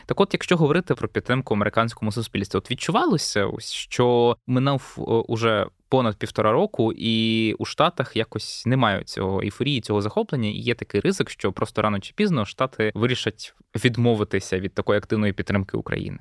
Так, 0.07 0.20
от, 0.20 0.34
якщо 0.34 0.57
говорити 0.57 0.95
про 0.95 1.09
підтримку 1.09 1.55
американському 1.55 2.12
суспільству, 2.12 2.59
от 2.59 2.70
відчувалося, 2.70 3.49
що 3.59 4.36
минав 4.47 4.95
уже 5.28 5.66
понад 5.93 6.16
півтора 6.16 6.53
року, 6.53 6.93
і 6.97 7.55
у 7.59 7.64
Штатах 7.64 8.16
якось 8.16 8.66
немає 8.66 9.05
цього 9.05 9.43
ейфорії, 9.43 9.80
цього 9.80 10.03
захоплення, 10.03 10.49
і 10.49 10.59
є 10.59 10.74
такий 10.74 11.01
ризик, 11.01 11.30
що 11.30 11.53
просто 11.53 11.82
рано 11.82 12.01
чи 12.01 12.12
пізно 12.16 12.45
Штати 12.45 12.93
вирішать 12.95 13.55
відмовитися 13.84 14.61
від 14.61 14.74
такої 14.74 14.99
активної 14.99 15.32
підтримки 15.32 15.76
України. 15.76 16.18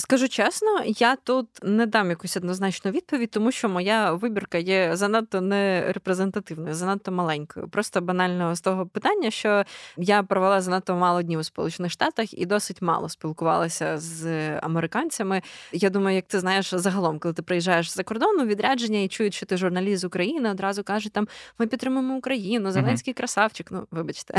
Скажу 0.00 0.28
чесно, 0.28 0.82
я 0.84 1.16
тут 1.16 1.46
не 1.62 1.86
дам 1.86 2.10
якусь 2.10 2.36
однозначну 2.36 2.90
відповідь, 2.90 3.30
тому 3.30 3.52
що 3.52 3.68
моя 3.68 4.12
вибірка 4.12 4.58
є 4.58 4.96
занадто 4.96 5.40
не 5.40 5.92
репрезентативною, 5.92 6.74
занадто 6.74 7.12
маленькою. 7.12 7.68
Просто 7.68 8.00
банально 8.00 8.54
з 8.54 8.60
того 8.60 8.86
питання, 8.86 9.30
що 9.30 9.64
я 9.96 10.22
провела 10.22 10.60
занадто 10.60 10.94
мало 10.94 11.22
днів 11.22 11.38
у 11.38 11.44
Сполучених 11.44 11.92
Штатах 11.92 12.38
і 12.38 12.46
досить 12.46 12.82
мало 12.82 13.08
спілкувалася 13.08 13.98
з 13.98 14.50
американцями. 14.58 15.42
Я 15.72 15.90
думаю, 15.90 16.16
як 16.16 16.26
ти 16.26 16.40
знаєш, 16.40 16.74
загалом, 16.74 17.18
коли 17.18 17.34
ти 17.34 17.42
приїжджаєш 17.42 17.90
за 17.90 18.02
кордону, 18.02 18.44
відрядження 18.44 19.00
і 19.00 19.08
чують, 19.08 19.34
що 19.34 19.46
ти 19.46 19.56
журналіст 19.56 20.00
з 20.00 20.04
України, 20.04 20.50
одразу 20.50 20.84
кажуть, 20.84 21.12
там 21.12 21.28
ми 21.58 21.66
підтримуємо 21.66 22.16
Україну, 22.16 22.70
Зеленський 22.72 23.14
красавчик. 23.14 23.66
Ну, 23.70 23.86
вибачте, 23.90 24.38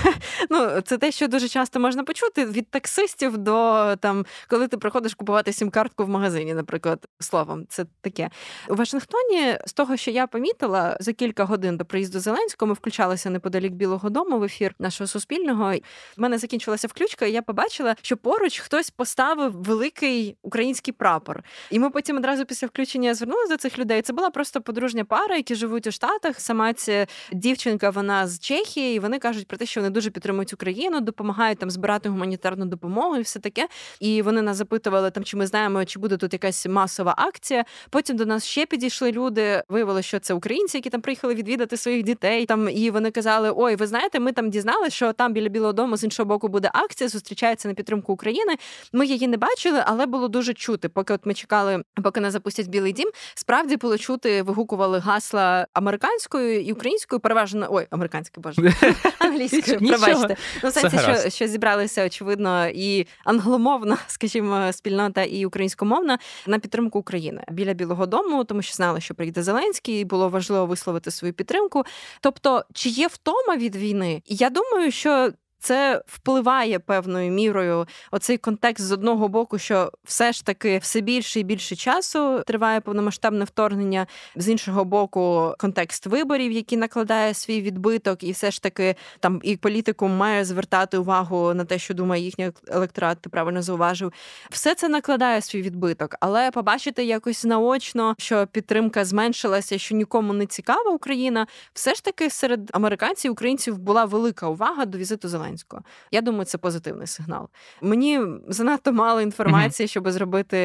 ну 0.50 0.80
це 0.80 0.98
те, 0.98 1.12
що 1.12 1.28
дуже 1.28 1.48
часто 1.48 1.80
можна 1.80 2.04
почути 2.04 2.44
від 2.44 2.68
таксистів 2.70 3.38
до 3.38 3.96
там, 4.00 4.26
коли 4.48 4.68
ти 4.68 4.76
приходиш 4.76 4.99
приходиш 5.00 5.14
купувати 5.14 5.52
сім-картку 5.52 6.04
в 6.04 6.08
магазині, 6.08 6.54
наприклад, 6.54 7.06
словом, 7.20 7.66
це 7.68 7.86
таке. 8.00 8.30
У 8.68 8.74
Вашингтоні, 8.74 9.58
з 9.66 9.72
того, 9.72 9.96
що 9.96 10.10
я 10.10 10.26
помітила, 10.26 10.96
за 11.00 11.12
кілька 11.12 11.44
годин 11.44 11.76
до 11.76 11.84
приїзду 11.84 12.20
Зеленського 12.20 12.68
ми 12.68 12.74
включалися 12.74 13.30
неподалік 13.30 13.72
Білого 13.72 14.10
Дому 14.10 14.38
в 14.38 14.44
ефір 14.44 14.74
нашого 14.78 15.08
суспільного. 15.08 15.72
В 16.16 16.20
мене 16.20 16.38
закінчилася 16.38 16.88
включка, 16.88 17.26
і 17.26 17.32
я 17.32 17.42
побачила, 17.42 17.96
що 18.02 18.16
поруч 18.16 18.58
хтось 18.58 18.90
поставив 18.90 19.52
великий 19.52 20.36
український 20.42 20.94
прапор. 20.94 21.42
І 21.70 21.78
ми 21.78 21.90
потім 21.90 22.16
одразу 22.16 22.44
після 22.44 22.66
включення 22.66 23.14
звернулися 23.14 23.48
до 23.48 23.56
цих 23.56 23.78
людей. 23.78 24.02
Це 24.02 24.12
була 24.12 24.30
просто 24.30 24.60
подружня 24.60 25.04
пара, 25.04 25.36
які 25.36 25.54
живуть 25.54 25.86
у 25.86 25.90
Штатах. 25.92 26.40
Сама 26.40 26.72
ця 26.72 27.06
дівчинка, 27.32 27.90
вона 27.90 28.26
з 28.26 28.40
Чехії, 28.40 28.96
і 28.96 28.98
вони 28.98 29.18
кажуть 29.18 29.48
про 29.48 29.58
те, 29.58 29.66
що 29.66 29.80
вони 29.80 29.90
дуже 29.90 30.10
підтримують 30.10 30.52
Україну, 30.52 31.00
допомагають 31.00 31.58
там 31.58 31.70
збирати 31.70 32.08
гуманітарну 32.08 32.66
допомогу 32.66 33.16
і 33.16 33.20
все 33.20 33.38
таке. 33.38 33.68
І 34.00 34.22
вони 34.22 34.42
нас 34.42 34.56
запитують, 34.56 34.79
запитували 34.80 35.10
там, 35.10 35.24
чи 35.24 35.36
ми 35.36 35.46
знаємо, 35.46 35.84
чи 35.84 35.98
буде 35.98 36.16
тут 36.16 36.32
якась 36.32 36.66
масова 36.66 37.14
акція. 37.18 37.64
Потім 37.90 38.16
до 38.16 38.26
нас 38.26 38.44
ще 38.44 38.66
підійшли 38.66 39.12
люди. 39.12 39.62
Виявилося, 39.68 40.08
що 40.08 40.18
це 40.18 40.34
українці, 40.34 40.76
які 40.76 40.90
там 40.90 41.00
приїхали 41.00 41.34
відвідати 41.34 41.76
своїх 41.76 42.02
дітей. 42.02 42.46
Там 42.46 42.68
і 42.68 42.90
вони 42.90 43.10
казали: 43.10 43.52
Ой, 43.56 43.76
ви 43.76 43.86
знаєте, 43.86 44.20
ми 44.20 44.32
там 44.32 44.50
дізналися, 44.50 44.96
що 44.96 45.12
там 45.12 45.32
біля 45.32 45.48
Білого 45.48 45.72
Дому 45.72 45.96
з 45.96 46.04
іншого 46.04 46.26
боку 46.26 46.48
буде 46.48 46.70
акція, 46.74 47.08
зустрічається 47.08 47.68
на 47.68 47.74
підтримку 47.74 48.12
України. 48.12 48.56
Ми 48.92 49.06
її 49.06 49.28
не 49.28 49.36
бачили, 49.36 49.82
але 49.86 50.06
було 50.06 50.28
дуже 50.28 50.54
чути. 50.54 50.88
Поки 50.88 51.14
от 51.14 51.26
ми 51.26 51.34
чекали, 51.34 51.82
поки 52.02 52.20
не 52.20 52.30
запустять 52.30 52.68
Білий 52.68 52.92
Дім. 52.92 53.10
Справді 53.34 53.76
було 53.76 53.98
чути, 53.98 54.42
вигукували 54.42 54.98
гасла 54.98 55.66
американською 55.72 56.60
і 56.60 56.72
українською, 56.72 57.20
переважно 57.20 57.66
ой, 57.70 57.86
американською 57.90 58.42
боже 58.42 58.74
англійською. 59.18 59.78
Пробачте. 59.78 60.36
Ну, 60.64 60.70
сенсі, 60.70 60.98
що, 60.98 61.30
що 61.30 61.46
зібралися 61.46 62.06
очевидно 62.06 62.68
і 62.68 63.06
англомовно, 63.24 63.96
скажімо, 64.06 64.69
спільнота 64.72 65.22
і 65.22 65.46
українськомовна 65.46 66.18
на 66.46 66.58
підтримку 66.58 66.98
України 66.98 67.44
біля 67.50 67.72
Білого 67.72 68.06
Дому, 68.06 68.44
тому 68.44 68.62
що 68.62 68.74
знали, 68.74 69.00
що 69.00 69.14
прийде 69.14 69.42
Зеленський, 69.42 70.00
і 70.00 70.04
було 70.04 70.28
важливо 70.28 70.66
висловити 70.66 71.10
свою 71.10 71.34
підтримку. 71.34 71.84
Тобто, 72.20 72.64
чи 72.72 72.88
є 72.88 73.06
втома 73.06 73.56
від 73.56 73.76
війни? 73.76 74.22
Я 74.26 74.50
думаю, 74.50 74.90
що 74.90 75.32
це 75.60 76.02
впливає 76.06 76.78
певною 76.78 77.30
мірою 77.30 77.86
оцей 78.10 78.38
контекст 78.38 78.86
з 78.86 78.92
одного 78.92 79.28
боку, 79.28 79.58
що 79.58 79.92
все 80.04 80.32
ж 80.32 80.44
таки 80.44 80.78
все 80.78 81.00
більше 81.00 81.40
і 81.40 81.42
більше 81.42 81.76
часу 81.76 82.42
триває 82.46 82.80
повномасштабне 82.80 83.44
вторгнення. 83.44 84.06
З 84.36 84.48
іншого 84.48 84.84
боку, 84.84 85.54
контекст 85.58 86.06
виборів, 86.06 86.52
який 86.52 86.78
накладає 86.78 87.34
свій 87.34 87.60
відбиток, 87.60 88.22
і 88.22 88.32
все 88.32 88.50
ж 88.50 88.62
таки 88.62 88.94
там 89.20 89.40
і 89.42 89.56
політикум 89.56 90.16
має 90.16 90.44
звертати 90.44 90.98
увагу 90.98 91.54
на 91.54 91.64
те, 91.64 91.78
що 91.78 91.94
думає 91.94 92.22
їхній 92.22 92.52
електорат, 92.68 93.18
ти 93.20 93.30
правильно 93.30 93.62
зауважив. 93.62 94.12
Все 94.50 94.74
це 94.74 94.88
накладає 94.88 95.40
свій 95.40 95.62
відбиток, 95.62 96.16
але 96.20 96.50
побачити 96.50 97.04
якось 97.04 97.44
наочно, 97.44 98.14
що 98.18 98.46
підтримка 98.46 99.04
зменшилася, 99.04 99.78
що 99.78 99.94
нікому 99.94 100.32
не 100.32 100.46
цікава 100.46 100.90
Україна, 100.90 101.46
все 101.74 101.94
ж 101.94 102.04
таки 102.04 102.30
серед 102.30 102.70
американців 102.72 103.32
українців 103.32 103.78
була 103.78 104.04
велика 104.04 104.48
увага 104.48 104.84
до 104.86 104.98
візиту 104.98 105.28
Зеленського. 105.28 105.49
Зеленського. 105.50 105.82
Я 106.10 106.20
думаю, 106.20 106.44
це 106.44 106.58
позитивний 106.58 107.06
сигнал. 107.06 107.48
Мені 107.82 108.20
занадто 108.48 108.92
мало 108.92 109.20
інформації, 109.20 109.86
mm-hmm. 109.86 109.90
щоб 109.90 110.10
зробити 110.10 110.56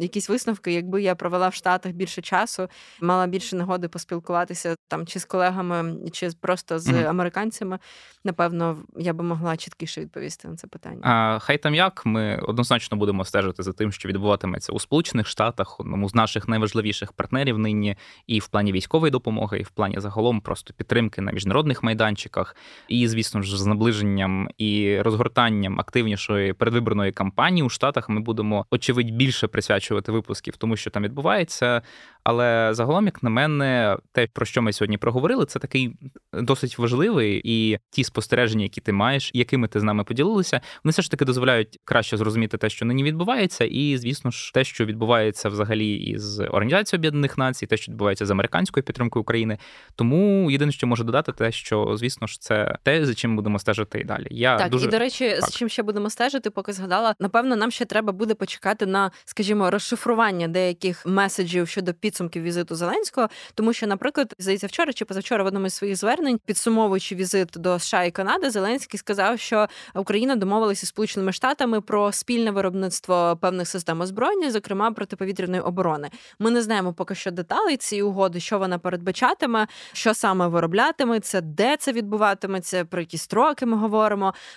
якісь 0.00 0.28
висновки. 0.28 0.72
Якби 0.72 1.02
я 1.02 1.14
провела 1.14 1.48
в 1.48 1.54
Штатах 1.54 1.92
більше 1.92 2.22
часу, 2.22 2.68
мала 3.00 3.26
більше 3.26 3.56
нагоди 3.56 3.88
поспілкуватися 3.88 4.76
там 4.88 5.06
чи 5.06 5.18
з 5.20 5.24
колегами, 5.24 5.96
чи 6.12 6.30
просто 6.40 6.78
з 6.78 6.88
mm-hmm. 6.88 7.08
американцями. 7.08 7.78
Напевно, 8.24 8.78
я 8.96 9.12
би 9.12 9.24
могла 9.24 9.56
чіткіше 9.56 10.00
відповісти 10.00 10.48
на 10.48 10.56
це 10.56 10.66
питання. 10.66 11.00
А 11.02 11.38
хай 11.38 11.58
там 11.58 11.74
як 11.74 12.06
ми 12.06 12.36
однозначно 12.42 12.96
будемо 12.96 13.24
стежити 13.24 13.62
за 13.62 13.72
тим, 13.72 13.92
що 13.92 14.08
відбуватиметься 14.08 14.72
у 14.72 14.80
Сполучених 14.80 15.26
Штатах, 15.26 15.80
одному 15.80 16.08
з 16.08 16.14
наших 16.14 16.48
найважливіших 16.48 17.12
партнерів 17.12 17.58
нині, 17.58 17.96
і 18.26 18.38
в 18.38 18.48
плані 18.48 18.72
військової 18.72 19.10
допомоги, 19.10 19.58
і 19.58 19.62
в 19.62 19.70
плані 19.70 20.00
загалом 20.00 20.40
просто 20.40 20.74
підтримки 20.74 21.20
на 21.20 21.32
міжнародних 21.32 21.82
майданчиках, 21.82 22.56
і 22.88 23.08
звісно 23.08 23.42
ж 23.42 23.58
з 23.58 23.66
наближенням 24.10 24.48
і 24.58 25.00
розгортанням 25.00 25.80
активнішої 25.80 26.52
передвиборної 26.52 27.12
кампанії 27.12 27.62
у 27.62 27.68
Штатах 27.68 28.08
ми 28.08 28.20
будемо 28.20 28.66
очевидь 28.70 29.10
більше 29.10 29.46
присвячувати 29.46 30.12
випусків, 30.12 30.56
тому 30.56 30.76
що 30.76 30.90
там 30.90 31.02
відбувається. 31.02 31.82
Але 32.24 32.68
загалом, 32.72 33.04
як 33.04 33.22
на 33.22 33.30
мене, 33.30 33.96
те, 34.12 34.26
про 34.26 34.46
що 34.46 34.62
ми 34.62 34.72
сьогодні 34.72 34.98
проговорили, 34.98 35.46
це 35.46 35.58
такий 35.58 35.92
досить 36.32 36.78
важливий 36.78 37.40
і 37.44 37.78
ті 37.90 38.04
спостереження, 38.04 38.62
які 38.62 38.80
ти 38.80 38.92
маєш, 38.92 39.30
якими 39.34 39.68
ти 39.68 39.80
з 39.80 39.82
нами 39.82 40.04
поділилися, 40.04 40.60
вони 40.84 40.90
все 40.90 41.02
ж 41.02 41.10
таки 41.10 41.24
дозволяють 41.24 41.78
краще 41.84 42.16
зрозуміти 42.16 42.58
те, 42.58 42.68
що 42.68 42.84
нині 42.84 43.04
відбувається, 43.04 43.64
і 43.64 43.96
звісно 43.96 44.30
ж, 44.30 44.54
те, 44.54 44.64
що 44.64 44.84
відбувається 44.84 45.48
взагалі 45.48 45.94
із 45.94 46.40
Організацією 46.40 47.00
Об'єднаних 47.00 47.38
Націй, 47.38 47.66
те, 47.66 47.76
що 47.76 47.92
відбувається 47.92 48.26
з 48.26 48.30
американською 48.30 48.84
підтримкою 48.84 49.20
України. 49.20 49.58
Тому 49.96 50.50
єдине, 50.50 50.72
що 50.72 50.86
можу 50.86 51.04
додати, 51.04 51.32
те, 51.32 51.52
що 51.52 51.96
звісно 51.96 52.26
ж 52.26 52.40
це 52.40 52.78
те, 52.82 53.06
за 53.06 53.14
чим 53.14 53.36
будемо 53.36 53.58
стежити 53.58 53.99
і 54.00 54.04
далі. 54.04 54.26
Я 54.30 54.58
так 54.58 54.70
дуже... 54.70 54.86
і 54.86 54.90
до 54.90 54.98
речі, 54.98 55.36
так. 55.40 55.50
з 55.50 55.54
чим 55.54 55.68
ще 55.68 55.82
будемо 55.82 56.10
стежити, 56.10 56.50
поки 56.50 56.72
згадала. 56.72 57.14
Напевно, 57.20 57.56
нам 57.56 57.70
ще 57.70 57.84
треба 57.84 58.12
буде 58.12 58.34
почекати 58.34 58.86
на, 58.86 59.10
скажімо, 59.24 59.70
розшифрування 59.70 60.48
деяких 60.48 61.06
меседжів 61.06 61.68
щодо 61.68 61.94
підсумків 61.94 62.42
візиту 62.42 62.74
Зеленського, 62.74 63.28
тому 63.54 63.72
що, 63.72 63.86
наприклад, 63.86 64.34
здається, 64.38 64.66
вчора 64.66 64.92
чи 64.92 65.04
позавчора 65.04 65.44
в 65.44 65.46
одному 65.46 65.66
із 65.66 65.74
своїх 65.74 65.96
звернень, 65.96 66.40
підсумовуючи 66.44 67.14
візит 67.14 67.48
до 67.56 67.78
США 67.78 68.02
і 68.02 68.10
Канади, 68.10 68.50
Зеленський 68.50 68.98
сказав, 68.98 69.38
що 69.38 69.66
Україна 69.94 70.36
домовилася 70.36 70.86
з 70.86 70.88
Сполученими 70.88 71.32
Штатами 71.32 71.80
про 71.80 72.12
спільне 72.12 72.50
виробництво 72.50 73.38
певних 73.40 73.68
систем 73.68 74.00
озброєння, 74.00 74.50
зокрема 74.50 74.90
протиповітряної 74.90 75.62
оборони. 75.62 76.10
Ми 76.38 76.50
не 76.50 76.62
знаємо 76.62 76.92
поки 76.92 77.14
що 77.14 77.30
деталей 77.30 77.76
цієї 77.76 78.02
угоди, 78.02 78.40
що 78.40 78.58
вона 78.58 78.78
передбачатиме, 78.78 79.66
що 79.92 80.14
саме 80.14 80.48
вироблятиметься, 80.48 81.40
де 81.40 81.76
це 81.76 81.92
відбуватиметься, 81.92 82.84
про 82.84 83.00
які 83.00 83.18
строки 83.18 83.66
ми 83.66 83.76
говоримо. 83.76 83.89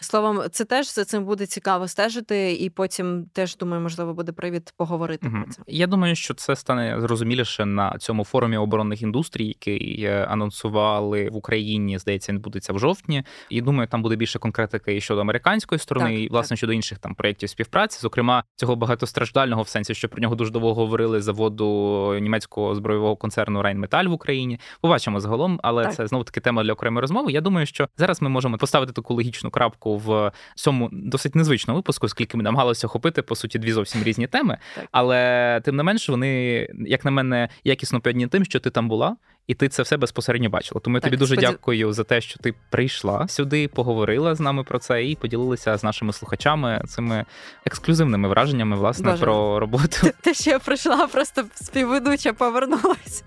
Словом, 0.02 0.42
це 0.52 0.66
теж 0.66 0.94
за 0.94 1.06
цим 1.06 1.26
буде 1.26 1.46
цікаво 1.46 1.88
стежити, 1.88 2.54
і 2.54 2.70
потім 2.70 3.26
теж 3.34 3.58
думаю, 3.58 3.82
можливо, 3.82 4.14
буде 4.14 4.32
привід 4.32 4.74
поговорити 4.78 5.28
угу. 5.28 5.38
про 5.44 5.54
це. 5.54 5.62
Я 5.68 5.88
думаю, 5.88 6.16
що 6.16 6.34
це 6.34 6.56
стане 6.56 6.98
зрозуміліше 7.02 7.66
на 7.66 7.98
цьому 7.98 8.24
форумі 8.24 8.58
оборонних 8.58 9.02
індустрій, 9.02 9.48
який 9.48 10.06
анонсували 10.08 11.30
в 11.30 11.36
Україні. 11.36 12.00
Здається, 12.00 12.32
він 12.32 12.40
будеться 12.40 12.74
в 12.74 12.80
жовтні. 12.80 13.24
І 13.50 13.62
думаю, 13.62 13.88
там 13.88 14.02
буде 14.02 14.16
більше 14.16 14.40
конкретики 14.40 14.96
і 14.96 15.02
щодо 15.02 15.22
американської 15.22 15.80
сторони, 15.80 16.10
так, 16.10 16.20
і 16.20 16.28
власне 16.28 16.50
так. 16.50 16.58
щодо 16.58 16.74
інших 16.74 17.00
там 17.00 17.16
проєктів 17.16 17.50
співпраці, 17.50 18.00
зокрема 18.02 18.44
цього 18.56 18.76
багатостраждального 18.76 19.62
в 19.62 19.68
сенсі, 19.68 19.96
що 19.96 20.10
про 20.10 20.22
нього 20.22 20.36
дуже 20.36 20.52
довго 20.52 20.74
говорили 20.74 21.22
заводу 21.22 22.20
німецького 22.22 22.76
збройового 22.76 23.16
концерну 23.16 23.62
Райнметаль 23.62 24.06
в 24.06 24.12
Україні. 24.12 24.60
Побачимо 24.82 25.20
загалом, 25.20 25.60
але 25.64 25.84
так. 25.84 25.96
це 25.96 26.08
знову 26.08 26.24
таки 26.24 26.40
тема 26.40 26.64
для 26.64 26.74
окремої 26.74 27.02
розмови. 27.02 27.32
Я 27.32 27.42
думаю, 27.42 27.66
що 27.66 27.88
зараз 27.98 28.22
ми 28.22 28.30
можемо 28.30 28.58
поставити 28.58 28.94
таку 28.94 29.16
логічну 29.24 29.50
крапку 29.50 29.98
в 29.98 30.32
цьому 30.56 30.90
досить 30.92 31.36
незвичному 31.36 31.80
випуску, 31.80 32.06
оскільки 32.06 32.38
ми 32.38 32.44
намагалися 32.44 32.88
охопити 32.88 33.22
по 33.22 33.36
суті 33.36 33.60
дві 33.60 33.72
зовсім 33.72 34.04
різні 34.04 34.28
теми. 34.28 34.58
Але 34.92 35.62
тим 35.66 35.76
не 35.76 35.84
менш, 35.84 36.10
вони, 36.10 36.68
як 36.80 37.06
на 37.06 37.12
мене, 37.12 37.50
якісно 37.64 38.02
певні 38.02 38.28
тим, 38.28 38.46
що 38.46 38.60
ти 38.60 38.70
там 38.70 38.88
була 38.88 39.16
і 39.48 39.54
ти 39.54 39.70
це 39.70 39.84
все 39.84 39.98
безпосередньо 39.98 40.50
бачила. 40.50 40.82
Тому 40.84 40.98
я 40.98 41.02
тобі 41.02 41.18
дуже 41.18 41.36
сподів... 41.36 41.50
дякую 41.50 41.94
за 41.94 42.04
те, 42.04 42.22
що 42.22 42.40
ти 42.40 42.54
прийшла 42.70 43.28
сюди, 43.28 43.68
поговорила 43.68 44.36
з 44.36 44.40
нами 44.40 44.64
про 44.64 44.80
це 44.80 45.04
і 45.04 45.16
поділилася 45.16 45.78
з 45.78 45.84
нашими 45.84 46.14
слухачами 46.14 46.82
цими 46.88 47.26
ексклюзивними 47.66 48.30
враженнями 48.30 48.76
власне 48.76 49.12
Боже. 49.12 49.24
про 49.24 49.60
роботу. 49.60 49.98
Те, 50.22 50.34
що 50.34 50.50
я 50.50 50.60
прийшла, 50.60 51.08
просто 51.08 51.46
співведуча 51.56 52.34
повернулася. 52.34 53.24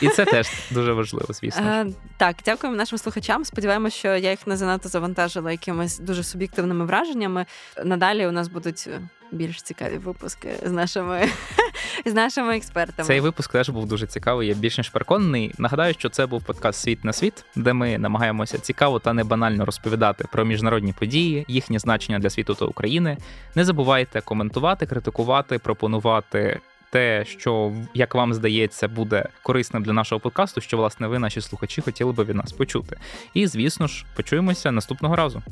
І 0.00 0.08
це 0.08 0.24
теж 0.24 0.48
дуже 0.70 0.92
важливо, 0.92 1.26
звісно. 1.34 1.66
Е, 1.66 1.86
так, 2.16 2.36
дякуємо 2.44 2.76
нашим 2.76 2.98
слухачам. 2.98 3.44
Сподіваємося, 3.44 3.96
що 3.96 4.08
я 4.08 4.30
їх 4.30 4.46
не 4.46 4.56
занадто 4.56 4.88
завантажила 4.88 5.50
якимись 5.50 5.98
дуже 5.98 6.22
суб'єктивними 6.24 6.84
враженнями. 6.84 7.46
Надалі 7.84 8.26
у 8.26 8.32
нас 8.32 8.48
будуть 8.48 8.88
більш 9.32 9.62
цікаві 9.62 9.98
випуски 9.98 10.48
з 10.64 10.72
нашими 10.72 11.28
з 12.04 12.14
нашими 12.14 12.56
експертами. 12.56 13.06
Цей 13.06 13.20
випуск 13.20 13.52
теж 13.52 13.68
був 13.68 13.86
дуже 13.86 14.06
цікавий. 14.06 14.48
Я 14.48 14.54
більш 14.54 14.78
ніж 14.78 14.88
переконаний. 14.88 15.54
Нагадаю, 15.58 15.94
що 15.94 16.08
це 16.08 16.26
був 16.26 16.44
подкаст 16.44 16.80
Світ 16.80 17.04
на 17.04 17.12
світ, 17.12 17.44
де 17.56 17.72
ми 17.72 17.98
намагаємося 17.98 18.58
цікаво 18.58 18.98
та 18.98 19.12
не 19.12 19.24
банально 19.24 19.64
розповідати 19.64 20.24
про 20.32 20.44
міжнародні 20.44 20.92
події, 20.92 21.44
їхнє 21.48 21.78
значення 21.78 22.18
для 22.18 22.30
світу 22.30 22.54
та 22.54 22.64
України. 22.64 23.18
Не 23.54 23.64
забувайте 23.64 24.20
коментувати, 24.20 24.86
критикувати, 24.86 25.58
пропонувати. 25.58 26.60
Те, 26.96 27.24
що 27.24 27.72
як 27.94 28.14
вам 28.14 28.34
здається, 28.34 28.88
буде 28.88 29.28
корисним 29.42 29.82
для 29.82 29.92
нашого 29.92 30.20
подкасту, 30.20 30.60
що 30.60 30.76
власне 30.76 31.06
ви, 31.06 31.18
наші 31.18 31.40
слухачі, 31.40 31.80
хотіли 31.80 32.12
би 32.12 32.24
від 32.24 32.36
нас 32.36 32.52
почути. 32.52 32.96
І 33.34 33.46
звісно 33.46 33.86
ж, 33.86 34.04
почуємося 34.16 34.72
наступного 34.72 35.16
разу. 35.16 35.42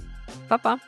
Па-па! 0.48 0.78